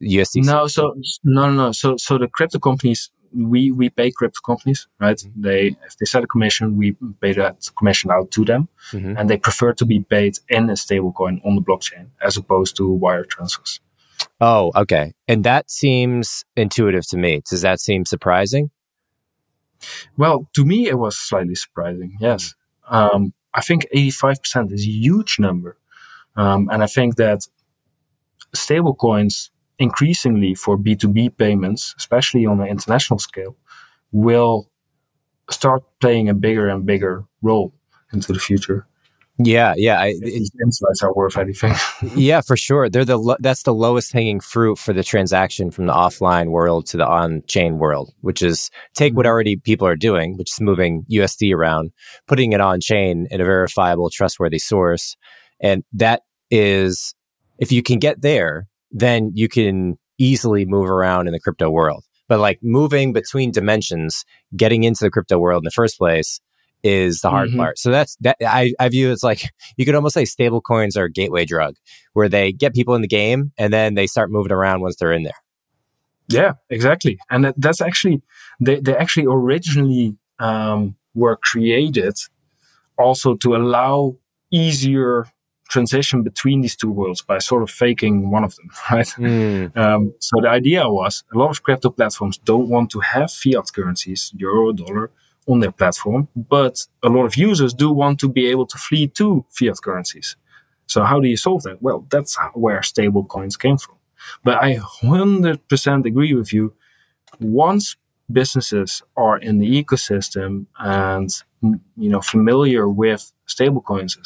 USD. 0.02 0.46
No, 0.46 0.68
so 0.68 0.96
no, 1.24 1.50
no, 1.50 1.54
no. 1.54 1.72
So, 1.72 1.98
so 1.98 2.18
the 2.18 2.28
crypto 2.28 2.60
companies 2.60 3.12
we 3.34 3.72
we 3.72 3.90
pay 3.90 4.12
crypto 4.12 4.40
companies, 4.46 4.88
right? 5.00 5.18
Mm-hmm. 5.18 5.42
They 5.42 5.76
if 5.86 5.98
they 5.98 6.06
set 6.06 6.24
a 6.24 6.28
commission, 6.28 6.78
we 6.78 6.96
pay 7.22 7.34
that 7.34 7.70
commission 7.78 8.12
out 8.12 8.32
to 8.32 8.46
them, 8.46 8.68
mm-hmm. 8.92 9.18
and 9.18 9.30
they 9.30 9.38
prefer 9.38 9.74
to 9.74 9.86
be 9.86 10.02
paid 10.02 10.38
in 10.50 10.70
a 10.70 10.74
stablecoin 10.74 11.46
on 11.46 11.56
the 11.56 11.62
blockchain 11.62 12.08
as 12.22 12.38
opposed 12.38 12.76
to 12.78 12.90
wire 12.90 13.24
transfers. 13.24 13.80
Oh, 14.40 14.72
okay. 14.76 15.14
And 15.28 15.44
that 15.44 15.72
seems 15.72 16.46
intuitive 16.56 17.08
to 17.10 17.18
me. 17.18 17.42
Does 17.50 17.62
that 17.62 17.80
seem 17.80 18.06
surprising? 18.06 18.70
Well, 20.16 20.48
to 20.54 20.66
me, 20.66 20.88
it 20.88 21.00
was 21.00 21.18
slightly 21.18 21.56
surprising. 21.56 22.18
Yes, 22.20 22.54
um, 22.90 23.34
I 23.54 23.62
think 23.62 23.88
eighty-five 23.92 24.42
percent 24.42 24.72
is 24.72 24.82
a 24.82 24.90
huge 24.90 25.40
number, 25.40 25.78
um, 26.36 26.70
and 26.72 26.84
I 26.84 26.88
think 26.88 27.16
that 27.16 27.48
stablecoins 28.56 29.50
increasingly 29.82 30.54
for 30.54 30.78
B2B 30.78 31.38
payments, 31.38 31.96
especially 31.98 32.46
on 32.46 32.62
an 32.62 32.68
international 32.68 33.20
scale, 33.20 33.58
will 34.12 34.70
start 35.50 35.84
playing 36.00 36.30
a 36.30 36.34
bigger 36.34 36.70
and 36.70 36.86
bigger 36.86 37.26
role 37.42 37.74
into 38.14 38.32
the 38.32 38.40
future. 38.40 38.88
Yeah, 39.44 39.74
yeah. 39.76 40.00
I, 40.00 40.14
These 40.22 40.52
insights 40.62 41.02
are 41.02 41.14
worth 41.14 41.36
anything. 41.36 41.74
yeah, 42.16 42.42
for 42.42 42.56
sure. 42.56 42.90
They're 42.90 43.06
the 43.06 43.18
lo- 43.18 43.38
that's 43.40 43.64
the 43.64 43.74
lowest 43.74 44.14
hanging 44.14 44.40
fruit 44.40 44.78
for 44.78 44.94
the 44.94 45.04
transaction 45.04 45.72
from 45.72 45.88
the 45.88 45.94
offline 45.94 46.50
world 46.52 46.86
to 46.88 46.98
the 46.98 47.08
on-chain 47.08 47.80
world, 47.80 48.14
which 48.22 48.44
is 48.44 48.70
take 48.94 49.16
what 49.16 49.26
mm-hmm. 49.26 49.32
already 49.32 49.56
people 49.56 49.88
are 49.88 49.96
doing, 49.96 50.38
which 50.38 50.52
is 50.52 50.62
moving 50.62 51.06
USD 51.10 51.56
around, 51.56 51.92
putting 52.28 52.54
it 52.54 52.62
on 52.62 52.82
chain 52.82 53.28
in 53.32 53.42
a 53.42 53.46
verifiable, 53.46 54.12
trustworthy 54.12 54.60
source, 54.60 55.18
and 55.60 55.84
that 55.94 56.22
is 56.52 57.16
if 57.58 57.72
you 57.72 57.82
can 57.82 58.00
get 58.00 58.22
there, 58.22 58.68
then 58.92 59.32
you 59.34 59.48
can 59.48 59.98
easily 60.18 60.66
move 60.66 60.90
around 60.90 61.28
in 61.28 61.34
the 61.34 61.40
crypto 61.40 61.70
world. 61.70 62.04
But 62.28 62.40
like 62.40 62.60
moving 62.62 63.14
between 63.14 63.52
dimensions, 63.52 64.24
getting 64.56 64.84
into 64.84 65.04
the 65.04 65.12
crypto 65.12 65.38
world 65.38 65.62
in 65.62 65.66
the 65.66 65.72
first 65.72 65.98
place 65.98 66.40
is 66.84 67.20
the 67.20 67.30
hard 67.30 67.50
mm-hmm. 67.50 67.60
part. 67.60 67.78
So 67.78 67.92
that's 67.92 68.16
that 68.22 68.38
I, 68.42 68.74
I 68.80 68.90
view 68.90 69.12
it's 69.12 69.24
like 69.24 69.44
you 69.78 69.86
could 69.86 69.96
almost 69.96 70.14
say 70.14 70.26
stable 70.26 70.62
coins 70.62 70.96
are 70.98 71.06
a 71.06 71.12
gateway 71.12 71.46
drug 71.46 71.76
where 72.14 72.30
they 72.30 72.52
get 72.52 72.74
people 72.74 72.96
in 72.96 73.02
the 73.02 73.08
game 73.08 73.52
and 73.58 73.74
then 73.74 73.96
they 73.96 74.08
start 74.08 74.32
moving 74.32 74.52
around 74.52 74.82
once 74.82 74.96
they're 74.96 75.12
in 75.12 75.24
there. 75.24 75.34
Yeah, 76.28 76.54
exactly. 76.70 77.20
And 77.30 77.46
that, 77.46 77.56
that's 77.58 77.82
actually 77.82 78.22
they, 78.60 78.80
they 78.80 78.96
actually 78.96 79.26
originally 79.28 80.16
um, 80.40 80.96
were 81.14 81.38
created 81.38 82.14
also 82.98 83.36
to 83.36 83.56
allow 83.56 84.16
easier 84.52 85.28
transition 85.72 86.22
between 86.22 86.62
these 86.62 86.76
two 86.76 86.92
worlds 86.92 87.22
by 87.22 87.40
sort 87.40 87.64
of 87.64 87.72
faking 87.72 88.30
one 88.30 88.44
of 88.44 88.56
them, 88.58 88.70
right? 88.92 89.08
Mm. 89.18 89.78
Um, 89.78 90.14
so 90.20 90.42
the 90.42 90.50
idea 90.50 90.88
was 90.90 91.24
a 91.34 91.38
lot 91.38 91.50
of 91.50 91.64
crypto 91.64 91.90
platforms 91.90 92.38
don't 92.38 92.70
want 92.70 92.92
to 92.92 93.00
have 93.00 93.32
fiat 93.32 93.72
currencies, 93.74 94.32
euro, 94.36 94.74
dollar, 94.74 95.10
on 95.48 95.60
their 95.60 95.72
platform, 95.72 96.28
but 96.36 96.86
a 97.04 97.10
lot 97.10 97.26
of 97.26 97.36
users 97.36 97.74
do 97.74 97.92
want 97.92 98.20
to 98.20 98.30
be 98.30 98.46
able 98.48 98.68
to 98.68 98.78
flee 98.78 99.08
to 99.08 99.44
fiat 99.50 99.78
currencies. 99.82 100.36
So 100.86 101.04
how 101.04 101.20
do 101.20 101.28
you 101.28 101.38
solve 101.38 101.64
that? 101.64 101.82
Well, 101.82 102.06
that's 102.12 102.38
where 102.54 102.84
stable 102.84 103.24
coins 103.24 103.58
came 103.58 103.78
from. 103.78 103.96
But 104.44 104.62
I 104.62 104.76
100% 104.76 106.06
agree 106.06 106.34
with 106.36 106.54
you. 106.54 106.74
Once 107.40 107.96
businesses 108.32 109.02
are 109.18 109.38
in 109.38 109.58
the 109.58 109.84
ecosystem 109.84 110.66
and 110.80 111.30
you 111.62 112.10
know 112.10 112.22
familiar 112.22 112.88
with 112.88 113.32
stablecoins 113.48 114.18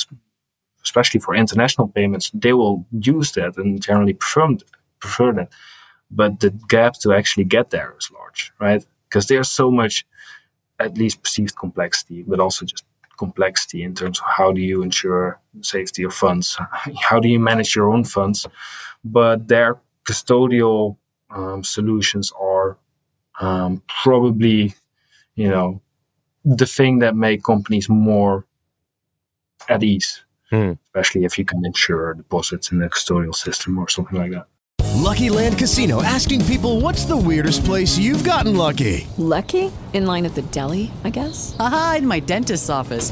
especially 0.86 1.20
for 1.20 1.36
international 1.36 1.88
payments, 1.88 2.32
they 2.34 2.54
will 2.54 2.86
use 2.92 3.32
that 3.34 3.58
and 3.58 3.82
generally 3.82 4.14
prefer, 4.14 4.56
prefer 5.00 5.34
that. 5.34 5.52
But 6.12 6.40
the 6.40 6.52
gap 6.70 6.94
to 7.02 7.14
actually 7.14 7.46
get 7.46 7.72
there 7.72 7.96
is 8.00 8.12
large, 8.12 8.54
right? 8.60 8.86
Because 9.10 9.28
there's 9.28 9.50
so 9.50 9.72
much, 9.72 10.06
at 10.80 10.98
least 10.98 11.24
perceived 11.24 11.58
complexity, 11.58 12.24
but 12.24 12.40
also 12.40 12.66
just 12.66 12.86
complexity 13.18 13.82
in 13.82 13.96
terms 13.96 14.20
of 14.20 14.26
how 14.28 14.52
do 14.52 14.62
you 14.62 14.84
ensure 14.84 15.40
safety 15.62 16.04
of 16.04 16.14
funds? 16.14 16.58
How 17.02 17.20
do 17.20 17.30
you 17.30 17.40
manage 17.40 17.74
your 17.76 17.90
own 17.90 18.04
funds? 18.04 18.46
But 19.06 19.48
their 19.48 19.80
custodial 20.04 20.98
um, 21.30 21.64
solutions 21.64 22.32
are 22.40 22.78
um, 23.40 23.82
probably, 24.04 24.74
you 25.36 25.48
know, 25.48 25.82
the 26.44 26.66
thing 26.66 27.00
that 27.00 27.16
make 27.16 27.42
companies 27.42 27.88
more 27.88 28.46
at 29.70 29.82
ease 29.82 30.25
Hmm. 30.52 30.74
especially 30.86 31.26
if 31.26 31.38
you 31.40 31.46
can 31.46 31.66
insure 31.66 32.14
deposits 32.14 32.72
in 32.72 32.78
the 32.80 32.88
custodial 32.88 33.34
system 33.34 33.78
or 33.78 33.90
something 33.90 34.18
like 34.18 34.32
that. 34.32 34.48
Lucky 34.96 35.30
Land 35.30 35.58
Casino 35.58 36.02
asking 36.02 36.46
people 36.46 36.80
what's 36.82 37.06
the 37.06 37.18
weirdest 37.18 37.66
place 37.66 37.98
you've 37.98 38.24
gotten 38.24 38.56
lucky? 38.56 39.08
Lucky? 39.18 39.72
In 39.94 40.06
line 40.06 40.26
at 40.26 40.36
the 40.36 40.42
deli, 40.44 40.92
I 41.04 41.10
guess? 41.10 41.56
Aha, 41.60 41.96
in 41.98 42.08
my 42.08 42.20
dentist's 42.20 42.70
office. 42.70 43.12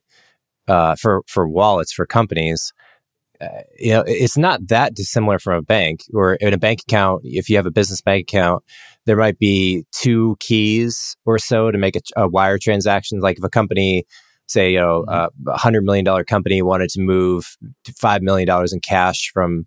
uh, 0.67 0.95
for, 0.95 1.23
for 1.27 1.47
wallets 1.47 1.91
for 1.91 2.05
companies, 2.05 2.73
uh, 3.41 3.61
you 3.79 3.91
know, 3.91 4.03
it's 4.05 4.37
not 4.37 4.67
that 4.67 4.93
dissimilar 4.93 5.39
from 5.39 5.55
a 5.55 5.61
bank 5.61 6.01
or 6.13 6.35
in 6.35 6.53
a 6.53 6.57
bank 6.57 6.81
account. 6.87 7.21
If 7.23 7.49
you 7.49 7.55
have 7.55 7.65
a 7.65 7.71
business 7.71 8.01
bank 8.01 8.23
account, 8.23 8.63
there 9.05 9.17
might 9.17 9.39
be 9.39 9.85
two 9.91 10.35
keys 10.39 11.15
or 11.25 11.39
so 11.39 11.71
to 11.71 11.77
make 11.77 11.95
a, 11.95 12.01
a 12.15 12.27
wire 12.27 12.59
transaction. 12.59 13.19
Like 13.19 13.39
if 13.39 13.43
a 13.43 13.49
company, 13.49 14.05
say, 14.47 14.73
you 14.73 14.79
know, 14.79 15.05
mm-hmm. 15.07 15.47
a 15.49 15.57
hundred 15.57 15.83
million 15.83 16.05
dollar 16.05 16.23
company 16.23 16.61
wanted 16.61 16.89
to 16.91 17.01
move 17.01 17.57
five 17.97 18.21
million 18.21 18.45
dollars 18.45 18.73
in 18.73 18.79
cash 18.79 19.31
from, 19.33 19.65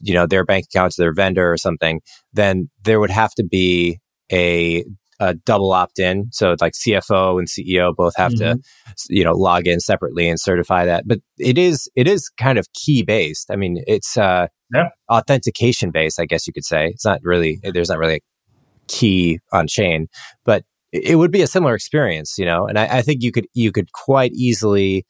you 0.00 0.14
know, 0.14 0.26
their 0.26 0.44
bank 0.44 0.66
account 0.66 0.92
to 0.92 1.02
their 1.02 1.12
vendor 1.12 1.52
or 1.52 1.56
something, 1.56 2.00
then 2.32 2.70
there 2.82 2.98
would 2.98 3.10
have 3.10 3.32
to 3.34 3.44
be 3.44 4.00
a 4.32 4.84
a 5.20 5.34
double 5.34 5.72
opt 5.72 5.98
in. 5.98 6.28
So 6.32 6.56
like 6.60 6.72
CFO 6.72 7.38
and 7.38 7.48
CEO 7.48 7.94
both 7.94 8.14
have 8.16 8.32
mm-hmm. 8.32 8.58
to, 8.58 9.04
you 9.08 9.24
know, 9.24 9.32
log 9.32 9.66
in 9.66 9.80
separately 9.80 10.28
and 10.28 10.40
certify 10.40 10.84
that. 10.86 11.06
But 11.06 11.20
it 11.38 11.58
is 11.58 11.88
it 11.94 12.08
is 12.08 12.28
kind 12.28 12.58
of 12.58 12.72
key 12.72 13.02
based. 13.02 13.50
I 13.50 13.56
mean, 13.56 13.82
it's 13.86 14.16
uh, 14.16 14.48
yeah. 14.74 14.88
authentication 15.10 15.90
based. 15.90 16.20
I 16.20 16.26
guess 16.26 16.46
you 16.46 16.52
could 16.52 16.64
say 16.64 16.88
it's 16.88 17.04
not 17.04 17.20
really 17.22 17.60
there's 17.62 17.88
not 17.88 17.98
really 17.98 18.16
a 18.16 18.20
key 18.88 19.40
on 19.52 19.66
chain, 19.66 20.08
but 20.44 20.64
it 20.92 21.16
would 21.16 21.32
be 21.32 21.42
a 21.42 21.46
similar 21.46 21.74
experience, 21.74 22.38
you 22.38 22.44
know. 22.44 22.66
And 22.66 22.78
I, 22.78 22.98
I 22.98 23.02
think 23.02 23.22
you 23.22 23.32
could 23.32 23.46
you 23.52 23.72
could 23.72 23.92
quite 23.92 24.32
easily. 24.32 25.06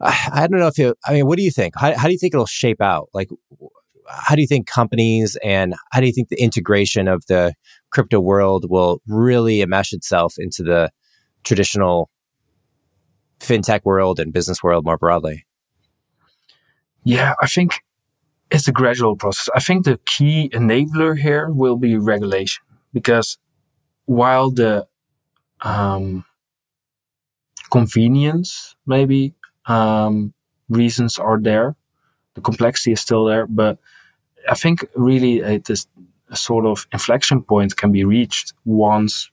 I, 0.00 0.30
I 0.32 0.46
don't 0.46 0.60
know 0.60 0.68
if 0.68 0.78
you. 0.78 0.94
I 1.06 1.14
mean, 1.14 1.26
what 1.26 1.36
do 1.36 1.44
you 1.44 1.50
think? 1.50 1.74
How, 1.76 1.96
how 1.96 2.06
do 2.06 2.12
you 2.12 2.18
think 2.18 2.34
it'll 2.34 2.46
shape 2.46 2.80
out? 2.80 3.08
Like, 3.12 3.28
how 4.08 4.34
do 4.34 4.40
you 4.40 4.46
think 4.46 4.66
companies 4.66 5.36
and 5.42 5.74
how 5.92 6.00
do 6.00 6.06
you 6.06 6.12
think 6.12 6.28
the 6.28 6.40
integration 6.42 7.08
of 7.08 7.24
the 7.26 7.54
crypto 7.90 8.20
world 8.20 8.66
will 8.68 9.00
really 9.06 9.58
enmesh 9.58 9.92
itself 9.92 10.34
into 10.38 10.62
the 10.62 10.90
traditional 11.44 12.10
fintech 13.40 13.80
world 13.84 14.18
and 14.18 14.32
business 14.32 14.62
world 14.62 14.84
more 14.84 14.98
broadly? 14.98 15.46
Yeah, 17.04 17.34
I 17.40 17.46
think 17.46 17.80
it's 18.50 18.68
a 18.68 18.72
gradual 18.72 19.16
process. 19.16 19.48
I 19.54 19.60
think 19.60 19.84
the 19.84 19.98
key 20.06 20.50
enabler 20.52 21.18
here 21.18 21.50
will 21.50 21.76
be 21.76 21.96
regulation 21.96 22.64
because 22.92 23.38
while 24.06 24.50
the 24.50 24.86
um, 25.60 26.24
convenience 27.70 28.76
maybe 28.86 29.34
um, 29.66 30.32
reasons 30.68 31.18
are 31.18 31.40
there, 31.40 31.76
the 32.34 32.40
complexity 32.40 32.92
is 32.92 33.00
still 33.00 33.24
there, 33.24 33.46
but 33.46 33.78
I 34.48 34.54
think 34.54 34.86
really 34.94 35.42
uh, 35.42 35.50
it 35.50 35.70
is 35.70 35.86
a 36.30 36.36
sort 36.36 36.66
of 36.66 36.86
inflection 36.92 37.42
point 37.42 37.76
can 37.76 37.92
be 37.92 38.04
reached 38.04 38.52
once 38.64 39.30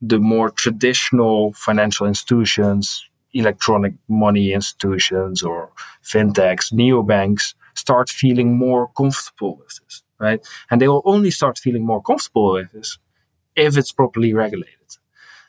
the 0.00 0.18
more 0.18 0.50
traditional 0.50 1.52
financial 1.54 2.06
institutions, 2.06 3.08
electronic 3.32 3.94
money 4.08 4.52
institutions 4.52 5.42
or 5.42 5.70
fintechs, 6.02 6.72
neobanks 6.72 7.54
start 7.74 8.08
feeling 8.08 8.56
more 8.56 8.88
comfortable 8.96 9.56
with 9.56 9.80
this, 9.82 10.02
right? 10.18 10.46
And 10.70 10.80
they 10.80 10.88
will 10.88 11.02
only 11.04 11.30
start 11.30 11.58
feeling 11.58 11.84
more 11.84 12.02
comfortable 12.02 12.52
with 12.52 12.72
this 12.72 12.98
if 13.56 13.76
it's 13.76 13.92
properly 13.92 14.32
regulated. 14.34 14.98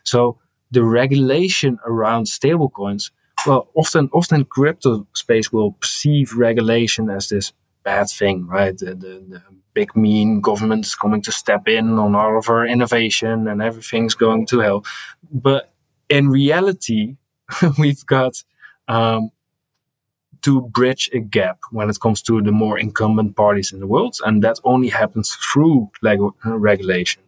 So 0.04 0.40
the 0.72 0.84
regulation 0.84 1.80
around 1.86 2.26
stablecoins, 2.26 3.12
well, 3.46 3.70
often, 3.76 4.10
often 4.14 4.46
crypto 4.46 5.08
space 5.14 5.52
will 5.52 5.74
perceive 5.74 6.34
regulation 6.34 7.10
as 7.10 7.30
this 7.30 7.54
bad 7.86 8.10
thing, 8.10 8.48
right? 8.48 8.78
The, 8.78 8.96
the, 8.96 9.24
the 9.30 9.44
big 9.74 9.96
mean 9.96 10.42
government 10.42 10.86
is 10.86 10.96
coming 10.96 11.22
to 11.22 11.32
step 11.32 11.68
in 11.68 11.98
on 11.98 12.16
all 12.16 12.38
of 12.38 12.50
our 12.50 12.66
innovation 12.66 13.48
and 13.48 13.62
everything's 13.62 14.16
going 14.16 14.48
to 14.48 14.60
hell. 14.60 14.86
But 15.32 15.72
in 16.10 16.30
reality, 16.30 17.16
we've 17.80 18.06
got 18.06 18.44
um, 18.88 19.32
to 20.42 20.62
bridge 20.62 21.10
a 21.14 21.20
gap 21.20 21.60
when 21.72 21.90
it 21.90 22.00
comes 22.00 22.22
to 22.24 22.42
the 22.42 22.52
more 22.52 22.78
incumbent 22.78 23.36
parties 23.36 23.72
in 23.72 23.80
the 23.80 23.88
world, 23.88 24.18
and 24.26 24.44
that 24.44 24.60
only 24.64 24.90
happens 24.90 25.36
through 25.36 25.90
leg- 26.02 26.20
regulation, 26.44 27.24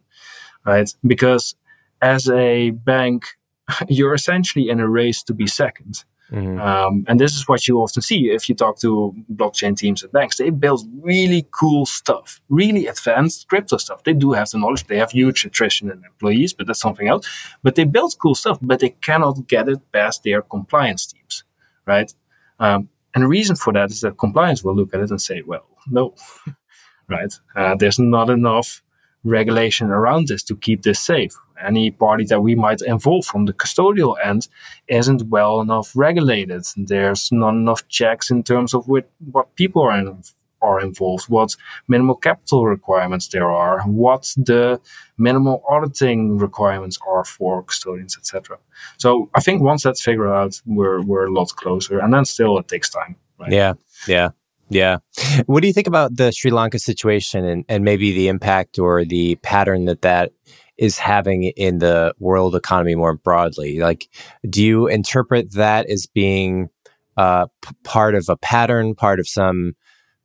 right? 0.64 0.92
Because 1.06 1.56
as 2.00 2.28
a 2.28 2.70
bank, 2.70 3.24
you're 3.88 4.14
essentially 4.14 4.68
in 4.68 4.80
a 4.80 4.88
race 4.88 5.22
to 5.24 5.34
be 5.34 5.46
second. 5.46 6.04
Mm-hmm. 6.30 6.60
Um, 6.60 7.04
and 7.08 7.18
this 7.18 7.34
is 7.34 7.48
what 7.48 7.66
you 7.66 7.78
often 7.78 8.02
see 8.02 8.30
if 8.30 8.48
you 8.48 8.54
talk 8.54 8.78
to 8.80 9.14
blockchain 9.32 9.76
teams 9.76 10.04
at 10.04 10.12
banks. 10.12 10.36
They 10.36 10.50
build 10.50 10.86
really 11.00 11.46
cool 11.50 11.86
stuff, 11.86 12.40
really 12.48 12.86
advanced 12.86 13.48
crypto 13.48 13.78
stuff. 13.78 14.04
They 14.04 14.12
do 14.12 14.32
have 14.32 14.50
the 14.50 14.58
knowledge. 14.58 14.84
They 14.84 14.98
have 14.98 15.10
huge 15.10 15.44
attrition 15.44 15.90
in 15.90 16.04
employees, 16.04 16.52
but 16.52 16.66
that's 16.66 16.80
something 16.80 17.08
else. 17.08 17.26
But 17.62 17.76
they 17.76 17.84
build 17.84 18.14
cool 18.20 18.34
stuff, 18.34 18.58
but 18.60 18.80
they 18.80 18.90
cannot 18.90 19.46
get 19.46 19.68
it 19.68 19.80
past 19.92 20.22
their 20.22 20.42
compliance 20.42 21.06
teams, 21.06 21.44
right? 21.86 22.12
Um, 22.60 22.88
and 23.14 23.24
the 23.24 23.28
reason 23.28 23.56
for 23.56 23.72
that 23.72 23.90
is 23.90 24.02
that 24.02 24.18
compliance 24.18 24.62
will 24.62 24.76
look 24.76 24.94
at 24.94 25.00
it 25.00 25.10
and 25.10 25.20
say, 25.20 25.42
well, 25.46 25.66
no, 25.86 26.14
right? 27.08 27.32
Uh, 27.56 27.74
there's 27.74 27.98
not 27.98 28.28
enough 28.28 28.82
regulation 29.24 29.90
around 29.90 30.28
this 30.28 30.42
to 30.44 30.56
keep 30.56 30.82
this 30.82 31.00
safe. 31.00 31.34
Any 31.60 31.90
party 31.90 32.24
that 32.26 32.40
we 32.40 32.54
might 32.54 32.80
involve 32.82 33.26
from 33.26 33.46
the 33.46 33.52
custodial 33.52 34.16
end 34.24 34.48
isn't 34.86 35.22
well 35.28 35.60
enough 35.60 35.92
regulated. 35.94 36.64
There's 36.76 37.32
not 37.32 37.50
enough 37.50 37.86
checks 37.88 38.30
in 38.30 38.42
terms 38.44 38.74
of 38.74 38.86
what, 38.86 39.10
what 39.32 39.54
people 39.56 39.82
are, 39.82 39.98
in, 39.98 40.22
are 40.62 40.80
involved, 40.80 41.28
what 41.28 41.56
minimal 41.88 42.14
capital 42.14 42.66
requirements 42.66 43.28
there 43.28 43.50
are, 43.50 43.82
what 43.82 44.32
the 44.36 44.80
minimal 45.16 45.64
auditing 45.68 46.38
requirements 46.38 46.98
are 47.06 47.24
for 47.24 47.64
custodians, 47.64 48.16
etc. 48.16 48.58
So 48.98 49.28
I 49.34 49.40
think 49.40 49.62
once 49.62 49.82
that's 49.82 50.02
figured 50.02 50.30
out, 50.30 50.60
we're 50.64 51.02
we're 51.02 51.26
a 51.26 51.32
lot 51.32 51.48
closer. 51.56 51.98
And 51.98 52.14
then 52.14 52.24
still 52.24 52.56
it 52.58 52.68
takes 52.68 52.88
time. 52.88 53.16
Right? 53.38 53.52
Yeah, 53.52 53.74
yeah. 54.06 54.30
Yeah. 54.70 54.98
What 55.46 55.60
do 55.60 55.66
you 55.66 55.72
think 55.72 55.86
about 55.86 56.16
the 56.16 56.30
Sri 56.30 56.50
Lanka 56.50 56.78
situation 56.78 57.44
and, 57.44 57.64
and 57.68 57.84
maybe 57.84 58.12
the 58.12 58.28
impact 58.28 58.78
or 58.78 59.04
the 59.04 59.36
pattern 59.36 59.86
that 59.86 60.02
that 60.02 60.32
is 60.76 60.98
having 60.98 61.44
in 61.44 61.78
the 61.78 62.14
world 62.18 62.54
economy 62.54 62.94
more 62.94 63.14
broadly? 63.14 63.80
Like, 63.80 64.08
do 64.48 64.62
you 64.62 64.86
interpret 64.86 65.54
that 65.54 65.88
as 65.88 66.06
being 66.06 66.68
uh, 67.16 67.46
p- 67.62 67.74
part 67.82 68.14
of 68.14 68.26
a 68.28 68.36
pattern, 68.36 68.94
part 68.94 69.18
of 69.20 69.26
some 69.26 69.74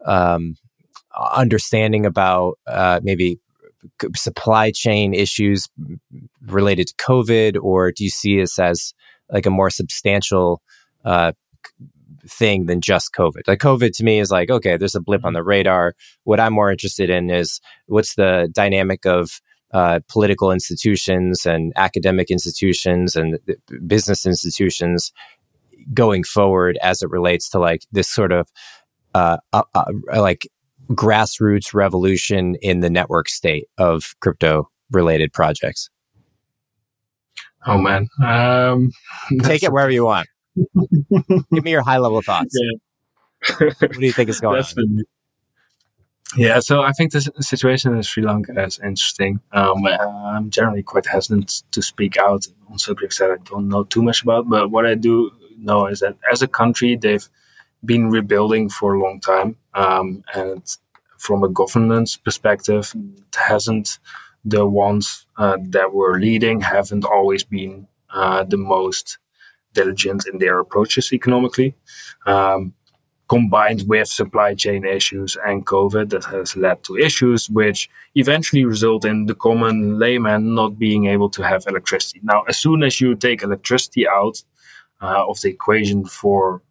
um, 0.06 0.56
understanding 1.34 2.06
about 2.06 2.60
uh, 2.68 3.00
maybe 3.04 3.40
supply 4.16 4.72
chain 4.72 5.14
issues 5.14 5.70
related 6.46 6.88
to 6.88 6.96
COVID, 6.96 7.58
or 7.62 7.92
do 7.92 8.04
you 8.04 8.10
see 8.10 8.40
this 8.40 8.60
as 8.60 8.94
like 9.32 9.46
a 9.46 9.50
more 9.50 9.70
substantial 9.70 10.62
uh, 11.04 11.32
thing 12.28 12.66
than 12.66 12.82
just 12.82 13.14
COVID. 13.14 13.42
Like 13.48 13.60
COVID 13.60 13.96
to 13.98 14.04
me 14.04 14.20
is 14.20 14.32
like, 14.32 14.50
okay, 14.50 14.78
there's 14.78 14.96
a 14.96 15.02
blip 15.02 15.24
on 15.24 15.30
mm-hmm. 15.30 15.36
the 15.36 15.44
radar. 15.44 15.94
What 16.24 16.40
I'm 16.40 16.54
more 16.54 16.72
interested 16.72 17.10
in 17.10 17.30
is 17.30 17.60
what's 17.88 18.16
the 18.16 18.50
dynamic 18.52 19.06
of 19.06 19.42
uh, 19.74 20.00
political 20.08 20.52
institutions 20.52 21.46
and 21.46 21.74
academic 21.76 22.30
institutions 22.30 23.16
and 23.16 23.40
business 23.88 24.26
institutions 24.26 25.12
going 25.94 26.24
forward 26.24 26.78
as 26.82 27.02
it 27.02 27.10
relates 27.10 27.50
to 27.50 27.60
like 27.60 27.82
this 27.92 28.08
sort 28.10 28.32
of 28.32 28.48
uh, 29.16 29.38
uh, 29.52 29.64
uh, 29.74 29.86
like 30.16 30.48
grassroots 30.92 31.74
revolution 31.74 32.56
in 32.62 32.82
the 32.82 32.90
network 32.90 33.30
state 33.30 33.66
of 33.78 34.14
crypto 34.22 34.70
related 34.92 35.34
projects. 35.34 35.90
Oh 37.66 37.78
man, 37.78 38.08
um, 38.24 38.92
take 39.42 39.64
it 39.64 39.72
wherever 39.72 39.92
you 39.92 40.06
want. 40.06 40.28
Give 40.56 41.64
me 41.64 41.72
your 41.72 41.84
high 41.84 41.98
level 41.98 42.22
thoughts. 42.22 42.56
Yeah. 42.60 43.70
what 43.80 43.92
do 43.92 44.06
you 44.06 44.14
think 44.14 44.30
is 44.30 44.40
going 44.40 44.64
on? 44.64 45.04
Yeah, 46.36 46.60
so 46.62 46.82
I 46.82 46.94
think 46.94 47.12
the 47.12 47.22
situation 47.42 47.94
in 47.96 48.02
Sri 48.02 48.24
Lanka 48.24 48.60
is 48.64 48.80
interesting. 48.80 49.40
Um, 49.52 49.86
I'm 49.86 50.50
generally 50.50 50.82
quite 50.82 51.06
hesitant 51.06 51.64
to 51.72 51.82
speak 51.82 52.18
out 52.18 52.48
on 52.70 52.80
subjects 52.80 53.20
that 53.20 53.30
I 53.30 53.38
don't 53.44 53.70
know 53.70 53.84
too 53.84 54.02
much 54.02 54.24
about, 54.24 54.50
but 54.50 54.72
what 54.72 54.86
I 54.86 54.96
do 54.96 55.32
know 55.60 55.86
is 55.86 56.00
that 56.00 56.18
as 56.32 56.42
a 56.42 56.48
country, 56.48 56.96
they've 56.96 57.28
been 57.86 58.10
rebuilding 58.10 58.70
for 58.70 58.96
a 58.96 59.00
long 59.00 59.20
time. 59.20 59.58
Um, 59.76 60.24
and 60.34 60.64
from 61.20 61.44
a 61.44 61.50
governance 61.50 62.18
perspective, 62.18 62.94
hasn't 63.36 64.00
the 64.44 64.66
ones 64.66 65.26
uh, 65.38 65.58
that 65.70 65.94
were 65.94 66.20
leading 66.20 66.62
haven't 66.62 67.06
always 67.06 67.44
been 67.44 67.88
uh, 68.10 68.44
the 68.44 68.58
most 68.58 69.20
diligent 69.74 70.26
in 70.32 70.38
their 70.40 70.60
approaches 70.60 71.12
economically. 71.14 71.76
Um, 72.26 72.74
combined 73.30 73.84
with 73.88 74.08
supply 74.08 74.54
chain 74.54 74.86
issues 74.86 75.38
and 75.46 75.66
COVID 75.66 76.10
that 76.10 76.26
has 76.26 76.56
led 76.56 76.84
to 76.84 76.98
issues 76.98 77.50
which 77.50 77.90
eventually 78.16 78.66
result 78.66 79.06
in 79.06 79.26
the 79.26 79.34
common 79.34 79.98
layman 79.98 80.54
not 80.54 80.78
being 80.78 81.08
able 81.08 81.30
to 81.30 81.42
have 81.42 81.64
electricity. 81.68 82.20
Now, 82.24 82.44
as 82.48 82.58
soon 82.58 82.84
as 82.84 83.00
you 83.02 83.16
take 83.16 83.42
electricity 83.42 84.08
out 84.08 84.44
uh, 85.02 85.26
of 85.28 85.40
the 85.42 85.50
equation 85.50 86.06
for 86.06 86.62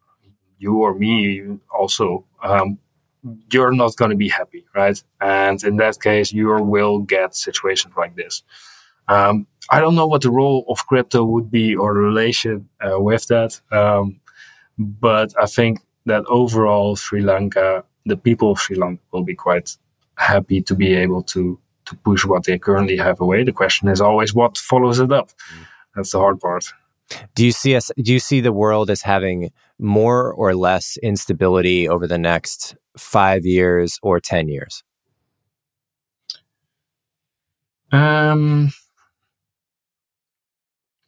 you 0.59 0.76
or 0.76 0.94
me 0.94 1.42
also, 1.76 2.24
um, 2.42 2.78
you're 3.50 3.72
not 3.72 3.96
going 3.96 4.11
to 4.11 4.16
be 4.16 4.28
happy, 4.28 4.64
right? 4.74 5.03
And 5.20 5.62
in 5.64 5.76
that 5.76 6.00
case, 6.00 6.32
you 6.32 6.48
will 6.62 6.98
get 7.00 7.34
situations 7.34 7.94
like 7.96 8.14
this. 8.16 8.42
Um, 9.09 9.46
I 9.70 9.80
don't 9.80 9.94
know 9.94 10.06
what 10.06 10.22
the 10.22 10.30
role 10.30 10.64
of 10.68 10.86
crypto 10.86 11.24
would 11.24 11.50
be 11.50 11.74
or 11.74 11.94
the 11.94 12.00
relation 12.00 12.68
uh, 12.80 13.00
with 13.00 13.26
that. 13.28 13.60
Um, 13.70 14.20
but 14.78 15.34
I 15.40 15.46
think 15.46 15.80
that 16.06 16.24
overall 16.26 16.96
Sri 16.96 17.20
Lanka, 17.20 17.84
the 18.04 18.16
people 18.16 18.52
of 18.52 18.60
Sri 18.60 18.76
Lanka 18.76 19.02
will 19.12 19.24
be 19.24 19.34
quite 19.34 19.76
happy 20.16 20.60
to 20.62 20.74
be 20.74 20.94
able 20.94 21.22
to 21.22 21.58
to 21.84 21.96
push 21.96 22.24
what 22.24 22.44
they 22.44 22.58
currently 22.58 22.96
have 22.96 23.20
away. 23.20 23.42
The 23.42 23.52
question 23.52 23.88
is 23.88 24.00
always 24.00 24.32
what 24.32 24.56
follows 24.56 25.00
it 25.00 25.12
up. 25.12 25.30
That's 25.96 26.12
the 26.12 26.18
hard 26.18 26.40
part. 26.40 26.72
Do 27.34 27.44
you 27.44 27.52
see 27.52 27.74
us? 27.76 27.90
Do 27.96 28.12
you 28.12 28.20
see 28.20 28.40
the 28.40 28.52
world 28.52 28.88
as 28.88 29.02
having 29.02 29.50
more 29.78 30.32
or 30.32 30.54
less 30.54 30.96
instability 31.02 31.88
over 31.88 32.06
the 32.06 32.18
next 32.18 32.76
five 32.96 33.44
years 33.44 33.98
or 34.02 34.20
ten 34.20 34.48
years? 34.48 34.82
Um, 37.90 38.72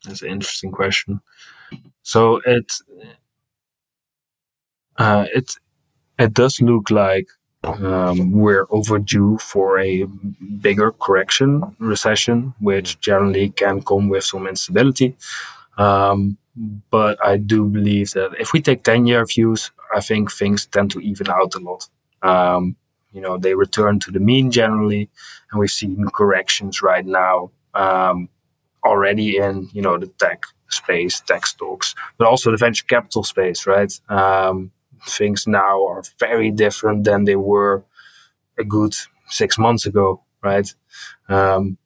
that's 0.05 0.23
an 0.23 0.31
interesting 0.31 0.73
question. 0.73 1.21
So 2.03 2.41
it 2.47 2.73
uh, 4.97 5.27
it 5.35 5.53
it 6.19 6.35
does 6.35 6.61
look 6.61 6.91
like 6.91 7.29
um, 7.65 8.33
we're 8.33 8.67
overdue 8.71 9.39
for 9.39 9.79
a 9.81 10.05
bigger 10.61 10.93
correction 10.93 11.77
recession, 11.79 12.55
which 12.61 13.01
generally 13.01 13.51
can 13.51 13.83
come 13.83 14.09
with 14.09 14.25
some 14.25 14.47
instability. 14.47 15.17
Um, 15.79 16.39
but 16.91 17.25
I 17.25 17.39
do 17.39 17.67
believe 17.67 18.13
that 18.13 18.33
if 18.39 18.53
we 18.53 18.63
take 18.63 18.85
10 18.85 19.07
year 19.07 19.25
views, 19.27 19.73
I 19.95 20.01
think 20.01 20.33
things 20.33 20.67
tend 20.67 20.93
to 20.93 21.01
even 21.01 21.29
out 21.31 21.55
a 21.55 21.61
lot. 21.61 21.89
Um, 22.23 22.77
you 23.13 23.21
know, 23.21 23.39
they 23.39 23.55
return 23.55 24.01
to 24.01 24.11
the 24.11 24.21
mean 24.21 24.51
generally, 24.51 25.11
and 25.51 25.61
we've 25.61 25.71
seen 25.71 26.05
corrections 26.15 26.83
right 26.83 27.07
now 27.07 27.51
um, 27.75 28.29
already 28.85 29.37
in, 29.39 29.69
you 29.73 29.83
know, 29.83 29.99
the 29.99 30.07
tech 30.07 30.45
space, 30.69 31.21
tech 31.21 31.47
stocks, 31.47 31.95
but 32.19 32.27
also 32.27 32.51
the 32.51 32.57
venture 32.57 32.85
capital 32.87 33.25
space, 33.25 33.67
right? 33.67 33.93
Um, 34.09 34.73
things 35.07 35.47
now 35.47 35.87
are 35.87 36.03
very 36.19 36.51
different 36.51 37.05
than 37.05 37.25
they 37.25 37.37
were 37.37 37.85
a 38.59 38.65
good 38.65 38.95
six 39.29 39.59
months 39.59 39.87
ago, 39.87 40.23
right? 40.43 40.73
Um, 41.29 41.79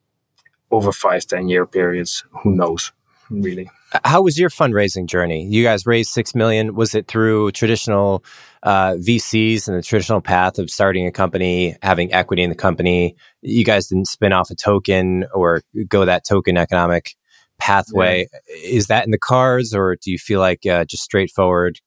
over 0.71 0.93
five, 0.93 1.27
ten 1.27 1.49
year 1.49 1.67
periods, 1.67 2.25
who 2.43 2.55
knows, 2.55 2.93
really. 3.31 3.71
How 4.05 4.23
was 4.23 4.39
your 4.39 4.51
fundraising 4.51 5.07
journey? 5.07 5.47
You 5.47 5.63
guys 5.65 5.87
raised 5.87 6.11
six 6.11 6.35
million. 6.35 6.75
Was 6.75 6.95
it 6.95 7.07
through 7.07 7.53
traditional 7.53 8.25
uh, 8.63 8.93
VCs 8.95 9.67
and 9.67 9.77
the 9.77 9.83
traditional 9.83 10.21
path 10.21 10.59
of 10.59 10.71
starting 10.71 11.07
a 11.07 11.13
company, 11.13 11.77
having 11.83 12.13
equity 12.13 12.43
in 12.43 12.51
the 12.51 12.57
company? 12.57 13.17
You 13.41 13.65
guys 13.65 13.87
didn't 13.87 14.09
spin 14.09 14.33
off 14.33 14.51
a 14.51 14.55
token 14.55 15.25
or 15.33 15.63
go 15.89 16.05
that 16.05 16.27
token 16.27 16.57
economic 16.57 17.17
pathway. 17.59 18.29
Yeah. 18.49 18.57
Is 18.71 18.87
that 18.89 19.05
in 19.05 19.11
the 19.11 19.19
cards, 19.19 19.75
or 19.75 19.97
do 19.97 20.11
you 20.11 20.19
feel 20.19 20.41
like 20.41 20.67
uh, 20.67 20.85
just 20.85 21.03
straightforward 21.03 21.81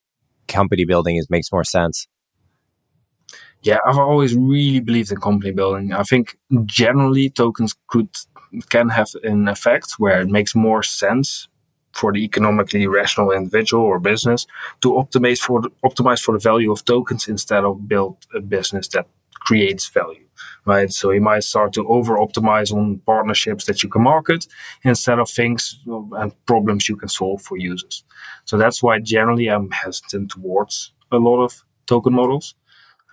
company 0.47 0.85
building 0.85 1.17
is 1.17 1.29
makes 1.29 1.51
more 1.51 1.63
sense? 1.63 2.07
Yeah, 3.63 3.77
I've 3.85 3.97
always 3.97 4.35
really 4.35 4.79
believed 4.79 5.11
in 5.11 5.19
company 5.19 5.51
building. 5.51 5.93
I 5.93 6.03
think 6.03 6.37
generally 6.65 7.29
tokens 7.29 7.75
could 7.87 8.09
can 8.69 8.89
have 8.89 9.09
an 9.23 9.47
effect 9.47 9.93
where 9.97 10.21
it 10.21 10.29
makes 10.29 10.55
more 10.55 10.83
sense 10.83 11.47
for 11.93 12.13
the 12.13 12.23
economically 12.23 12.87
rational 12.87 13.31
individual 13.31 13.83
or 13.83 13.99
business 13.99 14.47
to 14.81 14.93
optimize 14.93 15.39
for 15.39 15.61
the, 15.61 15.69
optimize 15.83 16.21
for 16.21 16.31
the 16.33 16.39
value 16.39 16.71
of 16.71 16.85
tokens 16.85 17.27
instead 17.27 17.65
of 17.65 17.87
build 17.87 18.17
a 18.33 18.39
business 18.39 18.87
that 18.89 19.07
creates 19.33 19.89
value 19.89 20.25
right? 20.65 20.91
So 20.91 21.11
you 21.11 21.21
might 21.21 21.43
start 21.43 21.73
to 21.73 21.87
over 21.87 22.17
optimize 22.17 22.73
on 22.73 22.99
partnerships 23.05 23.65
that 23.65 23.83
you 23.83 23.89
can 23.89 24.03
market 24.03 24.45
instead 24.83 25.19
of 25.19 25.29
things 25.29 25.79
and 25.85 26.45
problems 26.45 26.87
you 26.87 26.95
can 26.95 27.09
solve 27.09 27.41
for 27.41 27.57
users. 27.57 28.03
So 28.45 28.57
that's 28.57 28.83
why 28.83 28.99
generally 28.99 29.47
i'm 29.47 29.71
hesitant 29.71 30.31
towards 30.31 30.93
a 31.11 31.17
lot 31.17 31.43
of 31.43 31.63
token 31.87 32.13
models. 32.13 32.55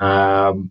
Um, 0.01 0.71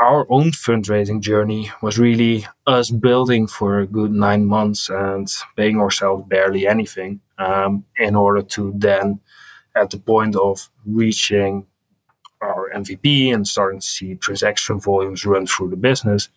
our 0.00 0.26
own 0.30 0.50
fundraising 0.50 1.20
journey 1.20 1.70
was 1.82 1.98
really 1.98 2.46
us 2.66 2.90
building 2.90 3.46
for 3.46 3.80
a 3.80 3.86
good 3.86 4.12
nine 4.12 4.46
months 4.46 4.88
and 4.88 5.28
paying 5.56 5.78
ourselves 5.78 6.24
barely 6.26 6.66
anything 6.66 7.20
um, 7.38 7.84
in 7.98 8.16
order 8.16 8.42
to 8.42 8.72
then, 8.76 9.20
at 9.76 9.90
the 9.90 9.98
point 9.98 10.34
of 10.36 10.68
reaching 10.86 11.66
our 12.40 12.70
MVP 12.74 13.32
and 13.32 13.46
starting 13.46 13.80
to 13.80 13.86
see 13.86 14.14
transaction 14.14 14.80
volumes 14.80 15.26
run 15.26 15.46
through 15.46 15.68
the 15.68 15.76
business, 15.76 16.30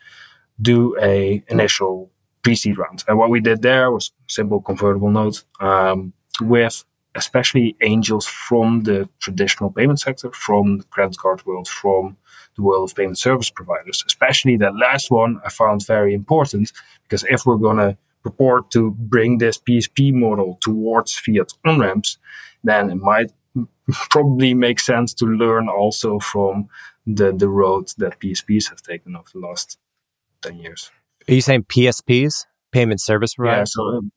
do 0.61 0.95
a 1.01 1.41
initial 1.47 2.11
pre-seed 2.43 2.78
round. 2.78 3.05
And 3.07 3.18
what 3.18 3.30
we 3.30 3.39
did 3.39 3.61
there 3.61 3.91
was 3.91 4.11
simple 4.28 4.61
convertible 4.61 5.09
note 5.09 5.43
um, 5.61 6.11
with 6.41 6.84
especially 7.16 7.78
angels 7.82 8.26
from 8.26 8.82
the 8.82 9.07
traditional 9.20 9.72
payment 9.72 9.99
sector, 10.01 10.32
from 10.32 10.80
the 10.80 10.84
credit 10.86 11.18
card 11.18 11.45
world, 11.45 11.68
from 11.68 12.18
the 12.55 12.63
world 12.63 12.89
of 12.89 12.95
payment 12.95 13.17
service 13.17 13.49
providers. 13.49 14.03
Especially 14.05 14.57
that 14.57 14.75
last 14.75 15.11
one 15.11 15.39
I 15.45 15.49
found 15.49 15.85
very 15.85 16.13
important 16.13 16.71
because 17.03 17.25
if 17.29 17.45
we're 17.45 17.57
going 17.57 17.77
to 17.77 17.97
purport 18.23 18.71
to 18.71 18.91
bring 18.91 19.37
this 19.37 19.57
PSP 19.57 20.13
model 20.13 20.57
towards 20.61 21.13
fiat 21.13 21.53
on 21.65 21.79
ramps, 21.79 22.17
then 22.63 22.89
it 22.89 22.95
might 22.95 23.31
probably 24.09 24.53
make 24.53 24.79
sense 24.79 25.13
to 25.15 25.25
learn 25.25 25.67
also 25.67 26.19
from 26.19 26.69
the, 27.05 27.33
the 27.33 27.49
road 27.49 27.89
that 27.97 28.19
PSPs 28.19 28.69
have 28.69 28.81
taken 28.81 29.15
over 29.15 29.27
the 29.33 29.39
last 29.39 29.77
10 30.41 30.57
years. 30.57 30.89
Are 31.27 31.33
you 31.33 31.41
saying 31.41 31.65
PSPs, 31.65 32.45
payment 32.71 33.01
service 33.01 33.35
providers? 33.35 33.73
Yeah, 33.77 33.83
so, 33.83 33.97
um, 33.97 34.11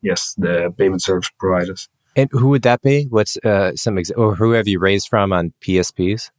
yes, 0.00 0.34
the 0.36 0.72
payment 0.76 1.02
service 1.02 1.30
providers. 1.38 1.88
And 2.14 2.28
who 2.32 2.48
would 2.48 2.62
that 2.62 2.82
be? 2.82 3.06
What's 3.08 3.36
uh, 3.38 3.72
some 3.74 3.96
ex- 3.96 4.10
or 4.10 4.34
who 4.34 4.52
have 4.52 4.68
you 4.68 4.78
raised 4.78 5.08
from 5.08 5.32
on 5.32 5.52
PSPs? 5.62 6.30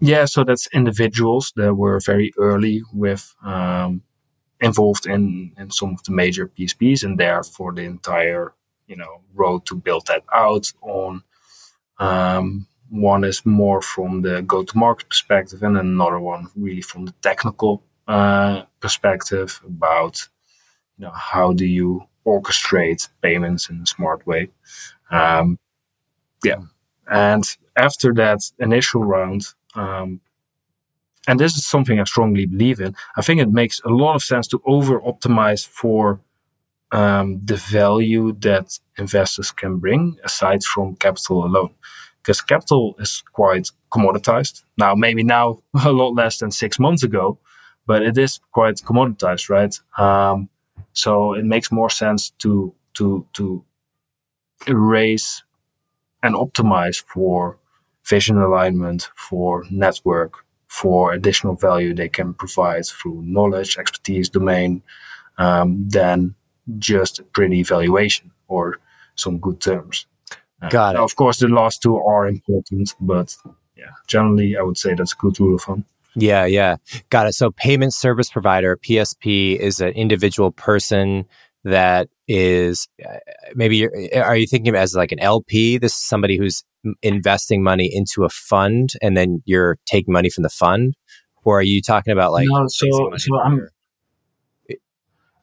Yeah, 0.00 0.26
so 0.26 0.44
that's 0.44 0.68
individuals 0.74 1.52
that 1.56 1.74
were 1.74 2.00
very 2.00 2.32
early 2.38 2.82
with 2.92 3.34
um, 3.42 4.02
involved 4.60 5.06
in 5.06 5.52
in 5.58 5.70
some 5.70 5.90
of 5.94 6.02
the 6.04 6.12
major 6.12 6.48
PSPs, 6.48 7.04
and 7.04 7.18
there 7.18 7.42
for 7.42 7.72
the 7.72 7.82
entire 7.82 8.54
you 8.88 8.96
know 8.96 9.22
road 9.34 9.66
to 9.66 9.76
build 9.76 10.06
that 10.08 10.24
out 10.32 10.72
on. 10.82 11.22
Um, 11.98 12.66
one 12.90 13.24
is 13.24 13.44
more 13.46 13.82
from 13.82 14.22
the 14.22 14.42
go-to-market 14.42 15.08
perspective, 15.08 15.62
and 15.62 15.78
another 15.78 16.20
one 16.20 16.48
really 16.56 16.82
from 16.82 17.06
the 17.06 17.14
technical 17.22 17.82
uh, 18.08 18.64
perspective 18.80 19.60
about 19.66 20.28
you 20.98 21.06
know 21.06 21.12
how 21.12 21.52
do 21.52 21.66
you 21.66 22.04
orchestrate 22.26 23.08
payments 23.22 23.70
in 23.70 23.82
a 23.82 23.86
smart 23.86 24.26
way. 24.26 24.48
Um, 25.10 25.58
yeah, 26.44 26.62
and 27.10 27.44
after 27.76 28.14
that 28.14 28.40
initial 28.58 29.04
round, 29.04 29.44
um, 29.76 30.20
and 31.28 31.40
this 31.40 31.56
is 31.56 31.66
something 31.66 32.00
I 32.00 32.04
strongly 32.04 32.46
believe 32.46 32.80
in. 32.80 32.94
I 33.16 33.22
think 33.22 33.40
it 33.40 33.50
makes 33.50 33.80
a 33.84 33.88
lot 33.88 34.14
of 34.14 34.22
sense 34.22 34.46
to 34.48 34.62
over 34.64 35.00
optimize 35.00 35.66
for 35.66 36.20
um, 36.92 37.40
the 37.44 37.56
value 37.56 38.32
that 38.40 38.78
investors 38.96 39.50
can 39.50 39.78
bring 39.78 40.16
aside 40.24 40.62
from 40.62 40.96
capital 40.96 41.44
alone. 41.44 41.70
Because 42.22 42.40
capital 42.40 42.96
is 42.98 43.22
quite 43.32 43.68
commoditized. 43.92 44.64
Now, 44.76 44.94
maybe 44.94 45.22
now 45.22 45.62
a 45.84 45.92
lot 45.92 46.14
less 46.14 46.38
than 46.38 46.50
six 46.50 46.78
months 46.78 47.02
ago, 47.02 47.38
but 47.86 48.02
it 48.02 48.18
is 48.18 48.40
quite 48.52 48.76
commoditized, 48.76 49.48
right? 49.48 49.78
Um, 49.98 50.48
so 50.92 51.34
it 51.34 51.44
makes 51.44 51.70
more 51.70 51.90
sense 51.90 52.30
to 52.38 52.74
to 52.94 53.26
to 53.34 53.64
raise 54.68 55.44
and 56.22 56.34
optimize 56.34 57.02
for 57.04 57.58
vision 58.08 58.38
alignment, 58.38 59.10
for 59.14 59.64
network, 59.70 60.44
for 60.68 61.12
additional 61.12 61.54
value 61.54 61.94
they 61.94 62.08
can 62.08 62.34
provide 62.34 62.86
through 62.86 63.22
knowledge, 63.24 63.78
expertise, 63.78 64.28
domain, 64.28 64.82
um, 65.38 65.88
than 65.88 66.34
just 66.78 67.18
a 67.18 67.22
pretty 67.22 67.62
valuation 67.62 68.30
or 68.48 68.78
some 69.14 69.38
good 69.38 69.60
terms. 69.60 70.06
Uh, 70.62 70.68
Got 70.68 70.96
it. 70.96 71.00
Of 71.00 71.16
course, 71.16 71.38
the 71.38 71.48
last 71.48 71.82
two 71.82 71.96
are 71.96 72.26
important, 72.26 72.94
but 73.00 73.36
yeah, 73.76 73.90
generally, 74.06 74.56
I 74.56 74.62
would 74.62 74.78
say 74.78 74.94
that's 74.94 75.12
a 75.12 75.16
good 75.16 75.38
rule 75.38 75.56
of 75.56 75.62
thumb. 75.62 75.84
Yeah, 76.14 76.46
yeah. 76.46 76.76
Got 77.10 77.26
it. 77.26 77.34
So, 77.34 77.50
payment 77.50 77.92
service 77.92 78.30
provider, 78.30 78.78
PSP, 78.78 79.56
is 79.58 79.80
an 79.80 79.90
individual 79.90 80.50
person 80.50 81.26
that 81.64 82.08
is 82.26 82.88
uh, 83.04 83.18
maybe 83.54 83.76
you're, 83.76 83.92
are 84.22 84.36
you 84.36 84.46
thinking 84.46 84.70
of 84.70 84.76
as 84.76 84.94
like 84.94 85.12
an 85.12 85.18
LP? 85.18 85.78
This 85.78 85.92
is 85.92 86.02
somebody 86.02 86.38
who's 86.38 86.64
investing 87.02 87.62
money 87.62 87.90
into 87.92 88.24
a 88.24 88.28
fund 88.28 88.90
and 89.02 89.16
then 89.16 89.42
you're 89.44 89.78
taking 89.86 90.12
money 90.12 90.30
from 90.30 90.42
the 90.42 90.50
fund? 90.50 90.94
Or 91.44 91.58
are 91.60 91.62
you 91.62 91.80
talking 91.80 92.12
about 92.12 92.32
like 92.32 92.46
no, 92.50 92.66
so, 92.68 93.12
so 93.16 93.40
I'm 93.40 93.68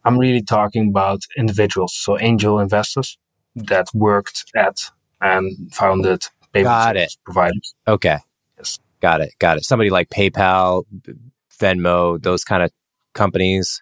I'm 0.05 0.17
really 0.17 0.41
talking 0.41 0.89
about 0.89 1.21
individuals, 1.37 1.93
so 1.95 2.19
angel 2.19 2.59
investors 2.59 3.17
that 3.55 3.87
worked 3.93 4.45
at 4.55 4.91
and 5.21 5.73
founded 5.73 6.23
payment 6.53 6.67
Got 6.67 6.97
it. 6.97 7.15
providers. 7.23 7.73
Okay. 7.87 8.17
Yes. 8.57 8.79
Got 9.01 9.21
it. 9.21 9.33
Got 9.39 9.57
it. 9.57 9.63
Somebody 9.63 9.89
like 9.89 10.09
PayPal, 10.09 10.83
Venmo, 11.59 12.21
those 12.21 12.43
kind 12.43 12.63
of 12.63 12.71
companies. 13.13 13.81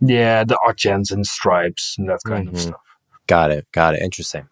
Yeah, 0.00 0.44
the 0.44 0.58
Adyens 0.68 1.10
and 1.10 1.26
Stripes 1.26 1.96
and 1.98 2.08
that 2.08 2.20
kind 2.26 2.46
mm-hmm. 2.46 2.56
of 2.56 2.60
stuff. 2.60 2.80
Got 3.26 3.50
it. 3.50 3.66
Got 3.72 3.94
it. 3.94 4.02
Interesting. 4.02 4.48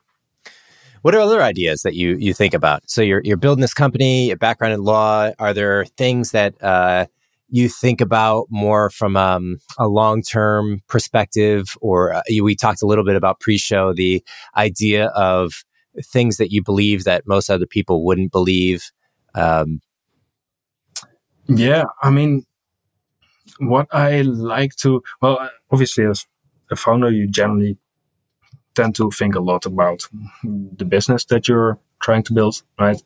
What 1.04 1.14
are 1.14 1.20
other 1.20 1.42
ideas 1.42 1.82
that 1.82 1.92
you 1.92 2.16
you 2.16 2.32
think 2.32 2.54
about? 2.54 2.88
So 2.88 3.02
you're 3.02 3.20
you're 3.24 3.36
building 3.36 3.60
this 3.60 3.74
company, 3.74 4.30
a 4.30 4.38
background 4.38 4.72
in 4.72 4.82
law. 4.82 5.32
Are 5.38 5.52
there 5.52 5.84
things 5.98 6.30
that 6.30 6.54
uh, 6.64 7.04
you 7.50 7.68
think 7.68 8.00
about 8.00 8.46
more 8.48 8.88
from 8.88 9.14
um, 9.14 9.58
a 9.78 9.86
long 9.86 10.22
term 10.22 10.80
perspective, 10.88 11.76
or 11.82 12.14
uh, 12.14 12.22
we 12.42 12.56
talked 12.56 12.80
a 12.80 12.86
little 12.86 13.04
bit 13.04 13.16
about 13.16 13.38
pre 13.38 13.58
show 13.58 13.92
the 13.92 14.24
idea 14.56 15.08
of 15.08 15.52
things 16.02 16.38
that 16.38 16.52
you 16.52 16.62
believe 16.62 17.04
that 17.04 17.26
most 17.26 17.50
other 17.50 17.66
people 17.66 18.02
wouldn't 18.02 18.32
believe. 18.32 18.90
Um, 19.34 19.82
yeah, 21.48 21.84
I 22.02 22.08
mean, 22.08 22.46
what 23.58 23.88
I 23.92 24.22
like 24.22 24.74
to 24.76 25.02
well, 25.20 25.50
obviously 25.70 26.06
as 26.06 26.24
a 26.70 26.76
founder, 26.76 27.10
you 27.10 27.28
generally 27.28 27.76
tend 28.74 28.94
to 28.96 29.10
think 29.10 29.34
a 29.34 29.40
lot 29.40 29.66
about 29.66 30.08
the 30.42 30.84
business 30.84 31.24
that 31.26 31.48
you're 31.48 31.78
trying 32.00 32.22
to 32.24 32.32
build, 32.32 32.62
right? 32.78 33.02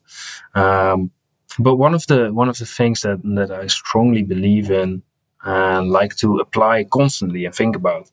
Um, 0.54 1.10
but 1.58 1.76
one 1.76 1.94
of 1.94 2.06
the 2.06 2.32
one 2.32 2.48
of 2.48 2.58
the 2.58 2.66
things 2.66 3.00
that 3.02 3.20
that 3.36 3.50
I 3.50 3.66
strongly 3.66 4.22
believe 4.22 4.70
in 4.70 5.02
and 5.42 5.90
like 5.90 6.16
to 6.16 6.38
apply 6.38 6.84
constantly 6.84 7.44
and 7.44 7.54
think 7.54 7.76
about 7.76 8.10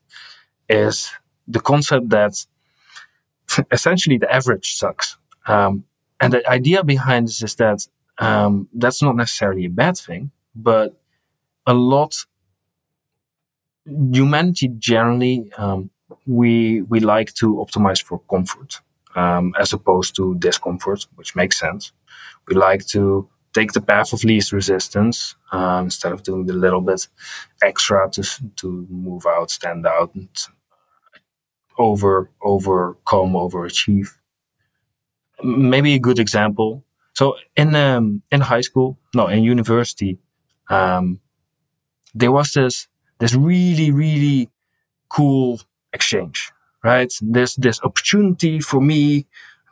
is 0.68 1.10
the 1.48 1.60
concept 1.60 2.08
that 2.10 2.34
essentially 3.70 4.18
the 4.18 4.32
average 4.32 4.74
sucks. 4.76 5.18
Um, 5.46 5.84
and 6.20 6.32
the 6.32 6.48
idea 6.50 6.82
behind 6.82 7.28
this 7.28 7.42
is 7.42 7.54
that 7.56 7.86
um, 8.18 8.68
that's 8.72 9.02
not 9.02 9.16
necessarily 9.16 9.66
a 9.66 9.70
bad 9.70 9.98
thing, 9.98 10.30
but 10.54 10.98
a 11.66 11.74
lot 11.74 12.14
humanity 13.84 14.68
generally 14.78 15.52
um, 15.58 15.90
we 16.26 16.82
we 16.82 17.00
like 17.00 17.32
to 17.34 17.54
optimize 17.56 18.02
for 18.02 18.20
comfort 18.30 18.80
um, 19.14 19.54
as 19.58 19.72
opposed 19.72 20.16
to 20.16 20.34
discomfort, 20.36 21.06
which 21.16 21.36
makes 21.36 21.58
sense. 21.58 21.92
We 22.48 22.56
like 22.56 22.86
to 22.88 23.28
take 23.54 23.72
the 23.72 23.80
path 23.80 24.12
of 24.12 24.24
least 24.24 24.52
resistance 24.52 25.36
um, 25.52 25.84
instead 25.86 26.12
of 26.12 26.22
doing 26.22 26.46
the 26.46 26.52
little 26.54 26.80
bit 26.82 27.08
extra 27.62 28.10
to 28.12 28.22
to 28.56 28.86
move 28.90 29.26
out, 29.26 29.50
stand 29.50 29.86
out, 29.86 30.14
and 30.14 30.28
over 31.78 32.30
overcome, 32.42 33.32
overachieve. 33.34 34.08
Maybe 35.42 35.94
a 35.94 35.98
good 35.98 36.18
example. 36.18 36.82
So 37.14 37.36
in 37.56 37.74
um, 37.74 38.22
in 38.30 38.40
high 38.40 38.62
school, 38.62 38.98
no, 39.14 39.26
in 39.28 39.42
university, 39.42 40.18
um, 40.68 41.20
there 42.14 42.32
was 42.32 42.52
this 42.52 42.88
this 43.20 43.34
really 43.34 43.90
really 43.92 44.50
cool 45.10 45.60
exchange, 45.98 46.38
right? 46.90 47.12
There's 47.34 47.54
this 47.66 47.78
opportunity 47.88 48.54
for 48.70 48.80
me 48.92 49.26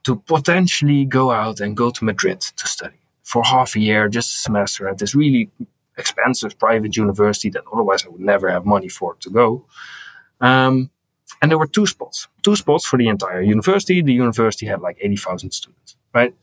to 0.07 0.13
potentially 0.35 1.03
go 1.19 1.25
out 1.31 1.57
and 1.63 1.77
go 1.83 1.89
to 1.97 2.05
Madrid 2.11 2.41
to 2.61 2.67
study 2.77 3.01
for 3.23 3.43
half 3.55 3.71
a 3.79 3.81
year, 3.89 4.09
just 4.19 4.29
a 4.37 4.39
semester 4.47 4.83
at 4.91 4.99
this 4.99 5.15
really 5.15 5.51
expensive 6.03 6.53
private 6.59 6.93
university 7.05 7.51
that 7.51 7.65
otherwise 7.73 8.05
I 8.05 8.09
would 8.13 8.27
never 8.33 8.47
have 8.51 8.65
money 8.77 8.91
for 8.99 9.11
to 9.25 9.31
go. 9.31 9.47
Um, 10.41 10.91
and 11.41 11.51
there 11.51 11.59
were 11.59 11.73
two 11.79 11.87
spots, 11.87 12.29
two 12.43 12.57
spots 12.57 12.85
for 12.87 12.99
the 12.99 13.09
entire 13.09 13.43
university. 13.57 14.03
The 14.03 14.13
university 14.27 14.67
had 14.67 14.81
like 14.81 14.99
80,000 15.01 15.51
students, 15.53 15.97
right? 16.15 16.35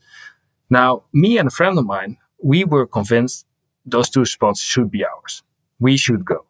Now, 0.70 0.90
me 1.12 1.38
and 1.38 1.48
a 1.48 1.50
friend 1.58 1.78
of 1.78 1.86
mine, 1.86 2.18
we 2.42 2.64
were 2.64 2.86
convinced 2.86 3.46
those 3.84 4.08
two 4.10 4.24
spots 4.24 4.60
should 4.60 4.90
be 4.90 5.04
ours. 5.04 5.42
We 5.78 5.96
should 5.96 6.24
go. 6.24 6.40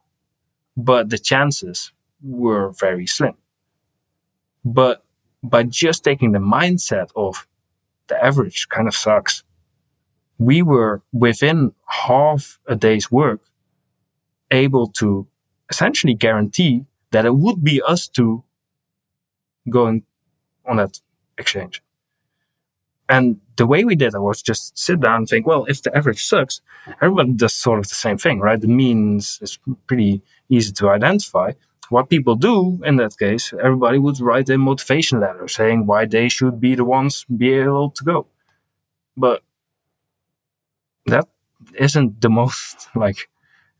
But 0.76 1.10
the 1.10 1.18
chances 1.18 1.92
were 2.22 2.70
very 2.72 3.06
slim. 3.06 3.34
But 4.64 5.04
by 5.42 5.64
just 5.64 6.04
taking 6.04 6.32
the 6.32 6.38
mindset 6.38 7.10
of 7.16 7.46
the 8.06 8.22
average 8.22 8.68
kind 8.68 8.88
of 8.88 8.94
sucks, 8.94 9.42
we 10.38 10.62
were 10.62 11.02
within 11.12 11.72
half 11.86 12.58
a 12.66 12.76
day's 12.76 13.10
work 13.10 13.40
able 14.50 14.86
to 14.88 15.26
essentially 15.70 16.14
guarantee 16.14 16.84
that 17.10 17.24
it 17.24 17.34
would 17.34 17.62
be 17.62 17.80
us 17.82 18.08
two 18.08 18.44
going 19.68 20.04
on 20.66 20.76
that 20.76 21.00
exchange. 21.38 21.82
And 23.08 23.40
the 23.56 23.66
way 23.66 23.84
we 23.84 23.94
did 23.94 24.14
it 24.14 24.20
was 24.20 24.42
just 24.42 24.78
sit 24.78 25.00
down 25.00 25.16
and 25.16 25.28
think, 25.28 25.46
well, 25.46 25.64
if 25.66 25.82
the 25.82 25.94
average 25.96 26.24
sucks, 26.24 26.60
everybody 27.00 27.32
does 27.32 27.52
sort 27.52 27.78
of 27.78 27.88
the 27.88 27.94
same 27.94 28.16
thing, 28.16 28.40
right? 28.40 28.60
The 28.60 28.68
means 28.68 29.38
is 29.42 29.58
pretty 29.86 30.22
easy 30.48 30.72
to 30.72 30.88
identify 30.88 31.52
what 31.92 32.08
people 32.08 32.36
do 32.36 32.80
in 32.84 32.96
that 32.96 33.18
case, 33.18 33.52
everybody 33.52 33.98
would 33.98 34.18
write 34.18 34.48
a 34.48 34.56
motivation 34.56 35.20
letter 35.20 35.46
saying 35.46 35.86
why 35.86 36.06
they 36.06 36.28
should 36.28 36.58
be 36.58 36.74
the 36.74 36.84
ones 36.84 37.24
be 37.24 37.52
able 37.52 37.90
to 37.90 38.04
go. 38.04 38.26
But 39.16 39.42
that 41.06 41.28
isn't 41.74 42.20
the 42.20 42.30
most 42.30 42.88
like 42.94 43.28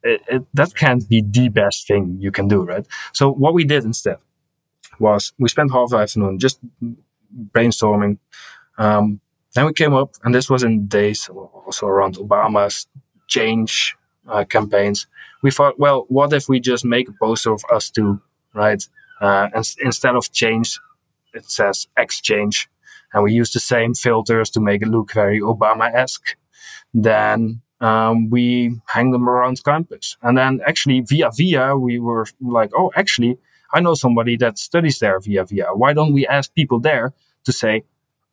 it, 0.02 0.20
it, 0.28 0.42
that 0.52 0.74
can't 0.74 1.08
be 1.08 1.22
the 1.26 1.48
best 1.48 1.86
thing 1.86 2.18
you 2.20 2.30
can 2.30 2.48
do, 2.48 2.62
right? 2.62 2.86
So 3.12 3.32
what 3.32 3.54
we 3.54 3.64
did 3.64 3.84
instead 3.84 4.18
was 4.98 5.32
we 5.38 5.48
spent 5.48 5.72
half 5.72 5.90
the 5.90 5.98
afternoon 5.98 6.38
just 6.38 6.58
brainstorming. 7.52 8.18
Um, 8.78 9.20
then 9.54 9.66
we 9.66 9.72
came 9.72 9.94
up, 9.94 10.10
and 10.24 10.34
this 10.34 10.50
was 10.50 10.62
in 10.64 10.86
days 10.86 11.28
also 11.28 11.86
around 11.86 12.16
Obama's 12.16 12.86
change 13.28 13.96
uh, 14.28 14.44
campaigns 14.44 15.06
we 15.42 15.50
thought, 15.50 15.78
well, 15.78 16.06
what 16.08 16.32
if 16.32 16.48
we 16.48 16.60
just 16.60 16.84
make 16.84 17.08
a 17.08 17.12
poster 17.20 17.52
of 17.52 17.64
us 17.72 17.90
two, 17.90 18.22
right? 18.54 18.82
Uh, 19.20 19.48
and 19.54 19.64
instead 19.80 20.14
of 20.14 20.32
change, 20.32 20.80
it 21.34 21.50
says 21.50 21.88
exchange. 21.96 22.68
And 23.12 23.24
we 23.24 23.32
use 23.32 23.52
the 23.52 23.60
same 23.60 23.94
filters 23.94 24.48
to 24.50 24.60
make 24.60 24.82
it 24.82 24.88
look 24.88 25.12
very 25.12 25.40
Obama-esque. 25.40 26.36
Then 26.94 27.60
um, 27.80 28.30
we 28.30 28.80
hang 28.86 29.10
them 29.10 29.28
around 29.28 29.62
campus. 29.64 30.16
And 30.22 30.38
then 30.38 30.60
actually 30.66 31.00
via 31.00 31.30
via, 31.36 31.76
we 31.76 31.98
were 31.98 32.26
like, 32.40 32.70
oh, 32.76 32.90
actually, 32.94 33.38
I 33.74 33.80
know 33.80 33.94
somebody 33.94 34.36
that 34.36 34.58
studies 34.58 34.98
there 35.00 35.18
via 35.20 35.44
via. 35.44 35.74
Why 35.74 35.92
don't 35.92 36.12
we 36.12 36.26
ask 36.26 36.54
people 36.54 36.80
there 36.80 37.12
to 37.44 37.52
say 37.52 37.84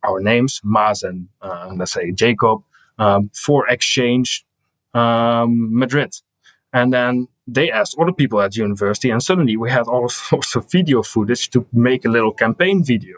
our 0.03 0.21
names, 0.21 0.61
Maas 0.63 1.03
and 1.03 1.27
uh, 1.41 1.71
let's 1.75 1.91
say 1.93 2.11
Jacob, 2.11 2.61
um, 2.99 3.31
for 3.33 3.67
exchange 3.67 4.45
um, 4.93 5.77
Madrid. 5.77 6.13
And 6.71 6.93
then 6.93 7.27
they 7.47 7.71
asked 7.71 7.95
other 7.99 8.13
people 8.13 8.41
at 8.41 8.55
university, 8.55 9.09
and 9.09 9.23
suddenly 9.23 9.57
we 9.57 9.71
had 9.71 9.87
all 9.87 10.09
sorts 10.29 10.55
of 10.55 10.71
video 10.71 11.03
footage 11.03 11.49
to 11.51 11.65
make 11.73 12.05
a 12.05 12.09
little 12.09 12.33
campaign 12.33 12.83
video, 12.83 13.17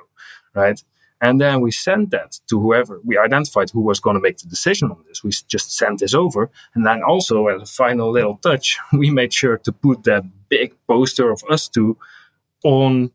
right? 0.55 0.82
And 1.24 1.39
then 1.39 1.61
we 1.61 1.69
sent 1.72 2.09
that 2.09 2.39
to 2.49 2.59
whoever 2.59 2.99
we 3.03 3.15
identified 3.15 3.69
who 3.69 3.82
was 3.82 3.99
going 3.99 4.15
to 4.15 4.22
make 4.22 4.39
the 4.39 4.47
decision 4.47 4.89
on 4.89 5.03
this. 5.07 5.24
We 5.24 5.30
just 5.30 5.78
sent 5.78 5.99
this 5.99 6.15
over. 6.15 6.49
And 6.74 6.84
then 6.84 7.03
also, 7.03 7.47
as 7.47 7.61
a 7.61 7.65
final 7.72 8.11
little 8.11 8.38
touch, 8.38 8.80
we 8.93 9.11
made 9.11 9.32
sure 9.32 9.57
to 9.59 9.72
put 9.72 10.03
that 10.05 10.24
big 10.49 10.76
poster 10.88 11.30
of 11.30 11.43
us 11.49 11.69
two 11.69 11.97
on 12.63 13.11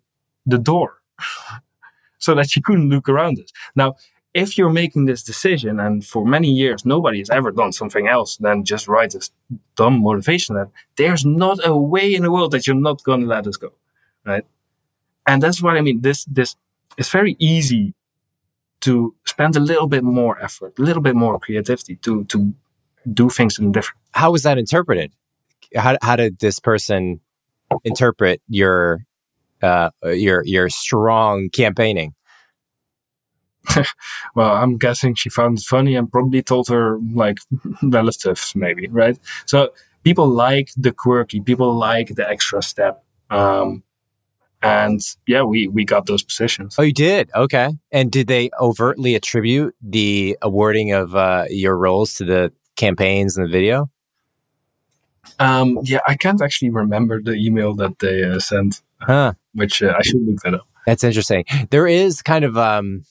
the 0.46 0.58
door 0.58 1.02
so 2.18 2.34
that 2.36 2.48
she 2.48 2.60
couldn't 2.60 2.88
look 2.88 3.08
around 3.08 3.40
us. 3.40 3.50
Now, 3.74 3.96
if 4.42 4.56
you're 4.56 4.78
making 4.82 5.06
this 5.06 5.22
decision 5.22 5.80
and 5.80 6.04
for 6.04 6.24
many 6.26 6.50
years 6.62 6.84
nobody 6.84 7.18
has 7.18 7.30
ever 7.30 7.50
done 7.50 7.72
something 7.72 8.06
else 8.06 8.36
than 8.36 8.64
just 8.64 8.88
write 8.88 9.12
this 9.12 9.30
dumb 9.76 10.02
motivation 10.02 10.54
that 10.54 10.68
there's 10.96 11.24
not 11.24 11.58
a 11.64 11.76
way 11.76 12.14
in 12.14 12.22
the 12.22 12.30
world 12.30 12.50
that 12.52 12.66
you're 12.66 12.84
not 12.88 13.02
going 13.02 13.20
to 13.20 13.26
let 13.26 13.46
us 13.46 13.56
go 13.56 13.72
right? 14.24 14.44
And 15.26 15.42
that's 15.42 15.62
what 15.62 15.76
i 15.76 15.80
mean 15.80 16.00
this 16.02 16.24
this 16.26 16.56
it's 16.98 17.10
very 17.10 17.36
easy 17.38 17.94
to 18.80 19.14
spend 19.24 19.56
a 19.56 19.60
little 19.60 19.88
bit 19.88 20.04
more 20.04 20.34
effort 20.42 20.78
a 20.78 20.82
little 20.82 21.02
bit 21.02 21.16
more 21.16 21.38
creativity 21.38 21.96
to 21.96 22.24
to 22.24 22.54
do 23.12 23.30
things 23.30 23.58
in 23.58 23.72
different 23.72 24.00
how 24.16 24.32
was 24.32 24.44
that 24.44 24.56
interpreted? 24.56 25.12
How, 25.76 25.98
how 26.00 26.16
did 26.16 26.38
this 26.38 26.58
person 26.58 27.20
interpret 27.84 28.40
your 28.48 29.04
uh 29.62 29.90
your 30.04 30.42
your 30.44 30.68
strong 30.70 31.50
campaigning 31.50 32.14
well, 34.34 34.52
I'm 34.54 34.76
guessing 34.78 35.14
she 35.14 35.28
found 35.28 35.58
it 35.58 35.64
funny 35.64 35.94
and 35.96 36.10
probably 36.10 36.42
told 36.42 36.68
her 36.68 36.98
like 37.14 37.38
relatives, 37.82 38.52
maybe, 38.54 38.88
right? 38.88 39.18
So 39.46 39.72
people 40.04 40.28
like 40.28 40.70
the 40.76 40.92
quirky, 40.92 41.40
people 41.40 41.74
like 41.74 42.14
the 42.14 42.28
extra 42.28 42.62
step. 42.62 43.04
Um, 43.30 43.82
and 44.62 45.00
yeah, 45.26 45.42
we 45.42 45.68
we 45.68 45.84
got 45.84 46.06
those 46.06 46.22
positions. 46.22 46.76
Oh, 46.78 46.82
you 46.82 46.92
did? 46.92 47.30
Okay. 47.34 47.70
And 47.92 48.10
did 48.10 48.26
they 48.26 48.50
overtly 48.60 49.14
attribute 49.14 49.74
the 49.82 50.36
awarding 50.42 50.92
of 50.92 51.14
uh, 51.14 51.44
your 51.50 51.76
roles 51.76 52.14
to 52.14 52.24
the 52.24 52.52
campaigns 52.76 53.36
in 53.36 53.44
the 53.44 53.50
video? 53.50 53.90
Um, 55.38 55.78
yeah, 55.82 55.98
I 56.06 56.14
can't 56.14 56.40
actually 56.40 56.70
remember 56.70 57.20
the 57.20 57.32
email 57.32 57.74
that 57.74 57.98
they 57.98 58.22
uh, 58.22 58.38
sent, 58.38 58.80
Huh. 59.00 59.34
which 59.54 59.82
uh, 59.82 59.92
I 59.98 60.02
should 60.02 60.22
look 60.26 60.40
that 60.42 60.54
up. 60.54 60.66
That's 60.86 61.04
interesting. 61.04 61.44
There 61.70 61.86
is 61.86 62.22
kind 62.22 62.44
of 62.44 62.56
um 62.56 63.04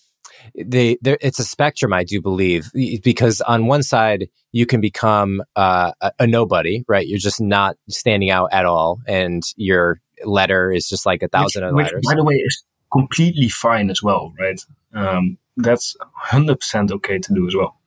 they 0.56 0.98
there 1.02 1.18
it's 1.22 1.40
a 1.40 1.44
spectrum 1.44 1.94
I 1.94 2.04
do 2.04 2.22
believe 2.22 2.72
because 3.04 3.42
on 3.42 3.68
one 3.68 3.84
side 3.84 4.30
you 4.52 4.66
can 4.66 4.82
become 4.82 5.42
uh, 5.56 5.92
a, 6.02 6.12
a 6.20 6.28
nobody, 6.28 6.84
right? 6.88 7.06
You're 7.06 7.20
just 7.20 7.42
not 7.42 7.76
standing 7.90 8.30
out 8.30 8.50
at 8.54 8.66
all 8.66 9.00
and 9.08 9.44
your 9.58 10.00
letter 10.24 10.72
is 10.72 10.88
just 10.88 11.06
like 11.06 11.24
a 11.24 11.28
thousand 11.28 11.64
which, 11.64 11.68
other 11.68 11.76
which, 11.76 11.86
letters. 11.86 12.04
by 12.08 12.16
the 12.16 12.24
way, 12.24 12.36
is 12.36 12.64
completely 12.92 13.50
fine 13.50 13.90
as 13.90 14.02
well, 14.02 14.34
right? 14.40 14.62
Um, 14.94 15.38
that's 15.58 15.96
hundred 16.14 16.60
percent 16.60 16.92
okay 16.92 17.20
to 17.20 17.34
do 17.34 17.48
as 17.48 17.56
well. 17.56 17.78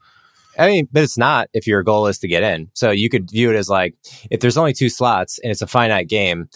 I 0.59 0.67
mean, 0.67 0.89
but 0.91 1.05
it's 1.05 1.17
not 1.17 1.49
if 1.55 1.67
your 1.67 1.83
goal 1.83 2.09
is 2.09 2.19
to 2.19 2.29
get 2.29 2.43
in. 2.43 2.69
So 2.75 2.91
you 2.91 3.09
could 3.09 3.31
view 3.31 3.51
it 3.51 3.57
as 3.57 3.69
like 3.69 3.95
if 4.31 4.41
there's 4.41 4.57
only 4.57 4.73
two 4.73 4.89
slots 4.89 5.39
and 5.39 5.53
it's 5.53 5.63
a 5.63 5.67
finite 5.67 6.09
game, 6.09 6.49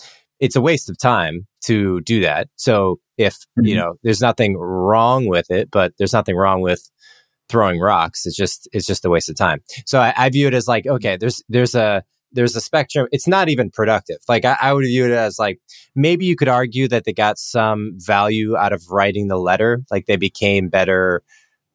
it's 0.42 0.56
a 0.56 0.60
waste 0.60 0.90
of 0.90 0.98
time 0.98 1.46
to 1.64 2.00
do 2.02 2.20
that. 2.20 2.48
So 2.56 2.98
if, 3.16 3.36
you 3.62 3.74
Mhm. 3.74 3.78
know, 3.78 3.94
there's 4.02 4.20
nothing 4.20 4.56
wrong 4.56 5.26
with 5.26 5.50
it, 5.50 5.70
but 5.70 5.92
there's 5.98 6.12
nothing 6.12 6.36
wrong 6.36 6.60
with 6.60 6.90
throwing 7.48 7.78
rocks. 7.80 8.26
It's 8.26 8.36
just 8.36 8.68
it's 8.72 8.86
just 8.86 9.04
a 9.04 9.10
waste 9.10 9.30
of 9.30 9.36
time. 9.36 9.60
So 9.86 10.00
I, 10.00 10.12
I 10.16 10.30
view 10.30 10.46
it 10.48 10.54
as 10.54 10.66
like, 10.68 10.86
okay, 10.86 11.16
there's 11.16 11.42
there's 11.48 11.74
a 11.74 12.02
there's 12.32 12.56
a 12.56 12.60
spectrum. 12.60 13.06
It's 13.12 13.28
not 13.28 13.48
even 13.50 13.70
productive. 13.70 14.16
Like 14.28 14.44
I, 14.44 14.56
I 14.60 14.72
would 14.72 14.84
view 14.84 15.04
it 15.04 15.12
as 15.12 15.38
like 15.38 15.60
maybe 15.94 16.24
you 16.24 16.34
could 16.34 16.48
argue 16.48 16.88
that 16.88 17.04
they 17.04 17.12
got 17.12 17.38
some 17.38 17.92
value 17.98 18.56
out 18.56 18.72
of 18.72 18.82
writing 18.90 19.28
the 19.28 19.38
letter, 19.38 19.82
like 19.90 20.06
they 20.06 20.16
became 20.16 20.68
better 20.68 21.22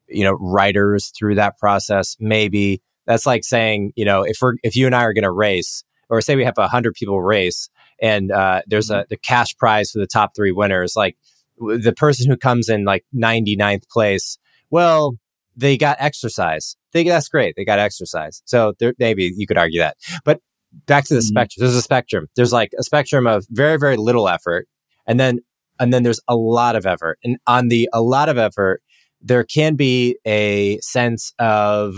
you 0.09 0.23
know 0.23 0.33
writers 0.39 1.11
through 1.17 1.35
that 1.35 1.57
process 1.57 2.15
maybe 2.19 2.81
that's 3.05 3.25
like 3.25 3.43
saying 3.43 3.91
you 3.97 4.05
know 4.05 4.23
if 4.23 4.37
we're 4.41 4.53
if 4.63 4.73
you 4.73 4.85
and 4.85 4.95
i 4.95 5.03
are 5.03 5.11
going 5.13 5.23
to 5.23 5.31
race 5.31 5.83
or 6.09 6.21
say 6.21 6.35
we 6.37 6.45
have 6.45 6.57
a 6.57 6.69
hundred 6.69 6.93
people 6.93 7.21
race 7.21 7.69
and 8.01 8.31
uh, 8.31 8.61
there's 8.67 8.89
a 8.89 9.05
the 9.09 9.17
cash 9.17 9.55
prize 9.57 9.91
for 9.91 9.99
the 9.99 10.07
top 10.07 10.35
three 10.35 10.51
winners. 10.51 10.95
Like 10.95 11.17
the 11.59 11.93
person 11.95 12.29
who 12.29 12.37
comes 12.37 12.69
in 12.69 12.85
like 12.85 13.03
99th 13.15 13.89
place 13.89 14.37
well 14.69 15.15
they 15.55 15.75
got 15.77 15.97
exercise. 15.99 16.75
They 16.93 17.03
that's 17.03 17.29
great. 17.29 17.55
They 17.57 17.65
got 17.65 17.79
exercise. 17.79 18.41
So 18.45 18.73
there 18.79 18.93
maybe 18.99 19.31
you 19.35 19.47
could 19.47 19.57
argue 19.57 19.79
that. 19.79 19.97
But 20.23 20.39
back 20.85 21.05
to 21.05 21.15
the 21.15 21.21
Mhm. 21.21 21.23
spectrum 21.23 21.63
there's 21.65 21.75
a 21.75 21.81
spectrum. 21.81 22.27
There's 22.35 22.53
like 22.53 22.71
a 22.77 22.83
spectrum 22.83 23.25
of 23.27 23.45
very 23.49 23.77
very 23.77 23.97
little 23.97 24.27
effort 24.29 24.67
and 25.07 25.19
then 25.19 25.39
and 25.79 25.93
then 25.93 26.03
there's 26.03 26.19
a 26.27 26.35
lot 26.35 26.75
of 26.75 26.85
effort. 26.85 27.17
And 27.23 27.37
on 27.47 27.69
the 27.69 27.89
a 27.93 28.01
lot 28.01 28.29
of 28.29 28.37
effort 28.37 28.81
there 29.21 29.43
can 29.43 29.75
be 29.75 30.17
a 30.27 30.77
sense 30.81 31.33
of 31.39 31.97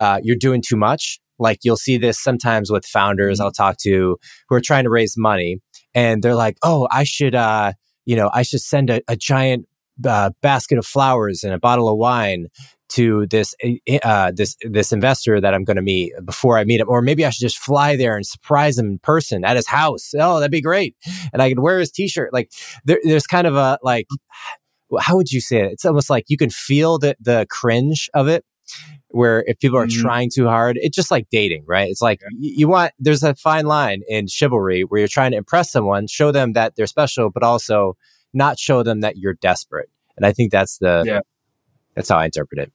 uh, 0.00 0.20
you're 0.22 0.36
doing 0.36 0.62
too 0.66 0.76
much. 0.76 1.18
Like 1.38 1.60
you'll 1.62 1.76
see 1.76 1.96
this 1.98 2.18
sometimes 2.18 2.70
with 2.70 2.86
founders 2.86 3.40
I'll 3.40 3.52
talk 3.52 3.76
to 3.78 4.16
who 4.48 4.54
are 4.54 4.60
trying 4.60 4.84
to 4.84 4.90
raise 4.90 5.16
money, 5.16 5.58
and 5.94 6.22
they're 6.22 6.34
like, 6.34 6.56
"Oh, 6.62 6.88
I 6.90 7.04
should, 7.04 7.34
uh, 7.34 7.72
you 8.04 8.16
know, 8.16 8.30
I 8.32 8.42
should 8.42 8.60
send 8.60 8.90
a, 8.90 9.00
a 9.08 9.16
giant 9.16 9.66
uh, 10.04 10.30
basket 10.42 10.78
of 10.78 10.86
flowers 10.86 11.44
and 11.44 11.52
a 11.52 11.58
bottle 11.58 11.88
of 11.88 11.98
wine 11.98 12.48
to 12.90 13.26
this 13.26 13.54
uh, 14.02 14.32
this 14.34 14.56
this 14.62 14.92
investor 14.92 15.40
that 15.40 15.54
I'm 15.54 15.64
going 15.64 15.76
to 15.76 15.82
meet 15.82 16.12
before 16.24 16.58
I 16.58 16.64
meet 16.64 16.80
him, 16.80 16.88
or 16.88 17.02
maybe 17.02 17.24
I 17.24 17.30
should 17.30 17.40
just 17.40 17.58
fly 17.58 17.96
there 17.96 18.16
and 18.16 18.26
surprise 18.26 18.78
him 18.78 18.86
in 18.86 18.98
person 18.98 19.44
at 19.44 19.56
his 19.56 19.66
house. 19.66 20.12
Oh, 20.18 20.38
that'd 20.38 20.50
be 20.50 20.60
great, 20.60 20.96
and 21.32 21.42
I 21.42 21.48
could 21.48 21.60
wear 21.60 21.78
his 21.78 21.90
T-shirt. 21.90 22.32
Like 22.32 22.52
there, 22.84 23.00
there's 23.02 23.26
kind 23.26 23.46
of 23.46 23.56
a 23.56 23.78
like 23.82 24.06
how 25.00 25.16
would 25.16 25.32
you 25.32 25.40
say 25.40 25.60
it? 25.60 25.72
It's 25.72 25.84
almost 25.84 26.10
like 26.10 26.24
you 26.28 26.36
can 26.36 26.50
feel 26.50 26.98
the 26.98 27.16
the 27.20 27.46
cringe 27.50 28.08
of 28.14 28.28
it. 28.28 28.44
Where 29.08 29.44
if 29.46 29.58
people 29.60 29.78
are 29.78 29.86
Mhm. 29.86 30.00
trying 30.02 30.30
too 30.34 30.46
hard, 30.46 30.76
it's 30.80 30.96
just 30.96 31.10
like 31.10 31.26
dating, 31.30 31.64
right? 31.66 31.88
It's 31.88 32.02
like 32.02 32.20
y- 32.22 32.30
you 32.56 32.68
want. 32.68 32.92
There's 32.98 33.22
a 33.22 33.34
fine 33.34 33.66
line 33.66 34.02
in 34.08 34.26
chivalry 34.28 34.82
where 34.82 34.98
you're 35.00 35.08
trying 35.08 35.30
to 35.32 35.36
impress 35.36 35.70
someone, 35.70 36.06
show 36.08 36.32
them 36.32 36.52
that 36.54 36.74
they're 36.76 36.86
special, 36.88 37.30
but 37.30 37.42
also 37.42 37.96
not 38.32 38.58
show 38.58 38.82
them 38.82 39.00
that 39.00 39.16
you're 39.16 39.34
desperate. 39.34 39.88
And 40.16 40.26
I 40.26 40.32
think 40.32 40.50
that's 40.52 40.78
the 40.78 41.04
Yeah. 41.06 41.20
that's 41.94 42.08
how 42.08 42.18
I 42.18 42.24
interpret 42.26 42.60
it. 42.60 42.72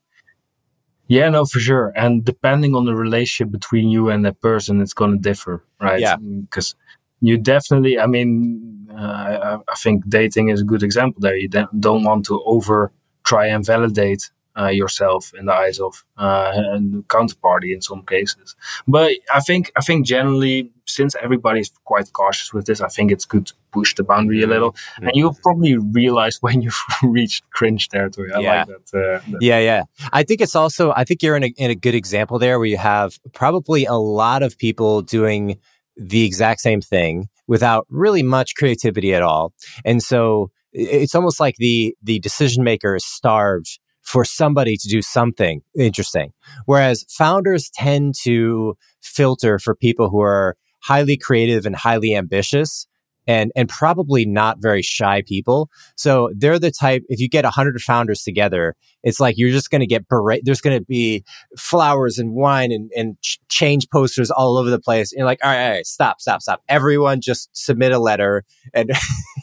Yeah, 1.08 1.28
no, 1.30 1.46
for 1.46 1.60
sure. 1.60 1.92
And 1.96 2.24
depending 2.24 2.76
on 2.76 2.86
the 2.86 2.94
relationship 2.96 3.52
between 3.52 3.90
you 3.90 4.10
and 4.10 4.24
that 4.26 4.40
person, 4.42 4.80
it's 4.80 4.94
going 4.94 5.12
to 5.12 5.18
differ, 5.18 5.64
right? 5.82 6.00
Yeah. 6.00 6.18
Because 6.18 6.76
you 7.20 7.38
definitely, 7.38 8.00
I 8.00 8.06
mean, 8.06 8.88
uh, 8.96 9.02
I, 9.02 9.56
I 9.56 9.76
think 9.76 10.08
dating 10.08 10.50
is 10.50 10.62
a 10.62 10.64
good 10.64 10.84
example 10.84 11.20
there. 11.20 11.36
You 11.36 11.50
don't 11.50 12.04
want 12.04 12.26
to 12.28 12.42
over 12.44 12.92
try 13.26 13.48
and 13.48 13.66
validate 13.66 14.30
uh, 14.58 14.68
yourself 14.68 15.32
in 15.38 15.46
the 15.46 15.54
eyes 15.54 15.80
of 15.80 16.06
uh, 16.18 16.52
and 16.56 17.08
counterparty 17.08 17.74
in 17.74 17.82
some 17.82 18.04
cases. 18.06 18.56
But 18.88 19.14
I 19.34 19.40
think, 19.40 19.72
I 19.78 19.82
think 19.82 20.06
generally, 20.06 20.72
since 20.86 21.16
everybody's 21.22 21.72
quite 21.86 22.12
cautious 22.14 22.54
with 22.54 22.66
this, 22.66 22.82
I 22.82 22.88
think 22.88 23.12
it's 23.12 23.26
good 23.26 23.48
to 23.48 23.54
push 23.72 23.96
the 23.96 24.04
boundary 24.04 24.42
a 24.42 24.48
little. 24.48 24.76
And 24.98 25.12
you'll 25.14 25.38
probably 25.44 25.78
realize 25.78 26.38
when 26.42 26.62
you've 26.62 26.82
reached 27.04 27.50
cringe 27.52 27.90
territory. 27.90 28.32
I 28.34 28.40
Yeah. 28.40 28.66
like 28.66 28.68
that. 28.68 28.98
Uh, 28.98 29.32
that 29.32 29.42
Yeah, 29.42 29.60
yeah. 29.60 29.84
I 30.12 30.24
think 30.24 30.42
it's 30.42 30.56
also 30.56 30.92
I 30.96 31.04
think 31.04 31.22
you're 31.22 31.38
in 31.38 31.44
a 31.44 31.54
in 31.58 31.72
a 31.72 31.76
good 31.76 31.96
example 31.96 32.40
there 32.40 32.60
where 32.60 32.68
you 32.68 32.78
have 32.78 33.20
probably 33.34 33.86
a 33.86 33.96
lot 33.96 34.44
of 34.44 34.58
people 34.58 35.02
doing 35.02 35.60
the 35.96 36.26
exact 36.26 36.62
same 36.62 36.82
thing 36.82 37.28
without 37.48 37.86
really 37.90 38.24
much 38.24 38.56
creativity 38.56 39.14
at 39.14 39.22
all. 39.22 39.54
And 39.86 40.02
so 40.02 40.50
it's 40.72 41.16
almost 41.16 41.40
like 41.40 41.56
the 41.58 41.96
the 42.02 42.20
decision 42.20 42.64
maker 42.64 42.96
is 42.96 43.06
starved 43.06 43.80
for 44.10 44.26
somebody 44.26 44.76
to 44.76 44.88
do 44.88 45.04
something 45.04 45.62
interesting. 45.78 46.34
Whereas 46.66 47.06
founders 47.10 47.70
tend 47.70 48.16
to 48.24 48.76
filter 49.02 49.60
for 49.60 49.76
people 49.76 50.10
who 50.10 50.20
are 50.20 50.58
highly 50.82 51.16
creative 51.16 51.68
and 51.68 51.76
highly 51.76 52.16
ambitious 52.16 52.88
and 53.28 53.52
and 53.56 53.70
probably 53.70 54.26
not 54.26 54.58
very 54.60 54.82
shy 54.82 55.22
people. 55.28 55.70
So 55.96 56.32
they're 56.36 56.58
the 56.58 56.72
type 56.72 57.04
if 57.08 57.20
you 57.20 57.30
get 57.30 57.44
100 57.44 57.80
founders 57.82 58.24
together, 58.24 58.76
it's 59.04 59.20
like 59.20 59.36
you're 59.38 59.52
just 59.52 59.70
going 59.70 59.82
to 59.82 59.88
get 59.88 60.06
there's 60.44 60.62
going 60.62 60.80
to 60.80 60.86
be 60.86 61.24
flowers 61.56 62.18
and 62.18 62.34
wine 62.34 62.72
and 62.72 62.90
and 62.98 63.22
ch- 63.22 63.40
change 63.48 63.88
posters 63.92 64.32
all 64.32 64.58
over 64.58 64.72
the 64.72 64.80
place. 64.80 65.12
And 65.12 65.20
you're 65.20 65.28
like, 65.28 65.40
"All 65.44 65.52
right, 65.52 65.66
all 65.66 65.72
right, 65.74 65.86
stop, 65.86 66.20
stop, 66.20 66.42
stop. 66.42 66.64
Everyone 66.68 67.22
just 67.22 67.50
submit 67.54 67.92
a 67.92 68.00
letter 68.00 68.44
and 68.74 68.92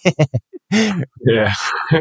Yeah, 0.70 1.52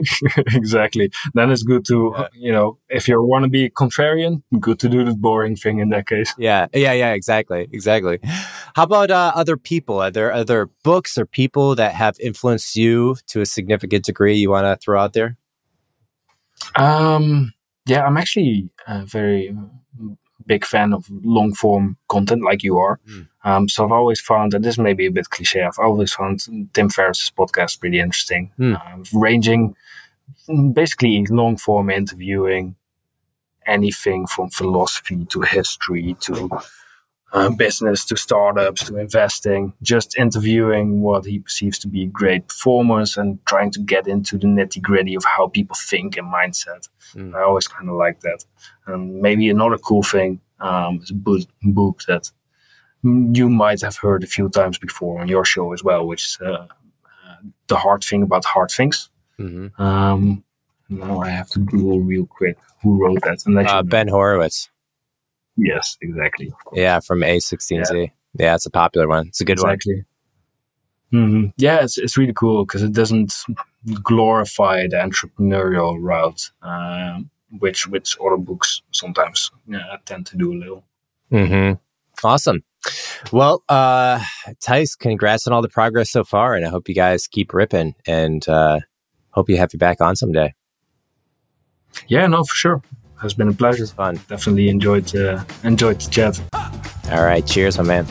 exactly. 0.53 1.11
Then 1.33 1.51
it's 1.51 1.63
good 1.63 1.85
to, 1.85 2.13
uh, 2.15 2.27
you 2.33 2.51
know, 2.51 2.79
if 2.89 3.07
you 3.07 3.21
want 3.21 3.43
to 3.43 3.49
be 3.49 3.69
contrarian, 3.69 4.41
good 4.59 4.79
to 4.79 4.89
do 4.89 5.03
the 5.03 5.13
boring 5.13 5.55
thing 5.55 5.79
in 5.79 5.89
that 5.89 6.07
case. 6.07 6.33
Yeah, 6.37 6.67
yeah, 6.73 6.93
yeah, 6.93 7.13
exactly, 7.13 7.67
exactly. 7.71 8.19
How 8.23 8.83
about 8.83 9.11
uh, 9.11 9.31
other 9.35 9.57
people? 9.57 10.01
Are 10.01 10.11
there 10.11 10.31
other 10.33 10.69
books 10.83 11.17
or 11.17 11.25
people 11.25 11.75
that 11.75 11.93
have 11.93 12.15
influenced 12.19 12.75
you 12.75 13.15
to 13.27 13.41
a 13.41 13.45
significant 13.45 14.05
degree 14.05 14.35
you 14.35 14.49
want 14.49 14.65
to 14.65 14.83
throw 14.83 14.99
out 14.99 15.13
there? 15.13 15.37
Um, 16.75 17.53
yeah, 17.85 18.03
I'm 18.03 18.17
actually 18.17 18.69
a 18.87 19.05
very 19.05 19.55
big 20.45 20.65
fan 20.65 20.93
of 20.93 21.05
long 21.23 21.53
form 21.53 21.97
content 22.07 22.43
like 22.43 22.63
you 22.63 22.77
are. 22.77 22.99
Mm. 23.09 23.27
Um, 23.43 23.69
so 23.69 23.83
I've 23.85 23.91
always 23.91 24.21
found, 24.21 24.53
and 24.53 24.63
this 24.63 24.77
may 24.77 24.93
be 24.93 25.05
a 25.05 25.11
bit 25.11 25.29
cliche, 25.29 25.61
I've 25.63 25.79
always 25.79 26.13
found 26.13 26.41
Tim 26.73 26.89
Ferriss's 26.89 27.31
podcast 27.31 27.79
pretty 27.79 27.99
interesting, 27.99 28.51
Mm. 28.59 28.93
um, 28.93 29.03
ranging 29.13 29.75
basically 30.73 31.25
long 31.29 31.57
form 31.57 31.89
interviewing 31.89 32.75
anything 33.65 34.27
from 34.27 34.49
philosophy 34.49 35.25
to 35.25 35.41
history 35.41 36.15
to 36.21 36.49
uh, 37.33 37.49
business 37.49 38.05
to 38.05 38.15
startups 38.15 38.85
to 38.85 38.97
investing, 38.97 39.73
just 39.81 40.17
interviewing 40.17 41.01
what 41.01 41.25
he 41.25 41.39
perceives 41.39 41.77
to 41.79 41.87
be 41.87 42.05
great 42.05 42.47
performers 42.47 43.17
and 43.17 43.39
trying 43.45 43.71
to 43.71 43.79
get 43.79 44.07
into 44.07 44.37
the 44.37 44.47
nitty 44.47 44.81
gritty 44.81 45.15
of 45.15 45.23
how 45.25 45.47
people 45.47 45.75
think 45.77 46.17
and 46.17 46.33
mindset. 46.33 46.87
Mm. 47.13 47.35
I 47.35 47.43
always 47.43 47.67
kind 47.67 47.89
of 47.89 47.95
like 47.95 48.21
that. 48.21 48.45
And 48.87 49.21
maybe 49.21 49.49
another 49.49 49.77
cool 49.77 50.03
thing 50.03 50.39
um, 50.59 50.99
is 51.03 51.11
a 51.11 51.15
book, 51.15 51.41
book 51.61 52.03
that 52.07 52.31
you 53.03 53.49
might 53.49 53.81
have 53.81 53.97
heard 53.97 54.23
a 54.23 54.27
few 54.27 54.49
times 54.49 54.77
before 54.77 55.21
on 55.21 55.27
your 55.27 55.45
show 55.45 55.73
as 55.73 55.83
well, 55.83 56.07
which 56.07 56.25
is 56.25 56.37
uh, 56.41 56.51
uh, 56.51 56.67
The 57.67 57.77
Hard 57.77 58.03
Thing 58.03 58.23
About 58.23 58.45
Hard 58.45 58.71
Things. 58.71 59.09
Mm-hmm. 59.39 59.81
Um, 59.81 60.43
now 60.89 61.19
I 61.19 61.29
have 61.29 61.49
to 61.49 61.59
Google 61.59 61.99
real 61.99 62.25
quick 62.25 62.57
who 62.81 63.03
wrote 63.03 63.21
that. 63.23 63.43
Uh, 63.67 63.83
ben 63.83 64.07
Horowitz. 64.07 64.69
Yes, 65.57 65.97
exactly. 66.01 66.53
Yeah, 66.73 66.99
from 66.99 67.21
A16Z. 67.21 68.11
Yeah. 68.37 68.55
it's 68.55 68.65
a 68.65 68.71
popular 68.71 69.07
one. 69.07 69.27
It's 69.27 69.41
a 69.41 69.45
good 69.45 69.59
one. 69.59 69.73
exactly. 69.73 70.03
hmm 71.11 71.45
Yeah, 71.57 71.83
it's 71.83 71.97
it's 71.97 72.17
really 72.17 72.33
cool 72.33 72.65
because 72.65 72.83
it 72.83 72.91
doesn't 72.91 73.33
glorify 74.03 74.87
the 74.87 74.97
entrepreneurial 74.97 75.97
route, 75.99 76.51
um, 76.61 77.29
which 77.59 77.87
which 77.87 78.17
other 78.25 78.37
books 78.37 78.81
sometimes 78.91 79.51
yeah, 79.67 79.97
tend 80.05 80.25
to 80.27 80.37
do 80.37 80.53
a 80.53 80.57
little. 80.57 80.83
hmm 81.29 81.73
Awesome. 82.23 82.63
Well, 83.31 83.63
uh, 83.67 84.19
Thijs, 84.63 84.97
congrats 84.97 85.47
on 85.47 85.53
all 85.53 85.61
the 85.61 85.69
progress 85.69 86.11
so 86.11 86.23
far, 86.23 86.53
and 86.53 86.65
I 86.65 86.69
hope 86.69 86.87
you 86.87 86.95
guys 86.95 87.27
keep 87.27 87.53
ripping, 87.53 87.95
and 88.07 88.47
uh, 88.47 88.79
hope 89.31 89.49
you 89.49 89.57
have 89.57 89.73
you 89.73 89.79
back 89.79 90.01
on 90.01 90.15
someday. 90.15 90.53
Yeah, 92.07 92.27
no, 92.27 92.43
for 92.43 92.55
sure. 92.55 92.81
Has 93.25 93.33
been 93.33 93.47
a 93.47 93.53
pleasure. 93.53 93.81
It's 93.81 93.91
fun. 93.91 94.19
Definitely 94.29 94.69
enjoyed 94.69 95.15
uh, 95.15 95.43
enjoyed 95.63 95.99
the 95.99 96.11
chat. 96.11 96.39
All 97.11 97.23
right, 97.23 97.43
cheers, 97.43 97.75
my 97.79 97.83
man. 97.83 98.05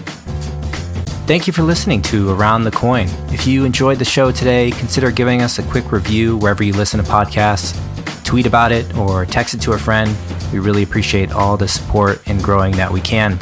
Thank 1.28 1.46
you 1.46 1.52
for 1.52 1.62
listening 1.62 2.02
to 2.02 2.30
Around 2.30 2.64
the 2.64 2.72
Coin. 2.72 3.06
If 3.28 3.46
you 3.46 3.64
enjoyed 3.64 4.00
the 4.00 4.04
show 4.04 4.32
today, 4.32 4.72
consider 4.72 5.12
giving 5.12 5.40
us 5.40 5.60
a 5.60 5.62
quick 5.70 5.92
review 5.92 6.36
wherever 6.38 6.64
you 6.64 6.72
listen 6.72 6.98
to 6.98 7.08
podcasts. 7.08 7.78
Tweet 8.24 8.44
about 8.44 8.72
it 8.72 8.92
or 8.96 9.24
text 9.24 9.54
it 9.54 9.60
to 9.60 9.74
a 9.74 9.78
friend. 9.78 10.12
We 10.52 10.58
really 10.58 10.82
appreciate 10.82 11.30
all 11.30 11.56
the 11.56 11.68
support 11.68 12.20
and 12.26 12.42
growing 12.42 12.72
that 12.72 12.90
we 12.90 13.00
can. 13.00 13.34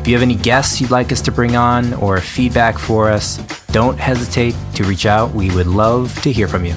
If 0.00 0.06
you 0.06 0.12
have 0.12 0.22
any 0.22 0.36
guests 0.36 0.78
you'd 0.78 0.90
like 0.90 1.10
us 1.10 1.22
to 1.22 1.32
bring 1.32 1.56
on 1.56 1.94
or 1.94 2.20
feedback 2.20 2.76
for 2.76 3.08
us, 3.08 3.38
don't 3.68 3.98
hesitate 3.98 4.54
to 4.74 4.84
reach 4.84 5.06
out. 5.06 5.32
We 5.32 5.50
would 5.54 5.68
love 5.68 6.20
to 6.20 6.30
hear 6.30 6.48
from 6.48 6.66
you. 6.66 6.76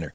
winner. 0.00 0.14